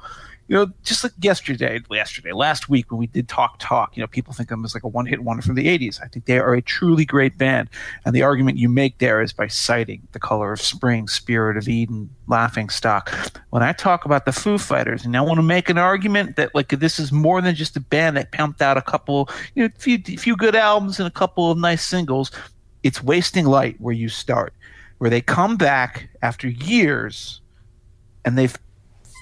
[0.48, 4.08] You know, just like yesterday, yesterday, last week when we did Talk Talk, you know,
[4.08, 6.02] people think of them as like a one-hit wonder from the '80s.
[6.04, 7.70] I think they are a truly great band,
[8.06, 11.70] and the argument you make there is by citing the color of spring, spirit of
[11.70, 13.14] Eden, laughing stock.
[13.52, 16.54] When I talk about the Foo Fighters, and I want to make an argument that
[16.54, 19.70] like this is more than just a band that pumped out a couple, you know,
[19.78, 22.32] few few good albums and a couple of nice singles.
[22.84, 24.54] It's Wasting Light where you start,
[24.98, 27.40] where they come back after years,
[28.26, 28.58] and they've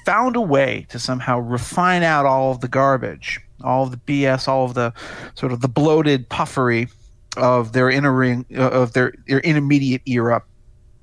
[0.06, 4.48] found a way to somehow refine out all of the garbage, all of the BS,
[4.48, 4.94] all of the
[5.36, 6.88] sort of the bloated puffery
[7.38, 10.42] of their entering uh, of their their intermediate era.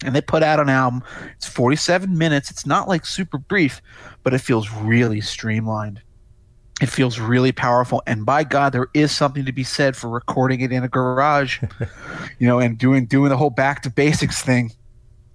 [0.04, 1.02] And they put out an album.
[1.36, 2.52] It's 47 minutes.
[2.52, 3.82] It's not like super brief,
[4.22, 6.00] but it feels really streamlined.
[6.80, 8.04] It feels really powerful.
[8.06, 11.60] And by God, there is something to be said for recording it in a garage,
[12.38, 14.70] you know, and doing doing the whole back to basics thing.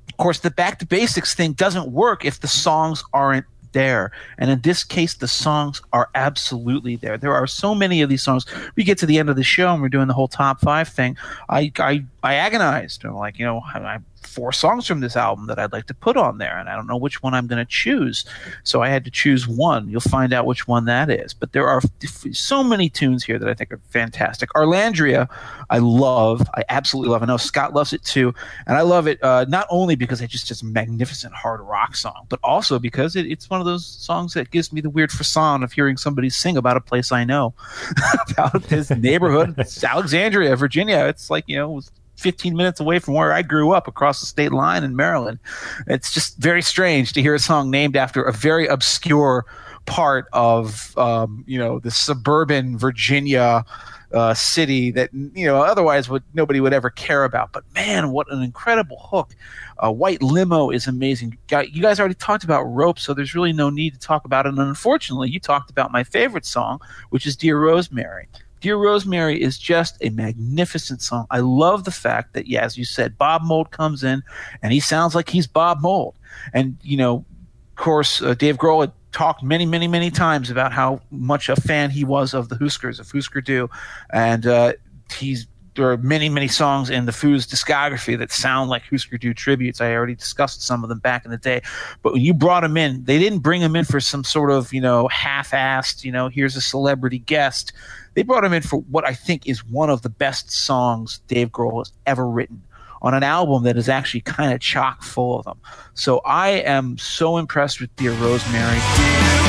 [0.07, 4.11] Of course, the back to basics thing doesn't work if the songs aren't there.
[4.37, 7.17] And in this case, the songs are absolutely there.
[7.17, 8.45] There are so many of these songs.
[8.75, 10.87] We get to the end of the show and we're doing the whole top five
[10.87, 11.17] thing.
[11.49, 13.03] I I, I agonized.
[13.03, 15.93] I'm like, you know, I, I four songs from this album that I'd like to
[15.93, 18.25] put on there, and I don't know which one I'm going to choose.
[18.63, 19.89] So I had to choose one.
[19.89, 21.33] You'll find out which one that is.
[21.33, 24.49] But there are f- so many tunes here that I think are fantastic.
[24.51, 25.29] Arlandria,
[25.69, 26.47] I love.
[26.55, 27.23] I absolutely love.
[27.23, 28.33] I know Scot loves it too,
[28.65, 31.95] and I love it uh, not only because it's just just a magnificent hard rock
[31.95, 35.11] song, but also because it, it's one of those songs that gives me the weird
[35.11, 37.53] frisson of hearing somebody sing about a place I know,
[38.31, 41.05] about this neighborhood, Alexandria, Virginia.
[41.07, 41.73] It's like you know.
[41.73, 44.95] It was 15 minutes away from where I grew up across the state line in
[44.95, 45.39] Maryland.
[45.87, 49.45] It's just very strange to hear a song named after a very obscure
[49.85, 53.65] part of um, you know the suburban Virginia
[54.13, 57.51] uh, city that you know otherwise would nobody would ever care about.
[57.51, 59.35] But man, what an incredible hook!
[59.83, 61.37] Uh, White Limo is amazing.
[61.49, 64.49] You guys already talked about Rope, so there's really no need to talk about it.
[64.49, 66.79] And unfortunately, you talked about my favorite song,
[67.09, 68.27] which is Dear Rosemary.
[68.63, 71.27] Dear Rosemary is just a magnificent song.
[71.29, 74.23] I love the fact that, yeah, as you said, Bob Mould comes in
[74.61, 76.15] and he sounds like he's Bob Mould.
[76.53, 77.25] And, you know,
[77.71, 81.57] of course, uh, Dave Grohl had talked many, many, many times about how much a
[81.57, 83.69] fan he was of the Huskers, of Husker Du.
[84.13, 84.73] And uh,
[85.13, 89.33] he's there are many, many songs in the Foos discography that sound like Husker Du
[89.33, 89.81] tributes.
[89.81, 91.61] I already discussed some of them back in the day.
[92.01, 94.73] But when you brought them in, they didn't bring them in for some sort of,
[94.73, 97.73] you know, half-assed, you know, here's a celebrity guest.
[98.13, 101.49] They brought him in for what I think is one of the best songs Dave
[101.49, 102.61] Grohl has ever written
[103.01, 105.59] on an album that is actually kind of chock full of them.
[105.93, 109.42] So I am so impressed with Dear Rosemary.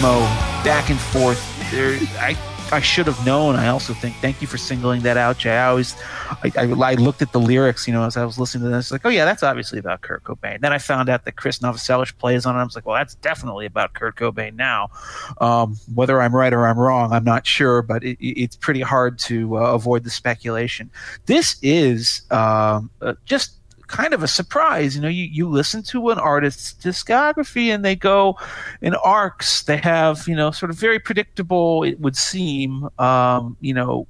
[0.00, 1.38] Back and forth.
[1.70, 2.34] There, I
[2.72, 3.54] I should have known.
[3.56, 5.50] I also think thank you for singling that out, Jay.
[5.58, 5.94] I always
[6.42, 8.90] I, I, I looked at the lyrics, you know, as I was listening to this,
[8.90, 10.60] like, oh yeah, that's obviously about Kurt Cobain.
[10.62, 12.60] Then I found out that Krist Novoselic plays on it.
[12.60, 14.88] I was like, well, that's definitely about Kurt Cobain now.
[15.38, 19.18] Um, whether I'm right or I'm wrong, I'm not sure, but it- it's pretty hard
[19.20, 20.90] to uh, avoid the speculation.
[21.26, 23.52] This is um, uh, just
[23.90, 24.94] kind of a surprise.
[24.94, 28.36] You know, you, you listen to an artist's discography and they go
[28.80, 29.64] in arcs.
[29.64, 34.06] They have, you know, sort of very predictable, it would seem, um, you know,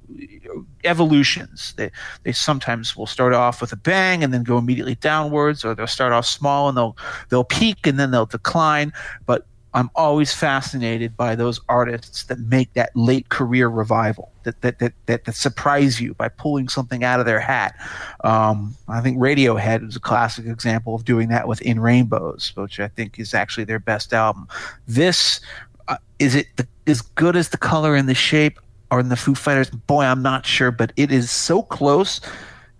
[0.83, 1.73] evolutions.
[1.77, 1.91] They,
[2.23, 5.87] they sometimes will start off with a bang and then go immediately downwards, or they'll
[5.87, 6.95] start off small and they'll,
[7.29, 8.93] they'll peak and then they'll decline.
[9.25, 14.79] But I'm always fascinated by those artists that make that late career revival, that that
[14.79, 17.75] that that, that surprise you by pulling something out of their hat.
[18.23, 22.79] Um, I think Radiohead is a classic example of doing that with In Rainbows, which
[22.79, 24.47] I think is actually their best album.
[24.87, 25.39] This
[25.87, 29.15] uh, is it the, as good as the color and the shape or in the
[29.15, 29.69] Foo Fighters?
[29.69, 32.19] Boy, I'm not sure, but it is so close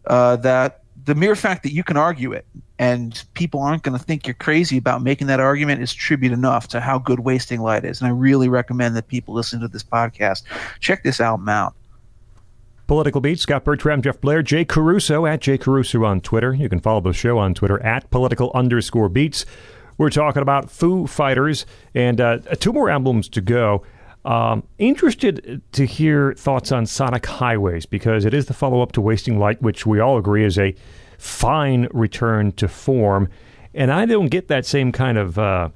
[0.07, 2.45] uh, that the mere fact that you can argue it
[2.79, 6.67] and people aren't going to think you're crazy about making that argument is tribute enough
[6.69, 8.01] to how good Wasting Light is.
[8.01, 10.43] And I really recommend that people listen to this podcast.
[10.79, 11.75] Check this album out.
[12.87, 16.53] Political Beat, Scot Bertram, Jeff Blehar, Jay Caruso at Jay Caruso on Twitter.
[16.53, 19.45] You can follow the show on Twitter at political underscore beats.
[19.97, 23.83] We're talking about Foo Fighters and uh, two more albums to go.
[24.23, 29.01] Um, interested to hear thoughts on Sonic Highways because it is the follow up to
[29.01, 30.75] Wasting Light, which we all agree is a
[31.17, 33.29] fine return to form.
[33.73, 35.39] And I don't get that same kind of.
[35.39, 35.69] Uh,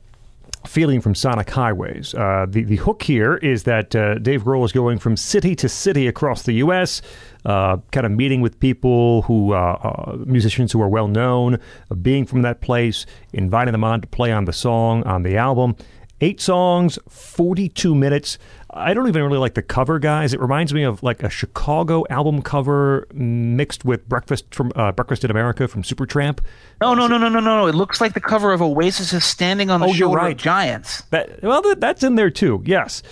[0.67, 2.13] feeling from Sonic Highways.
[2.13, 5.69] Uh, the the hook here is that uh, Dave Grohl is going from city to
[5.69, 7.01] city across the U.S.,
[7.45, 11.59] uh, kind of meeting with people who uh, uh, musicians who are well known,
[12.01, 15.75] being from that place, inviting them on to play on the song on the album.
[16.21, 18.37] Eight songs, forty-two minutes.
[18.69, 20.33] I don't even really like the cover, guys.
[20.33, 25.23] It reminds me of like a Chicago album cover mixed with Breakfast from uh, Breakfast
[25.25, 26.39] in America from Supertramp.
[26.81, 27.67] No, no, no, no, no, no.
[27.67, 30.31] It looks like the cover of Oasis is standing on the Oh, shoulder right.
[30.31, 31.01] of giants.
[31.11, 32.61] That, well, that, that's in there too.
[32.65, 33.03] Yes.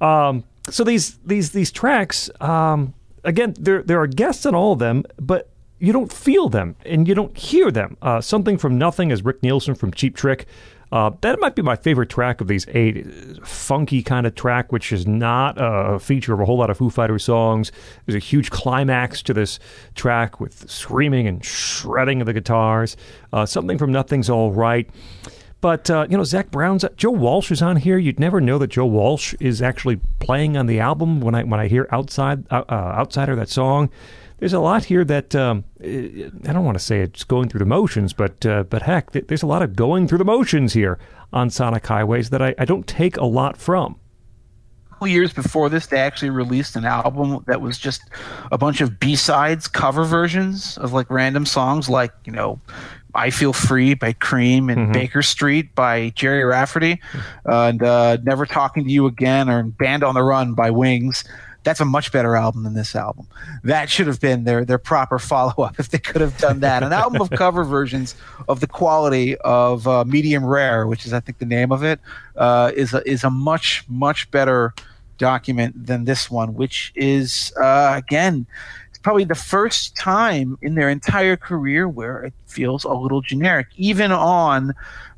[0.00, 2.92] Um, so these these these tracks, um,
[3.24, 5.48] again, there there are guests on all of them, but
[5.78, 7.96] you don't feel them and you don't hear them.
[8.02, 10.46] Uh, Something from Nothing is Rick Nielsen from Cheap Trick.
[10.90, 13.06] Uh, that might be my favorite track of these eight.
[13.46, 16.90] Funky kind of track, which is not a feature of a whole lot of Foo
[16.90, 17.70] Fighters songs.
[18.06, 19.58] There's a huge climax to this
[19.94, 22.96] track with screaming and shredding of the guitars.
[23.32, 24.88] Uh, something from Nothing's All Right.
[25.60, 27.98] But uh, you know, Zac Brown's Joe Walsh is on here.
[27.98, 31.58] You'd never know that Joe Walsh is actually playing on the album when I when
[31.58, 33.90] I hear outside uh, uh, outsider that song.
[34.38, 37.66] There's a lot here that um, I don't want to say it's going through the
[37.66, 40.98] motions, but uh, but heck, there's a lot of going through the motions here
[41.32, 43.96] on Sonic Highways that I, I don't take a lot from.
[44.86, 48.02] A couple years before this, they actually released an album that was just
[48.52, 52.60] a bunch of B sides, cover versions of like random songs, like you know,
[53.16, 57.00] "I Feel Free" by Cream and "Baker Street" by Gerry Rafferty,
[57.44, 61.24] uh, and uh, "Never Talking to You Again" or "Band on the Run" by Wings.
[61.64, 63.26] That's a much better album than this album.
[63.64, 66.82] That should have been their their proper follow up if they could have done that.
[66.82, 68.14] An album of cover versions
[68.48, 72.00] of the quality of uh, Medium Rare, which is I think the name of it,
[72.36, 74.74] uh, is a, is a much much better
[75.18, 78.46] document than this one, which is uh, again
[79.08, 84.12] probably the first time in their entire career where it feels a little generic, even
[84.12, 84.74] on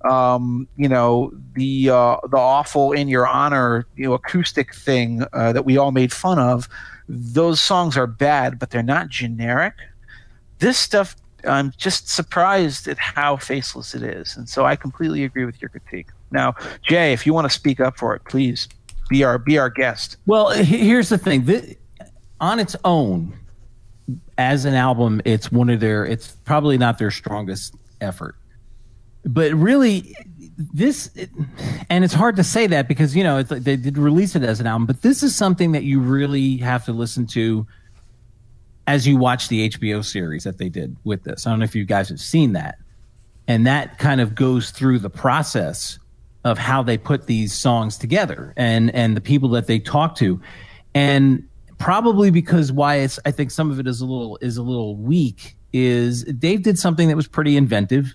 [0.08, 5.52] um, you know the uh, the awful in your honor you know acoustic thing uh,
[5.52, 6.68] that we all made fun of.
[7.08, 9.74] Those songs are bad, but they're not generic.
[10.60, 15.46] This stuff, I'm just surprised at how faceless it is, and so I completely agree
[15.46, 16.10] with your critique.
[16.30, 18.68] Now, Jay, if you want to speak up for it, please
[19.08, 20.16] be our be our guest.
[20.26, 21.44] Well, here's the thing.
[21.44, 21.76] Thi-
[22.40, 23.34] on its own,
[24.38, 26.04] as an album, it's one of their.
[26.04, 28.36] It's probably not their strongest effort,
[29.24, 30.14] but really,
[30.56, 31.30] this it,
[31.88, 34.42] and it's hard to say that because you know it's like they did release it
[34.42, 37.66] as an album, but this is something that you really have to listen to
[38.86, 41.46] as you watch the HBO series that they did with this.
[41.46, 42.78] I don't know if you guys have seen that,
[43.46, 45.98] and that kind of goes through the process
[46.44, 50.40] of how they put these songs together and and the people that they talk to
[50.94, 51.46] and
[51.80, 54.94] probably because why it's i think some of it is a little is a little
[54.96, 58.14] weak is dave did something that was pretty inventive.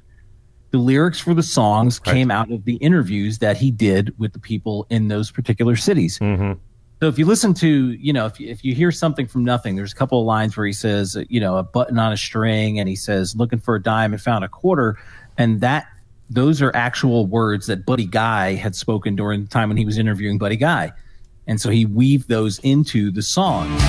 [0.72, 4.40] The lyrics for the songs came out of the interviews that he did with the
[4.40, 6.20] people in those particular cities.
[6.20, 6.60] Mm-hmm.
[7.02, 9.76] So if you listen to, you know, if you, if you hear something from nothing,
[9.76, 12.80] there's a couple of lines where he says, you know, a button on a string,
[12.80, 14.98] and he says, looking for a dime and found a quarter,
[15.38, 15.86] and that
[16.30, 19.98] those are actual words that Buddy Guy had spoken during the time when he was
[19.98, 20.92] interviewing Buddy Guy,
[21.48, 23.82] and so he weaved those into the songs.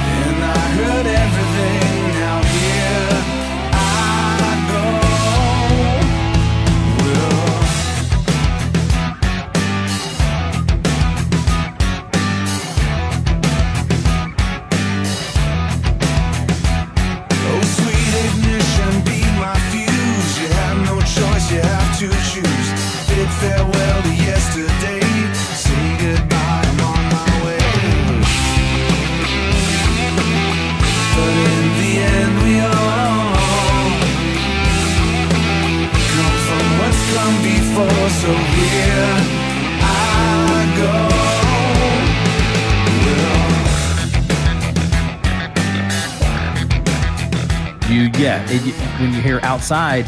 [49.36, 50.06] When you hear outside,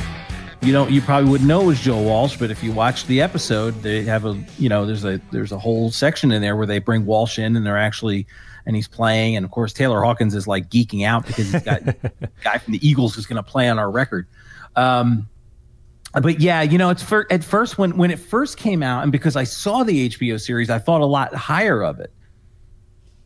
[0.63, 3.21] you don't you probably wouldn't know it was Joe Walsh, but if you watch the
[3.21, 6.67] episode, they have a you know there's a there's a whole section in there where
[6.67, 8.27] they bring Walsh in and they're actually
[8.67, 11.87] and he's playing, and of course Taylor Hawkins is like geeking out because he's got
[11.87, 11.97] a
[12.45, 14.27] guy from the Eagles who's going to play on our record.
[14.77, 15.29] Um,
[16.13, 19.13] but yeah, you know, it's for, at first when when it first came out, and
[19.13, 22.13] because I saw the HBO series, I thought a lot higher of it.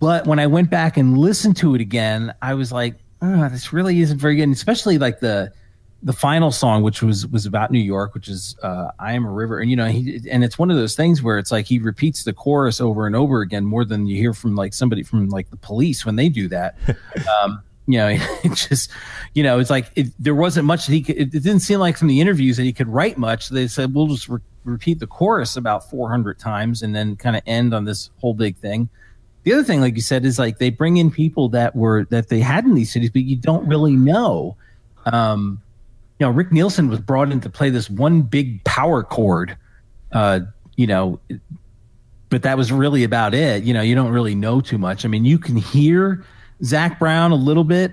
[0.00, 3.72] But when I went back and listened to it again, I was like, oh, this
[3.72, 4.42] really isn't very good.
[4.42, 5.52] And especially like the
[6.02, 9.30] the final song, which was was about New York, which is uh, "I Am a
[9.30, 11.78] River," and you know, he and it's one of those things where it's like he
[11.78, 15.28] repeats the chorus over and over again more than you hear from like somebody from
[15.28, 16.76] like the police when they do that.
[17.42, 18.08] um, you know,
[18.44, 18.90] it just
[19.34, 21.16] you know, it's like it, there wasn't much that he could.
[21.16, 23.48] It, it didn't seem like from the interviews that he could write much.
[23.48, 27.42] They said we'll just re- repeat the chorus about 400 times and then kind of
[27.46, 28.88] end on this whole big thing.
[29.44, 32.28] The other thing, like you said, is like they bring in people that were that
[32.28, 34.56] they had in these cities, but you don't really know.
[35.06, 35.60] Um,
[36.22, 39.56] know, Rick Nielsen was brought in to play this one big power chord.
[40.10, 40.40] Uh,
[40.76, 41.20] you know,
[42.28, 43.62] but that was really about it.
[43.62, 45.04] You know, you don't really know too much.
[45.04, 46.24] I mean, you can hear
[46.64, 47.92] Zac Brown a little bit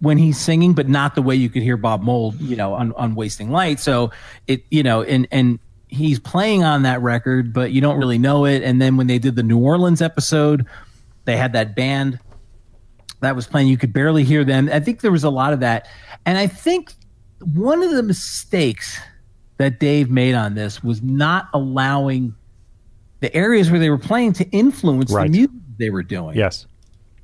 [0.00, 2.92] when he's singing, but not the way you could hear Bob Mould, you know, on,
[2.94, 3.80] on Wasting Light.
[3.80, 4.10] So
[4.46, 5.58] it, you know, and and
[5.88, 8.62] he's playing on that record, but you don't really know it.
[8.62, 10.66] And then when they did the New Orleans episode,
[11.24, 12.18] they had that band
[13.20, 13.68] that was playing.
[13.68, 14.68] You could barely hear them.
[14.72, 15.86] I think there was a lot of that,
[16.26, 16.92] and I think
[17.54, 18.98] one of the mistakes
[19.58, 22.34] that Dave made on this was not allowing
[23.20, 25.30] the areas where they were playing to influence Right.
[25.30, 26.66] the music they were doing Yes.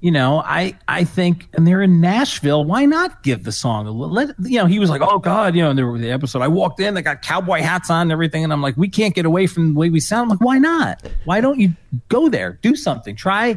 [0.00, 2.64] you know, I I think, and they're in Nashville.
[2.64, 4.14] Why not give the song a little?
[4.14, 6.40] Let you know, he was like, "Oh God," you know, and there were the episode.
[6.40, 9.12] I walked in, they got cowboy hats on and everything, and I'm like, "We can't
[9.14, 11.02] get away from the way we sound." I'm like, why not?
[11.24, 11.72] Why don't you
[12.08, 13.48] go there, do something, try,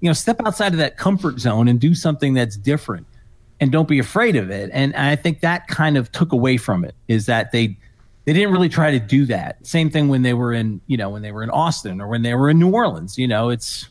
[0.00, 3.06] you know, step outside of that comfort zone and do something that's different,
[3.60, 4.70] and don't be afraid of it.
[4.72, 7.76] And I think that kind of took away from it is that they
[8.24, 9.64] they didn't really try to do that.
[9.66, 12.22] Same thing when they were in, you know, when they were in Austin or when
[12.22, 13.16] they were in New Orleans.
[13.18, 13.88] You know, it's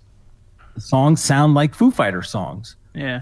[0.75, 2.75] the songs sound like Foo Fighter songs.
[2.93, 3.21] Yeah.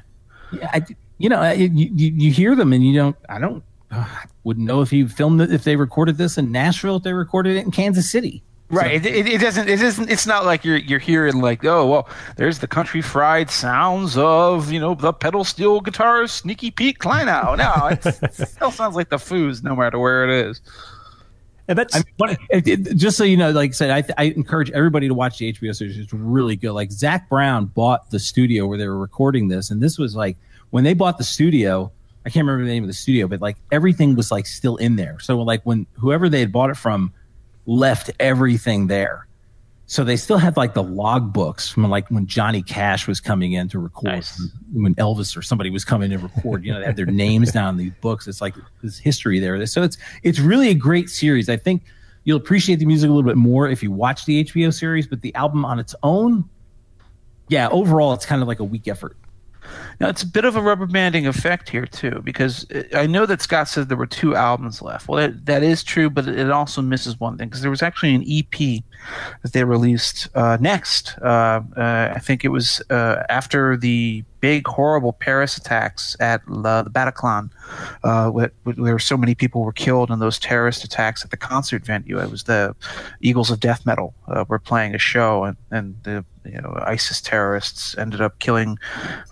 [0.52, 0.86] Yeah, I,
[1.18, 3.16] you know, I- you, you hear them and you don't.
[3.30, 3.64] I don't.
[3.90, 4.06] Uh,
[4.44, 7.56] wouldn't know if you filmed it if they recorded this in Nashville if they recorded
[7.56, 8.44] it in Kansas City.
[8.70, 8.94] Right.
[8.94, 9.70] It, it, it doesn't.
[9.70, 10.10] It isn't.
[10.10, 14.72] It's not like you're you're hearing like, oh well, there's the country fried sounds of
[14.72, 17.58] you know the pedal steel guitarist Sneaky Pete Kleinow.
[17.58, 20.62] No, it's, it still sounds like the Foos, no matter where it is.
[21.70, 24.22] And that's I mean, what, it, it- just so you know, like I said, I,
[24.22, 25.98] I encourage everybody to watch the HBO series.
[25.98, 26.72] It's really good.
[26.74, 30.38] Like Zac Brown bought the studio where they were recording this, and this was like
[30.72, 31.90] when they bought the studio.
[32.26, 34.98] I can't remember the name of the studio, but like everything was like still in
[34.98, 35.18] there.
[35.22, 37.14] So like when whoever they had bought it from
[37.68, 39.28] left everything there.
[39.90, 43.54] So they still had like the log books from like when Johnny Cash was coming
[43.54, 44.50] in to record, Nice.
[44.74, 46.66] when Elvis or somebody was coming to record.
[46.66, 48.28] You know, they had their names down in these books.
[48.28, 48.54] It's like
[48.84, 49.66] this history there.
[49.66, 51.48] So it's it's really a great series.
[51.48, 51.84] I think
[52.26, 55.22] you'll appreciate the music a little bit more if you watch the HBO series, but
[55.22, 56.44] the album on its own,
[57.48, 59.16] yeah, overall it's kind of like a weak effort.
[60.00, 63.26] Now it's a bit of a rubber banding effect here too, because uh, I know
[63.26, 65.08] that Scot said there were two albums left.
[65.08, 68.16] Well, that, that is true, but it also misses one thing because there was actually
[68.16, 68.84] an EP
[69.42, 71.18] that they released uh, next.
[71.20, 76.84] Uh, uh, I think it was uh, after the big horrible Paris attacks at La,
[76.84, 77.50] the Bataclan,
[78.04, 81.86] uh, where, where so many people were killed in those terrorist attacks at the concert
[81.86, 82.20] venue.
[82.20, 82.76] It was the
[83.22, 87.22] Eagles of Death Metal uh, were playing a show, and, and the you know ISIS
[87.22, 88.78] terrorists ended up killing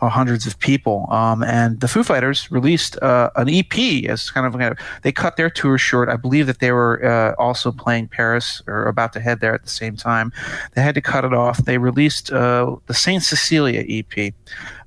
[0.01, 1.07] uh, hundreds of people.
[1.09, 5.37] Um, and the Foo Fighters released uh, an EP as kind of, of they cut
[5.37, 6.09] their tour short.
[6.09, 9.63] I believe that they were uh, also playing Paris or about to head there at
[9.63, 10.31] the same time.
[10.73, 11.57] They had to cut it off.
[11.59, 14.33] They released uh, the Saint Cecilia EP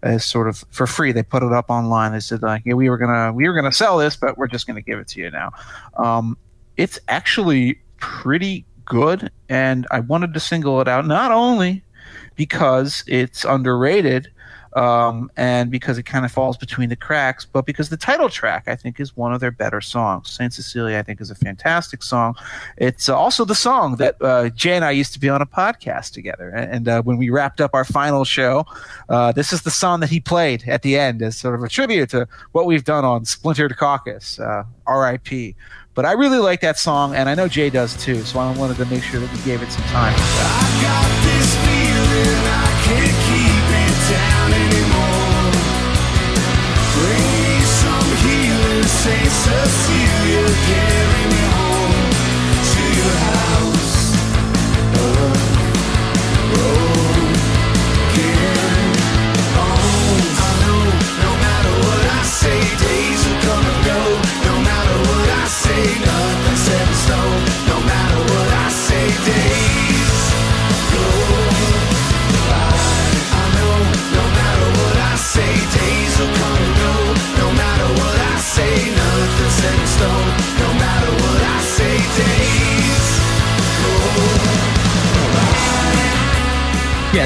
[0.03, 1.13] as sort of for free.
[1.13, 2.13] They put it up online.
[2.13, 4.67] They said like, yeah, we were gonna we were gonna sell this, but we're just
[4.67, 5.53] gonna give it to you now.
[5.97, 6.37] Um,
[6.77, 11.83] it's actually pretty good, and I wanted to single it out not only
[12.37, 14.31] because it's underrated
[14.77, 18.65] um, and because it kind of falls between the cracks, but because the title track
[18.67, 20.31] I think is one of their better songs.
[20.31, 22.35] Saint Cecilia I think is a fantastic song.
[22.77, 26.13] It's also the song that uh, Jay and I used to be on a podcast
[26.13, 28.65] together, and, and uh, when we wrapped up our final show,
[29.09, 31.69] uh, this is the song that he played at the end as sort of a
[31.69, 35.55] tribute to what we've done on Splintered Caucus, uh, R.I.P.
[35.95, 38.23] But I really like that song, and I know Jay does too.
[38.23, 40.15] So I wanted to make sure that we gave it some time.
[49.69, 49.98] Saint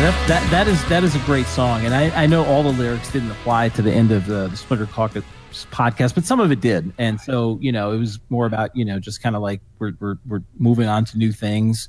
[0.03, 2.73] that, that that is that is a great song, and I, I know all the
[2.73, 5.23] lyrics didn't apply to the end of the, the Splinter Caucus
[5.71, 8.85] podcast, but some of it did, and so you know it was more about you
[8.85, 11.89] know just kind of like we're we're we're moving on to new things.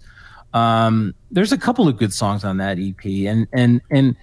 [0.54, 4.16] Um, there's a couple of good songs on that EP, and and and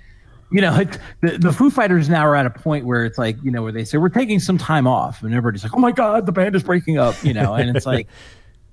[0.53, 0.85] you know
[1.21, 3.73] the the Foo Fighters now are at a point where it's like you know where
[3.73, 6.55] they say we're taking some time off, and everybody's like, oh my god, the band
[6.55, 8.07] is breaking up, you know, and it's like.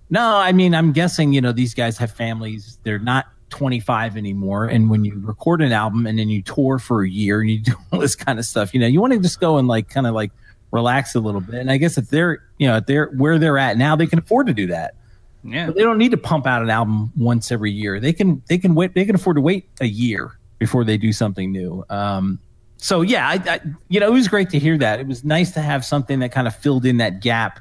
[0.09, 2.79] No, I mean, I'm guessing, you know, these guys have families.
[2.83, 4.65] They're not 25 anymore.
[4.65, 7.59] And when you record an album and then you tour for a year and you
[7.63, 9.89] do all this kind of stuff, you know, you want to just go and like
[9.89, 10.31] kind of like
[10.71, 11.55] relax a little bit.
[11.55, 14.19] And I guess if they're, you know, if they're where they're at now, they can
[14.19, 14.95] afford to do that.
[15.43, 15.67] Yeah.
[15.67, 17.99] But they don't need to pump out an album once every year.
[17.99, 21.13] They can, they can wait, they can afford to wait a year before they do
[21.13, 21.85] something new.
[21.89, 22.39] Um,
[22.77, 24.99] so yeah, I, I, you know, it was great to hear that.
[24.99, 27.59] It was nice to have something that kind of filled in that gap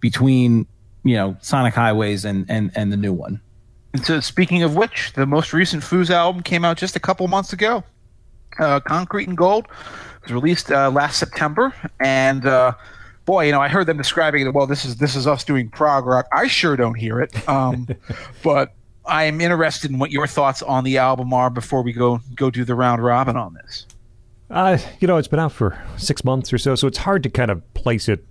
[0.00, 0.66] between,
[1.04, 3.40] you know, Sonic Highways and, and, and the new one.
[3.94, 7.28] And so, speaking of which, the most recent Foos album came out just a couple
[7.28, 7.84] months ago.
[8.58, 9.68] Uh, Concrete and Gold
[10.22, 12.72] was released uh, last September, and uh,
[13.24, 14.52] boy, you know, I heard them describing it.
[14.52, 16.26] Well, this is this is us doing prog rock.
[16.32, 17.86] I sure don't hear it, um,
[18.42, 18.74] but
[19.06, 22.50] I am interested in what your thoughts on the album are before we go go
[22.50, 23.86] do the round robin on this.
[24.50, 27.30] Uh, you know, it's been out for six months or so, so it's hard to
[27.30, 28.26] kind of place it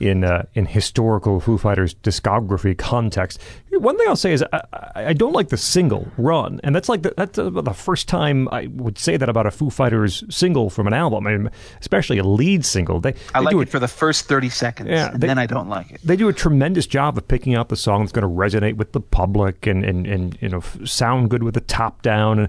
[0.00, 3.40] in uh, in historical Foo Fighters discography context.
[3.70, 4.62] One thing I'll say is I,
[4.94, 8.48] I don't like the single "Run," and that's like the, that's about the first time
[8.50, 11.50] I would say that about a Foo Fighters single from an album, I mean,
[11.80, 13.00] especially a lead single.
[13.00, 15.38] They, I they like do it for the first thirty seconds, Yeah, and they- then
[15.38, 16.00] I don't like it.
[16.02, 18.92] they do a tremendous job of picking out the song that's going to resonate with
[18.92, 22.38] the public and, and, and you know sound good with the top down.
[22.38, 22.48] And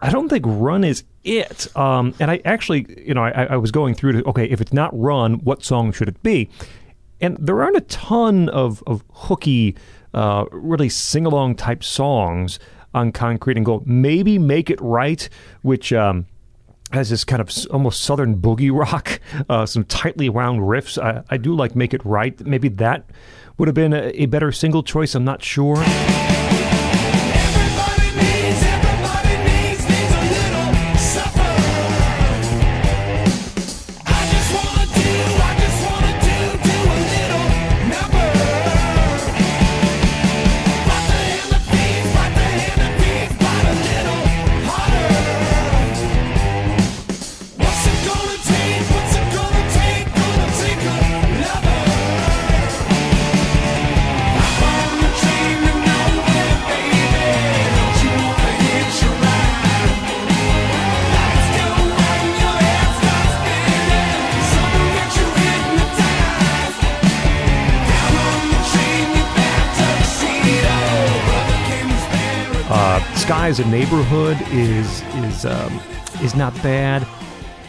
[0.00, 1.74] I don't think Run is it.
[1.76, 4.72] Um, and I actually, you know, I, I was going through to okay, if it's
[4.72, 6.48] not Run, what song should it be?
[7.22, 9.76] And there aren't a ton of of hooky,
[10.12, 12.58] uh, really sing along type songs
[12.92, 13.86] on Concrete and Gold.
[13.86, 15.28] Maybe Make It Right,
[15.62, 15.92] which.
[15.92, 16.26] Um,
[16.92, 19.18] has this kind of almost southern boogie rock,
[19.48, 21.02] uh, some tightly wound riffs.
[21.02, 22.38] I, I do like Make It Right.
[22.40, 23.08] Maybe that
[23.56, 25.14] would have been a, a better single choice.
[25.14, 25.82] I'm not sure.
[73.52, 75.78] As a neighborhood is is um,
[76.22, 77.06] is not bad,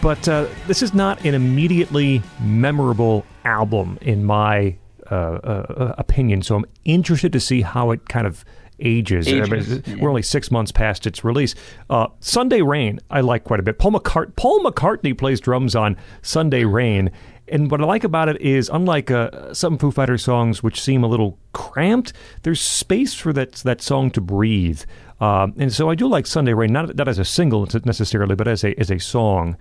[0.01, 4.77] but uh, this is not an immediately memorable album in my
[5.11, 6.41] uh, uh, opinion.
[6.41, 8.45] So I'm interested to see how it kind of
[8.79, 9.27] ages.
[9.27, 11.53] I mean, We're only six months past its release.
[11.89, 13.77] Uh, Sunday Rain, I like quite a bit.
[13.77, 17.11] Paul, McCart- Paul McCartney plays drums on Sunday Rain.
[17.49, 21.03] And what I like about it is, unlike uh, some Foo Fighters songs, which seem
[21.03, 24.83] a little cramped, there's space for that that song to breathe.
[25.23, 28.47] Um, and so I do like Sunday Rain, not not as a single necessarily, but
[28.47, 29.55] as a as a song.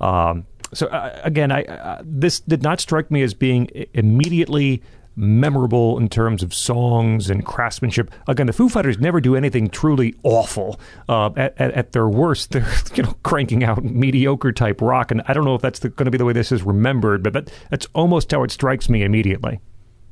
[0.00, 4.82] Um, so uh, again, I uh, this did not strike me as being immediately
[5.14, 8.10] memorable in terms of songs and craftsmanship.
[8.26, 10.80] Again, the Foo Fighters never do anything truly awful.
[11.08, 12.66] Uh, at, at, at their worst, they're
[12.96, 16.10] you know cranking out mediocre type rock, and I don't know if that's going to
[16.10, 19.60] be the way this is remembered, but that, that's almost how it strikes me immediately.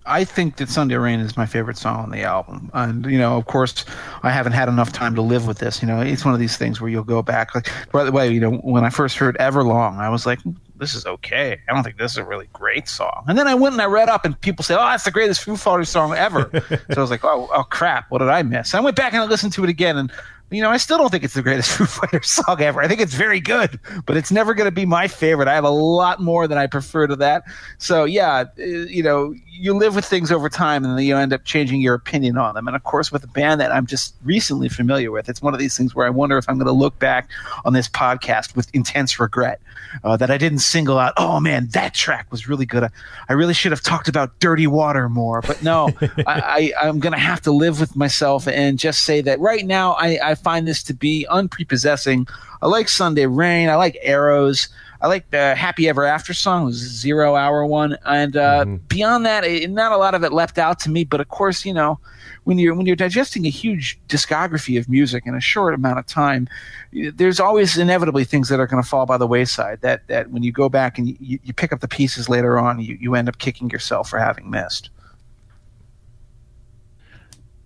[0.07, 3.37] I think that Sunday Rain is my favorite song on the album, and you know,
[3.37, 3.85] of course,
[4.23, 5.81] I haven't had enough time to live with this.
[5.81, 7.55] You know, it's one of these things where you'll go back.
[7.55, 10.41] Like, by the way, you know, when I first heard Everlong, I was like,
[10.77, 11.61] "This is okay.
[11.69, 13.87] I don't think this is a really great song." And then I went and I
[13.87, 17.01] read up, and people say, "Oh, that's the greatest Foo Fighters song ever." so I
[17.01, 18.11] was like, "Oh, oh crap!
[18.11, 20.13] What did I miss?" I went back and I listened to it again, and
[20.53, 22.83] you know, I still don't think it's the greatest Foo Fighters song ever.
[22.83, 25.49] I think it's very good, but it's never going to be my favorite.
[25.49, 27.45] I have a lot more that I prefer to that.
[27.79, 31.33] So yeah, uh, you know, you live with things over time, and then you end
[31.33, 32.67] up changing your opinion on them.
[32.67, 35.61] And of course, with a band that I'm just recently familiar with, it's one of
[35.61, 37.31] these things where I wonder if I'm going to look back
[37.65, 39.61] on this podcast with intense regret
[40.05, 41.13] uh, that I didn't single out.
[41.17, 42.85] Oh man, that track was really good.
[42.85, 42.91] I,
[43.29, 45.41] I really should have talked about Dirty Water more.
[45.43, 45.91] But no,
[46.27, 49.65] I, I, I'm going to have to live with myself and just say that right
[49.65, 52.27] now I, I find this to be unprepossessing.
[52.61, 53.69] I like Sunday Rain.
[53.69, 54.69] I like Arrows.
[55.03, 58.65] I like the Happy Ever After song, it was a zero hour one, and uh,
[58.87, 61.03] beyond that, it, not a lot of it left out to me.
[61.03, 61.99] But of course, you know,
[62.45, 66.07] when you're when you're digesting a huge discography of music in a short amount of
[66.07, 66.47] time,
[66.93, 69.81] there's always inevitably things that are going to fall by the wayside.
[69.81, 72.79] That that when you go back and you, you pick up the pieces later on,
[72.79, 74.89] you, you end up kicking yourself for having missed.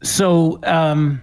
[0.03, 1.20] So um,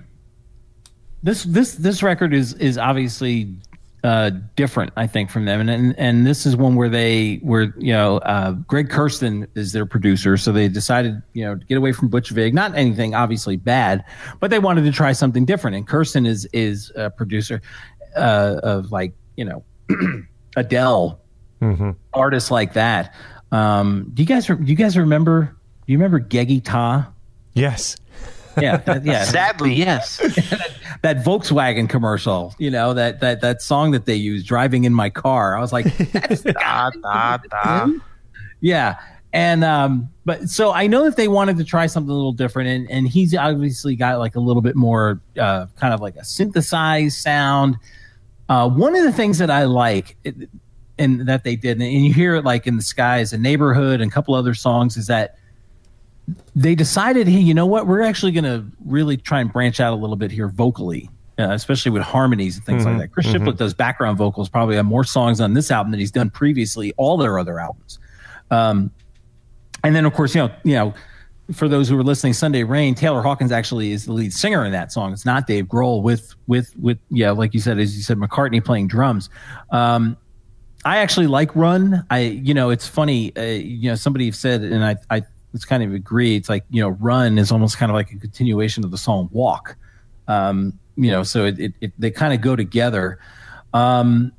[1.23, 3.55] this this this record is is obviously
[4.03, 7.73] uh, different, I think, from them, and, and and this is one where they where
[7.77, 11.77] you know uh, Greg Kurstin is their producer, so they decided you know to get
[11.77, 14.03] away from Butch Vig, not anything obviously bad,
[14.41, 17.61] but they wanted to try something different, and Kurstin is is a producer
[18.17, 19.63] uh, of like you know
[20.57, 21.21] Adele,
[22.13, 23.15] artists like that.
[23.53, 25.55] Um, do you guys do you guys remember?
[25.85, 27.05] Do you remember Geggy Tah?
[27.53, 27.95] Yes.
[28.59, 29.23] Yeah, that- yeah.
[29.25, 30.17] Sadly, yes.
[31.01, 35.09] that Volkswagen commercial, you know, that that that song that they use, driving in my
[35.09, 35.57] car.
[35.57, 37.87] I was like, that's da, da, da.
[38.61, 38.95] yeah.
[39.33, 42.69] And um, but so I know that they wanted to try something a little different,
[42.69, 46.23] and and he's obviously got like a little bit more uh, kind of like a
[46.23, 47.77] synthesized sound.
[48.49, 50.35] Uh, one of the things that I like, it,
[50.99, 54.11] and that they did, and you hear it like in the skies, a neighborhood, and
[54.11, 55.35] a couple other songs, is that
[56.55, 57.87] they decided, hey, you know what?
[57.87, 61.49] We're actually going to really try and branch out a little bit here vocally, uh,
[61.51, 63.11] especially with harmonies and things like that.
[63.11, 66.29] Chris Shiflett does background vocals, probably have more songs on this album than he's done
[66.29, 67.99] previously, all their other albums.
[68.51, 68.91] Um,
[69.83, 70.93] and then, of course, you know, you know,
[71.51, 74.71] for those who are listening, Sunday Rain, Taylor Hawkins actually is the lead singer in
[74.71, 75.11] that song.
[75.11, 78.63] It's not Dave Grohl with with with yeah, like you said, as you said, McCartney
[78.63, 79.29] playing drums.
[79.69, 80.15] Um,
[80.85, 82.05] I actually like Run.
[82.09, 83.35] I you know it's funny.
[83.35, 85.23] Uh, you know somebody said, and I I
[85.53, 86.35] it's kind of agree.
[86.35, 89.29] It's like you know Run is almost kind of like a continuation of the song
[89.31, 89.75] Walk.
[90.27, 93.19] Um, you know, so it, it, it they kind of go together.
[93.73, 94.31] Um,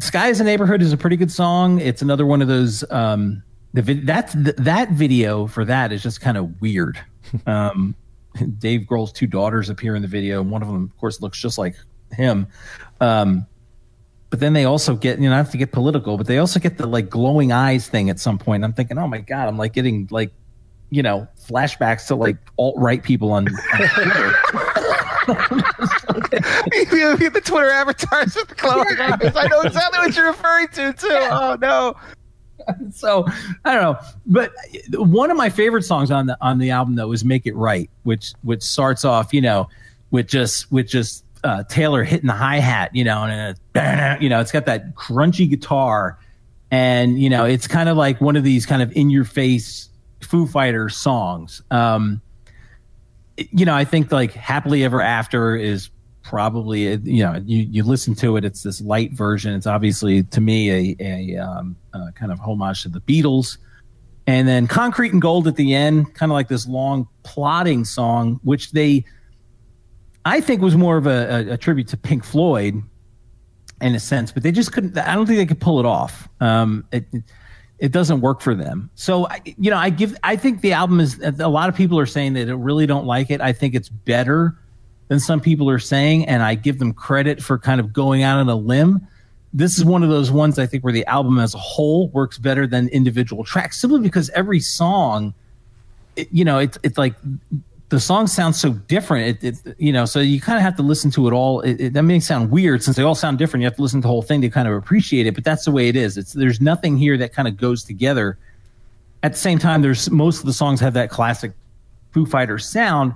[0.00, 1.80] Sky is a Neighborhood is a pretty good song.
[1.80, 2.84] It's another one of those.
[2.90, 6.98] Um, the vid- that's th- that video for that is just kind of weird.
[7.46, 7.96] Um,
[8.58, 11.40] Dave Grohl's two daughters appear in the video, and one of them, of course, looks
[11.40, 11.74] just like
[12.12, 12.46] him.
[13.00, 13.46] Um,
[14.30, 16.58] but then they also get, you know, I have to get political, but they also
[16.58, 18.64] get the like glowing eyes thing at some point.
[18.64, 20.32] I'm thinking, oh my god, I'm like getting like,
[20.94, 24.32] you know, flashbacks to like alt right people on, on Twitter.
[26.96, 29.32] you get the Twitter avatars with the glowing eyes.
[29.34, 31.08] I know exactly what you're referring to too.
[31.10, 31.96] Oh no.
[32.92, 33.26] so
[33.64, 34.52] I don't know, but
[34.92, 37.90] one of my favorite songs on the on the album though is "Make It Right,"
[38.04, 39.68] which which starts off, you know,
[40.12, 44.28] with just with just uh, Taylor hitting the hi hat, you know, and it's, you
[44.28, 46.20] know it's got that crunchy guitar,
[46.70, 49.88] and you know it's kind of like one of these kind of in your face
[50.34, 51.62] Foo Fighters songs.
[51.70, 52.20] Um,
[53.36, 55.90] you know, I think like "Happily Ever After" is
[56.24, 59.54] probably you know you you listen to it it's this light version.
[59.54, 63.58] It's obviously to me a a um, uh, kind of homage to the beatles.
[64.26, 68.40] And then concrete and gold at the end kind of like this long plotting song
[68.42, 69.04] which they
[70.24, 72.82] i think was more of a, a, a tribute to pink floyd
[73.82, 76.26] in a sense but they just couldn't i don't think they could pull it off.
[76.40, 77.04] Um it,
[77.84, 81.20] it doesn't work for them so you know i give i think the album is
[81.20, 83.88] a lot of people are saying that they really don't like it i think it's
[83.88, 84.56] better
[85.08, 88.38] than some people are saying, and I give them credit for kind of going out
[88.38, 89.06] on a limb.
[89.52, 92.38] This is one of those ones I think where the album as a whole works
[92.38, 95.34] better than individual tracks, simply because every song,
[96.16, 97.14] it, you know, it's it's like
[97.94, 99.42] the song sounds so different.
[99.42, 101.60] It, it you know, so you kind of have to listen to it all.
[101.60, 103.62] It, it, that may sound weird since they all sound different.
[103.62, 105.64] You have to listen to the whole thing to kind of appreciate it, but that's
[105.64, 106.16] the way it is.
[106.16, 108.38] It's there's nothing here that kind of goes together.
[109.22, 111.52] At the same time, there's most of the songs have that classic
[112.12, 113.12] Foo Fighters sound.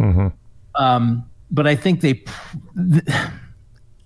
[0.75, 2.25] Um, but I think they,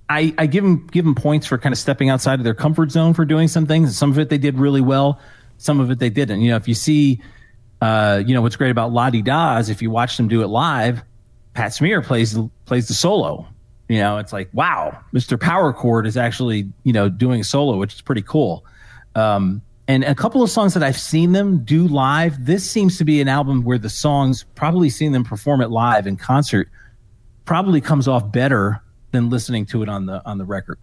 [0.09, 2.90] I, I give them give them points for kind of stepping outside of their comfort
[2.90, 3.97] zone for doing some things.
[3.97, 5.20] Some of it they did really well.
[5.59, 6.40] Some of it they didn't.
[6.40, 7.20] You know, if you see,
[7.83, 10.43] uh, you know, what's great about La Di Da is if you watch them do
[10.43, 11.03] it live,
[11.55, 13.45] Pat Smear plays plays the solo.
[13.89, 15.39] You know, it's like wow, Mr.
[15.39, 18.65] Power Chord is actually you know doing solo, which is pretty cool.
[19.17, 22.47] Um, and a couple of songs that I've seen them do live.
[22.47, 26.07] This seems to be an album where the songs, probably seeing them perform it live
[26.07, 26.71] in concert,
[27.47, 28.81] probably comes off better
[29.11, 30.79] than listening to it on the on the record.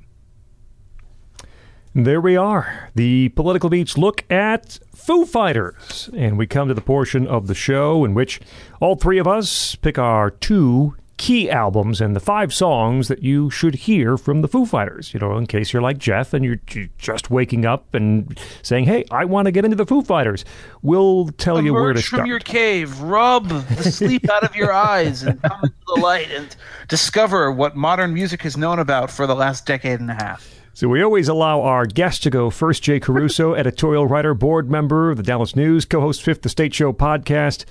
[2.03, 2.89] There we are.
[2.95, 6.09] The Political Beats look at Foo Fighters.
[6.15, 8.39] And we come to the portion of the show in which
[8.79, 13.49] all three of us pick our two key albums and the five songs that you
[13.49, 15.13] should hear from the Foo Fighters.
[15.13, 18.85] You know, in case you're like Jeff and you're j- just waking up and saying,
[18.85, 20.45] hey, I want to get into the Foo Fighters.
[20.81, 24.71] We'll tell you where to Emerge from your cave, rub the sleep out of your
[24.71, 26.55] eyes, and come into the light and
[26.87, 30.58] discover what modern music has known about for the last decade and a half.
[30.79, 32.83] So we always allow our guest to go first.
[32.83, 37.65] Jay Caruso, editorial writer, board member of the Dallas News, co-host Fifth Estate Show podcast.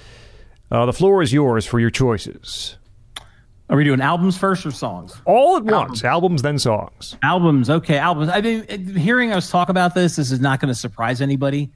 [0.71, 2.77] Uh, the floor is yours for your choices.
[3.71, 5.23] Are we doing albums first or songs?
[5.25, 7.17] All at once, albums then songs.
[7.23, 8.29] Albums, okay, albums.
[8.29, 11.71] I mean, hearing us talk about this, this is not going to surprise anybody.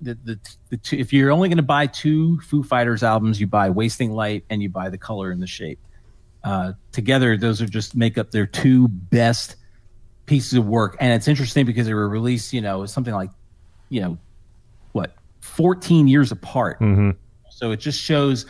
[0.00, 0.38] The, the,
[0.68, 4.12] the two, if you're only going to buy two Foo Fighters albums, you buy Wasting
[4.12, 5.80] Light and you buy The Color and the Shape.
[6.44, 9.56] Uh, together, those are just make up their two best
[10.28, 10.96] pieces of work.
[11.00, 13.30] And it's interesting because they were released, you know, something like,
[13.88, 14.18] you know,
[14.92, 16.78] what, 14 years apart.
[16.80, 17.10] Mm-hmm.
[17.50, 18.46] So it just shows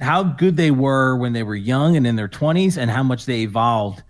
[0.00, 3.24] how good they were when they were young and in their 20s and how much
[3.24, 4.02] they evolved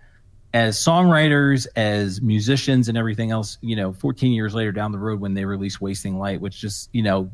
[0.53, 5.19] as songwriters, as musicians, and everything else, you know, 14 years later down the road
[5.19, 7.29] when they released Wasting Light, which just, you know,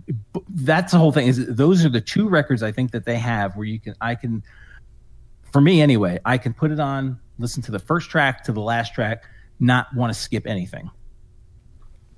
[0.50, 3.56] that's the whole thing is those are the two records I think that they have
[3.56, 4.44] where you can, I can,
[5.52, 8.62] for me anyway, I can put it on, listen to the first track to the
[8.62, 9.24] last track,
[9.60, 10.90] not want to skip anything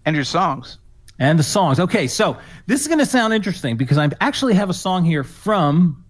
[0.06, 0.78] And your songs.
[1.20, 1.80] and the songs.
[1.80, 2.38] Okay, so
[2.68, 6.04] this is going to sound interesting because I actually have a song here from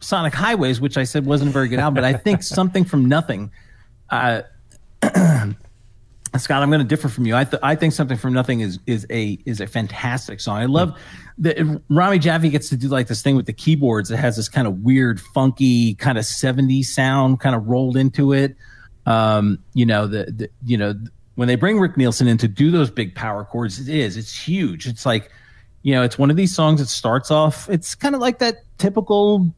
[0.00, 3.06] Sonic Highways, which I said wasn't a very good album, but I think something from
[3.06, 3.50] nothing.
[4.10, 4.42] Uh,
[6.36, 7.34] Scot, I'm going to differ from you.
[7.34, 10.58] I, th- I think something from nothing is is a is a fantastic song.
[10.58, 10.96] I love
[11.38, 11.56] that
[11.88, 14.10] Rami Jaffee gets to do like this thing with the keyboards.
[14.10, 18.34] It has this kind of weird, funky, kind of 70s sound kind of rolled into
[18.34, 18.56] it.
[19.08, 20.94] Um, you know the, the you know
[21.36, 24.38] when they bring Rick Nielsen in to do those big power chords, it is it's
[24.38, 24.86] huge.
[24.86, 25.30] It's like
[25.82, 27.70] you know it's one of these songs that starts off.
[27.70, 29.50] It's kind of like that typical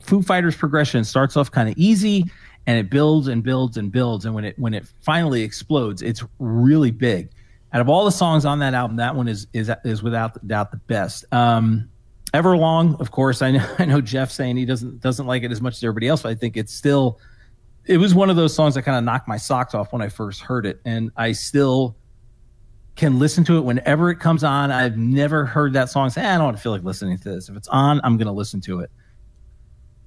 [0.00, 1.00] Foo Fighters progression.
[1.00, 2.30] It starts off kind of easy
[2.66, 4.24] and it builds and builds and builds.
[4.24, 7.30] And when it when it finally explodes, it's really big.
[7.72, 10.70] Out of all the songs on that album, that one is is is without doubt
[10.70, 11.24] the best.
[11.32, 11.88] Um,
[12.32, 15.60] Everlong, of course, I know I know Jeff saying he doesn't doesn't like it as
[15.60, 17.18] much as everybody else, but I think it's still
[17.86, 20.08] it was one of those songs that kind of knocked my socks off when I
[20.08, 21.96] first heard it, and I still
[22.94, 24.70] can listen to it whenever it comes on.
[24.70, 26.10] I've never heard that song.
[26.10, 27.48] Say, "Eh, I don't feel like listening to this.
[27.48, 28.90] If it's on, I'm going to listen to it.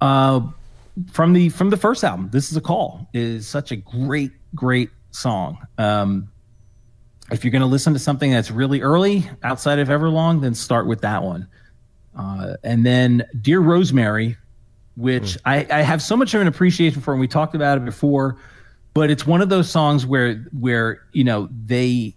[0.00, 0.40] Uh,
[1.10, 4.90] from the from the first album, "This Is a Call" is such a great, great
[5.10, 5.58] song.
[5.78, 6.28] Um,
[7.30, 10.86] if you're going to listen to something that's really early outside of Everlong, then start
[10.86, 11.48] with that one.
[12.16, 14.36] Uh, and then Dear Rosemary,
[14.96, 15.40] which hmm.
[15.44, 18.36] I, I have so much of an appreciation for, and we talked about it before,
[18.94, 22.14] but it's one of those songs where where you know they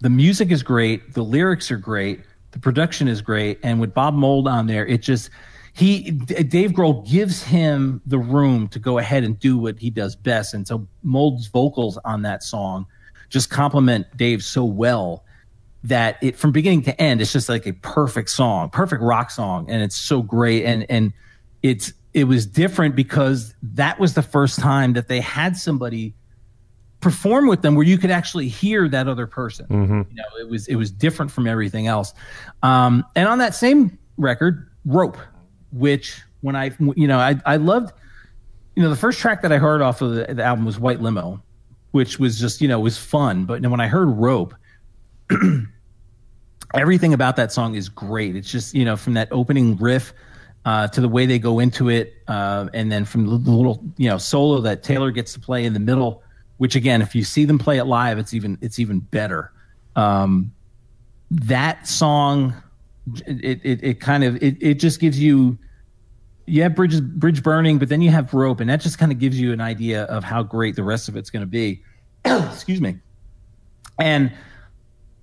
[0.00, 2.20] the music is great, the lyrics are great,
[2.50, 5.30] the production is great, and with Bob Mould on there, it just
[5.72, 10.16] he Dave Grohl gives him the room to go ahead and do what he does
[10.16, 12.86] best, and so Mould's vocals on that song
[13.28, 15.24] just complement Dave so well
[15.84, 19.68] that it from beginning to end it's just like a perfect song perfect rock song
[19.68, 21.12] and it's so great and and
[21.62, 26.14] it's it was different because that was the first time that they had somebody
[27.00, 29.66] perform with them where you could actually hear that other person.
[30.10, 32.14] You know it was it was different from everything else.
[32.62, 35.16] Um and on that same record rope
[35.72, 37.94] which when i you know i i loved
[38.76, 41.00] you know the first track that i heard off of the, the album was white
[41.00, 41.42] limo
[41.92, 43.44] which was just you know was fun.
[43.44, 44.54] But when i heard rope
[46.74, 48.34] everything about that song is great.
[48.36, 50.12] It's just you know from that opening riff
[50.64, 54.08] uh, to the way they go into it, uh, and then from the little you
[54.08, 56.22] know solo that Taylor gets to play in the middle.
[56.58, 59.52] Which again, if you see them play it live, it's even it's even better.
[59.96, 60.52] Um,
[61.30, 62.54] that song,
[63.26, 65.58] it it, it kind of it, it just gives you
[66.46, 69.18] you have bridges bridge burning, but then you have rope, and that just kind of
[69.18, 71.82] gives you an idea of how great the rest of it's going to be.
[72.24, 72.98] Excuse me,
[73.98, 74.32] and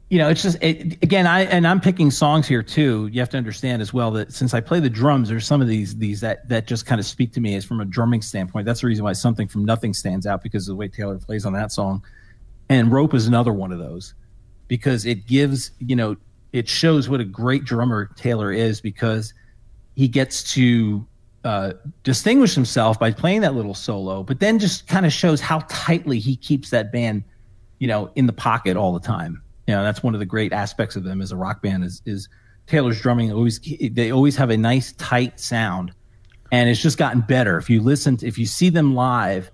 [0.10, 3.08] you know, it's just it, again, I and I'm picking songs here too.
[3.12, 5.68] You have to understand as well that since I play the drums, there's some of
[5.68, 8.66] these these that that just kind of speak to me as from a drumming standpoint.
[8.66, 11.46] That's the reason why something from nothing stands out because of the way Taylor plays
[11.46, 12.04] on that song.
[12.70, 14.16] And rope is another one of those
[14.68, 16.16] because it gives you know
[16.54, 19.36] it shows what a great drummer Taylor is because
[19.96, 21.06] he gets to
[21.44, 21.74] uh,
[22.04, 26.18] distinguish himself by playing that little solo, but then just kind of shows how tightly
[26.18, 27.24] he keeps that band,
[27.78, 29.42] you know, in the pocket all the time.
[29.70, 32.02] You know, that's one of the great aspects of them as a rock band is
[32.04, 32.28] is
[32.66, 33.32] Taylor's drumming.
[33.32, 35.94] Always they always have a nice tight sound,
[36.52, 37.56] and it's just gotten better.
[37.58, 39.52] If you listen, to, if you see them live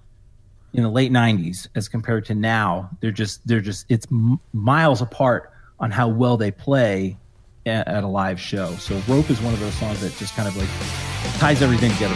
[0.72, 4.08] in the late '90s as compared to now, they're just they're just it's
[4.54, 5.52] miles apart
[5.82, 7.18] on how well they play
[7.66, 8.74] at a live show.
[8.76, 10.70] So Rope is one of those songs that just kind of like
[11.40, 12.16] ties everything together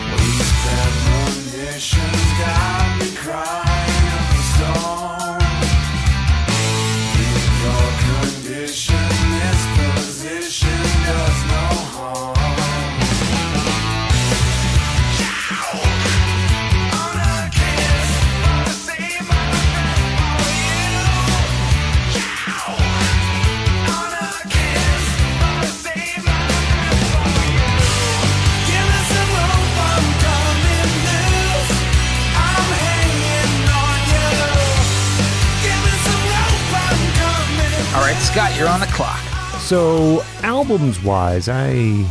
[38.31, 39.19] Scot, you're on the clock.
[39.59, 42.05] So, albums wise, I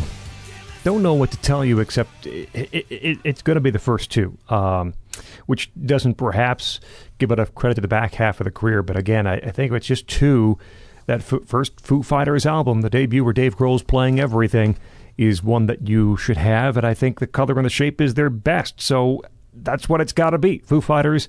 [0.83, 3.79] don't know what to tell you except it, it, it, it's going to be the
[3.79, 4.95] first two, um,
[5.47, 6.81] which doesn't perhaps
[7.19, 8.83] give enough credit to the back half of the career.
[8.83, 10.59] But again, I, I think it's just two.
[11.07, 14.77] That f- first Foo Fighters album, the debut where Dave Grohl's playing everything,
[15.17, 16.77] is one that you should have.
[16.77, 18.81] And I think the color and the shape is their best.
[18.81, 19.23] So
[19.55, 21.29] that's what it's got to be Foo Fighters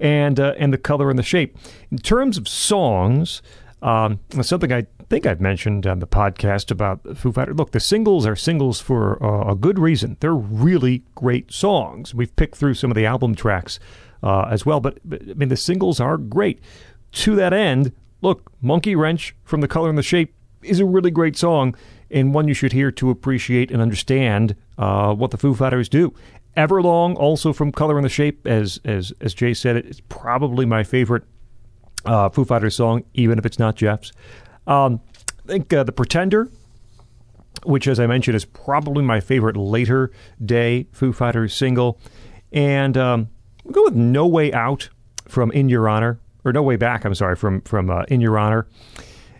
[0.00, 1.58] and, uh, and the color and the shape.
[1.90, 3.42] In terms of songs,
[3.82, 7.56] um, something I think I've mentioned on the podcast about Foo Fighters.
[7.56, 10.16] Look, the singles are singles for uh, a good reason.
[10.20, 12.14] They're really great songs.
[12.14, 13.80] We've picked through some of the album tracks
[14.22, 16.60] uh, as well, but, but I mean the singles are great.
[17.12, 17.92] To that end,
[18.22, 21.74] look, Monkey Wrench from The Color and the Shape is a really great song
[22.10, 26.14] and one you should hear to appreciate and understand uh, what the Foo Fighters do.
[26.56, 30.84] Everlong, also from Color and the Shape, as as as Jay said, it's probably my
[30.84, 31.24] favorite
[32.04, 34.12] uh, Foo Fighters song, even if it's not Jeff's.
[34.66, 35.00] Um,
[35.44, 36.48] I think uh, The Pretender,
[37.64, 40.10] which, as I mentioned, is probably my favorite later
[40.44, 42.00] day Foo Fighters single.
[42.52, 43.28] And um,
[43.64, 44.88] we'll go with No Way Out
[45.26, 48.38] from In Your Honor, or No Way Back, I'm sorry, from, from uh, In Your
[48.38, 48.66] Honor,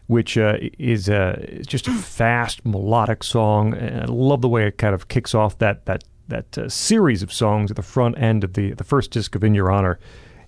[0.06, 3.74] which uh, is uh, just a fast, melodic song.
[3.74, 7.22] And I love the way it kind of kicks off that, that, that uh, series
[7.22, 9.98] of songs at the front end of the, the first disc of In Your Honor.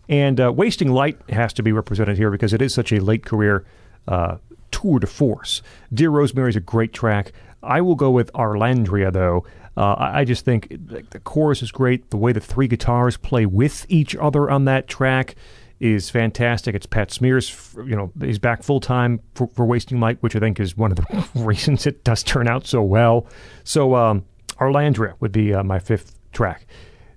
[0.09, 3.25] And uh, Wasting Light has to be represented here because it is such a late
[3.25, 3.65] career
[4.07, 4.37] uh,
[4.71, 5.63] tour de force.
[5.93, 7.33] Dear Rosemary is a great track.
[7.63, 9.45] I will go with Arlandria, though.
[9.77, 12.11] Uh, I, just think the chorus is great.
[12.11, 15.35] The way the three guitars play with each other on that track
[15.81, 16.77] is fantastic.
[16.77, 20.39] It's Pat Smear's, you know, he's back full time for, for Wasting Light, which I
[20.39, 23.27] think is one of the reasons it does turn out so well.
[23.65, 24.25] So, um,
[24.59, 26.67] Arlandria would be uh, my fifth track.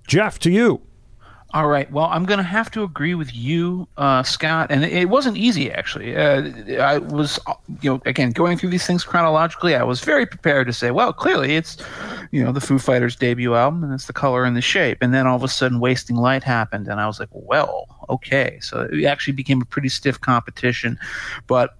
[0.08, 0.82] Jeff, to you.
[1.58, 1.90] All right.
[1.90, 4.70] Well, I'm going to have to agree with you, uh, Scot.
[4.70, 6.16] And it, wasn't easy, actually.
[6.16, 10.24] Uh, I was, uh, you know, again, going through these things chronologically, I was very
[10.24, 11.76] prepared to say, well, clearly it's,
[12.30, 14.98] you know, the Foo Fighters debut album and it's the color and the shape.
[15.00, 16.86] And then all of a sudden, Wasting Light happened.
[16.86, 18.60] And I was like, well, okay.
[18.62, 20.96] So it actually became a pretty stiff competition.
[21.48, 21.76] But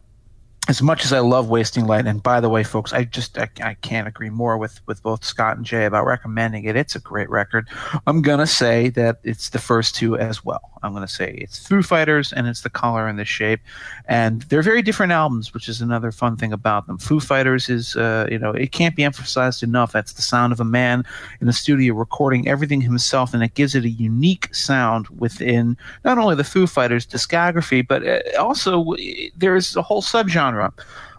[0.69, 3.49] as much as I love Wasting Light, and by the way, folks, I just I,
[3.63, 6.77] I can't agree more with with both Scot and Jay about recommending it.
[6.77, 7.69] It's a great record.
[8.07, 10.71] I'm gonna say that it's the first two as well.
[10.83, 13.61] I'm gonna say it's Foo Fighters and it's the color and the shape,
[14.07, 16.99] and they're very different albums, which is another fun thing about them.
[16.99, 19.93] Foo Fighters is uh, you know it can't be emphasized enough.
[19.93, 21.03] That's the sound of a man
[21.41, 26.19] in the studio recording everything himself, and it gives it a unique sound within not
[26.19, 28.95] only the Foo Fighters discography, but uh, also
[29.35, 30.58] there's a whole subgenre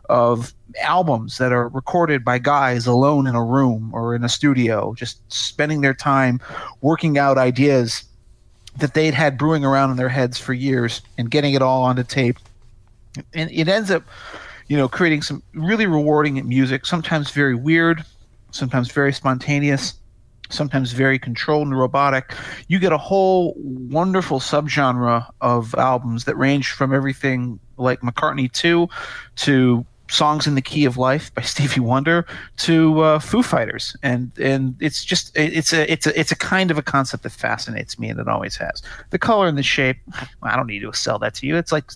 [0.09, 4.93] of albums that are recorded by guys alone in a room or in a studio,
[4.95, 6.39] just spending their time
[6.81, 8.03] working out ideas
[8.77, 12.03] that they'd had brewing around in their heads for years and getting it all onto
[12.03, 12.37] tape.
[13.33, 14.03] And it ends up,
[14.67, 18.03] you know, creating some really rewarding music, sometimes very weird,
[18.51, 19.95] sometimes very spontaneous
[20.49, 22.33] sometimes very controlled and robotic.
[22.67, 28.87] You get a whole wonderful subgenre of albums that range from everything like McCartney II
[29.37, 32.25] to Songs in the Key of Life by Stevie Wonder
[32.57, 36.71] to uh, Foo Fighters, and and it's just it's a it's a it's a kind
[36.71, 38.81] of a concept that fascinates me, and it always has.
[39.11, 39.97] The color and the shape,
[40.41, 41.55] I don't need to sell that to you.
[41.55, 41.91] It's like,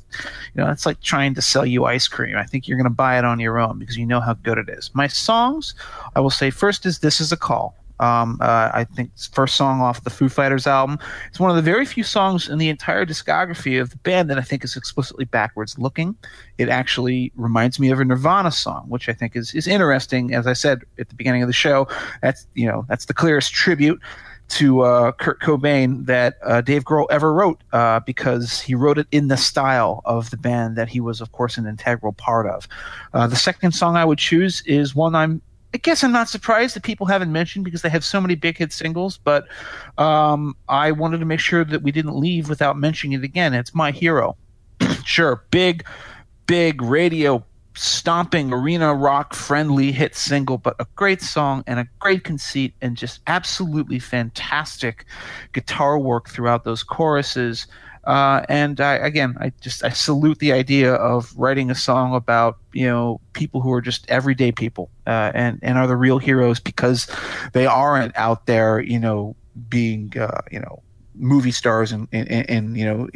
[0.53, 2.38] you know, it's like trying to sell you ice cream.
[2.38, 4.57] I think you're going to buy it on your own because you know how good
[4.57, 4.91] it is.
[4.93, 5.73] My songs,
[6.15, 9.55] I will say first is "This Is a Call." Um, uh, I think it's first
[9.55, 10.99] song off the Foo Fighters album.
[11.30, 14.38] It's one of the very few songs in the entire discography of the band that
[14.38, 16.15] I think is explicitly backwards looking.
[16.57, 20.34] It actually reminds me of a Nirvana song, which I think is is interesting.
[20.34, 21.88] As I said at the beginning of the show,
[22.21, 24.01] that's you know that's the clearest tribute
[24.49, 29.07] to uh, Kurt Cobain that uh, Dave Grohl ever wrote uh, because he wrote it
[29.11, 32.67] in the style of the band that he was, of course, an integral part of.
[33.13, 35.41] Uh, the second song I would choose is one I'm
[35.73, 38.57] I guess I'm not surprised that people haven't mentioned because they have so many big
[38.57, 39.45] hit singles, but
[39.97, 43.53] um, I wanted to make sure that we didn't leave without mentioning it again.
[43.53, 44.37] It's My Hero.
[45.03, 45.83] sure, big,
[46.45, 47.43] big radio
[47.75, 52.95] stomping arena rock friendly hit single, but a great song and a great conceit and
[52.95, 55.05] just absolutely fantastic
[55.53, 57.65] guitar work throughout those choruses.
[58.03, 62.57] Uh, and I, again, I just I salute the idea of writing a song about
[62.73, 66.59] you know people who are just everyday people uh, and and are the real heroes
[66.59, 67.07] because
[67.53, 69.35] they aren't out there you know
[69.69, 70.81] being uh, you know
[71.15, 73.07] movie stars and, and, and you know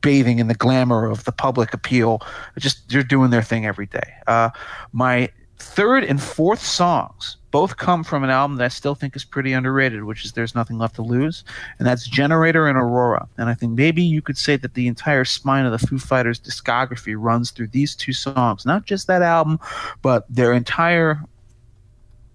[0.00, 2.20] bathing in the glamour of the public appeal.
[2.58, 4.12] Just they're doing their thing every day.
[4.26, 4.50] Uh,
[4.92, 9.24] my third and fourth songs both come from an album that I still think is
[9.24, 11.42] pretty underrated, which is There's Nothing Left to Lose,
[11.78, 13.26] and that's Generator and Aurora.
[13.38, 16.38] And I think maybe you could say that the entire spine of the Foo Fighters
[16.38, 19.58] discography runs through these two songs, not just that album,
[20.02, 21.22] but their entire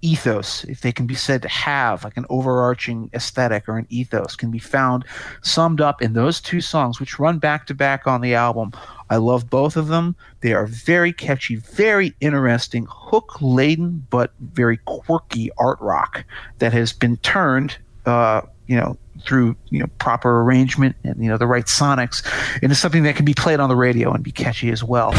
[0.01, 4.35] ethos, if they can be said to have like an overarching aesthetic or an ethos,
[4.35, 5.05] can be found
[5.43, 8.71] summed up in those two songs, which run back to back on the album.
[9.11, 10.15] I love both of them.
[10.39, 16.23] They are very catchy, very interesting, hook laden, but very quirky art rock
[16.59, 21.37] that has been turned, uh, you know, through you know proper arrangement and you know
[21.37, 22.25] the right sonics
[22.63, 25.11] into something that can be played on the radio and be catchy as well.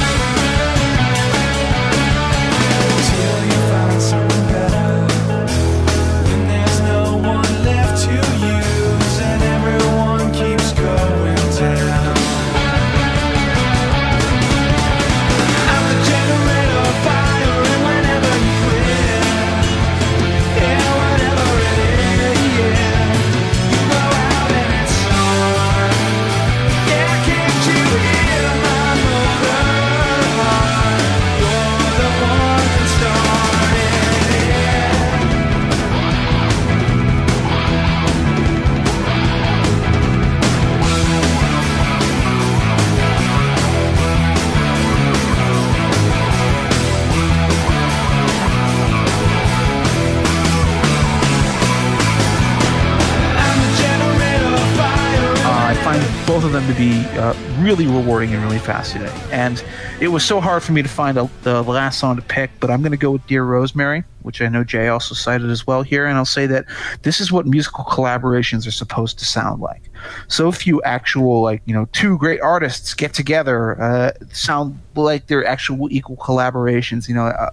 [57.19, 59.15] Uh, really rewarding and really fascinating.
[59.31, 59.63] And
[60.01, 62.71] it was so hard for me to find a, the last song to pick, but
[62.71, 65.83] I'm going to go with Dear Rosemary, which I know Jay also cited as well
[65.83, 66.07] here.
[66.07, 66.65] And I'll say that
[67.03, 69.83] this is what musical collaborations are supposed to sound like.
[70.29, 75.47] So few actual, like, you know, two great artists get together, uh, sound like they're
[75.47, 77.09] actual equal collaborations.
[77.09, 77.51] You know, uh,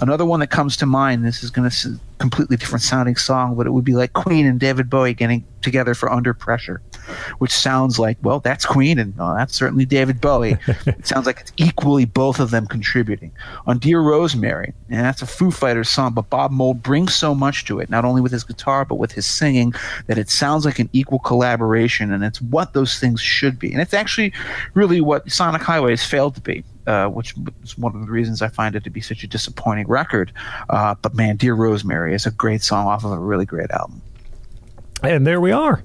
[0.00, 3.66] another one that comes to mind, this is going to completely different sounding song, but
[3.66, 6.80] it would be like Queen and David Bowie getting together for Under Pressure,
[7.38, 10.56] which sounds like, well, that's Queen and oh, that's certainly David Bowie.
[10.86, 13.32] it sounds like it's equally both of them contributing.
[13.66, 17.64] On Dear Rosemary, and that's a Foo Fighters song, but Bob Mould brings so much
[17.66, 19.74] to it, not only with his guitar, but with his singing,
[20.06, 23.72] that it sounds like an equal collaboration, and it's what those things should be.
[23.72, 24.32] And it's actually
[24.74, 26.64] really what Sonic Highway has failed to be.
[26.84, 29.86] Uh, which is one of the reasons I find it to be such a disappointing
[29.86, 30.32] record.
[30.68, 34.02] Uh, but man, Dear Rosemary is a great song off of a really great album.
[35.02, 35.82] And there we are.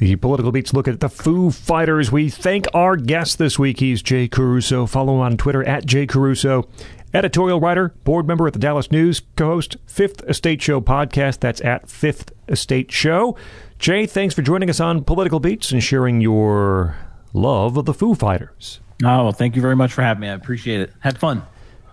[0.00, 2.10] The Political Beats look at the Foo Fighters.
[2.10, 3.80] We thank our guest this week.
[3.80, 4.86] He's Jay Caruso.
[4.86, 6.66] Follow him on Twitter at Jay Caruso.
[7.12, 11.40] Editorial writer, board member at the Dallas News, co host, Fifth Estate Show podcast.
[11.40, 13.36] That's at Fifth Estate Show.
[13.78, 16.96] Jay, thanks for joining us on Political Beats and sharing your
[17.34, 18.80] love of the Foo Fighters.
[19.04, 20.30] Oh, well, thank you very much for having me.
[20.30, 20.94] I appreciate it.
[21.00, 21.42] Had fun.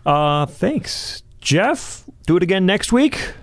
[0.06, 1.24] Uh, thanks.
[1.42, 3.34] Jeff, do it again next week.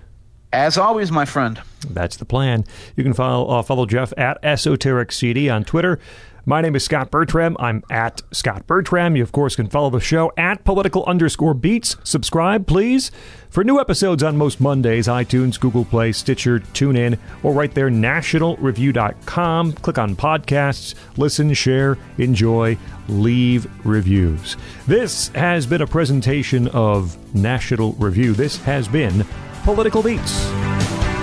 [0.55, 1.61] As always, my friend.
[1.89, 2.63] That's the plan.
[2.95, 5.99] You can follow, uh, follow Jeff at Esoteric CD on Twitter.
[6.45, 7.57] My name is Scot Bertram.
[7.59, 9.17] I'm at Scot Bertram.
[9.17, 11.97] You, of course, can follow the show at political underscore beats.
[12.05, 13.11] Subscribe, please.
[13.49, 19.73] For new episodes on most Mondays, iTunes, Google Play, Stitcher, TuneIn, or right there, nationalreview.com.
[19.73, 22.77] Click on podcasts, listen, share, enjoy,
[23.09, 24.55] leave reviews.
[24.87, 28.31] This has been a presentation of National Review.
[28.31, 29.25] This has been
[29.65, 31.14] Political Beats.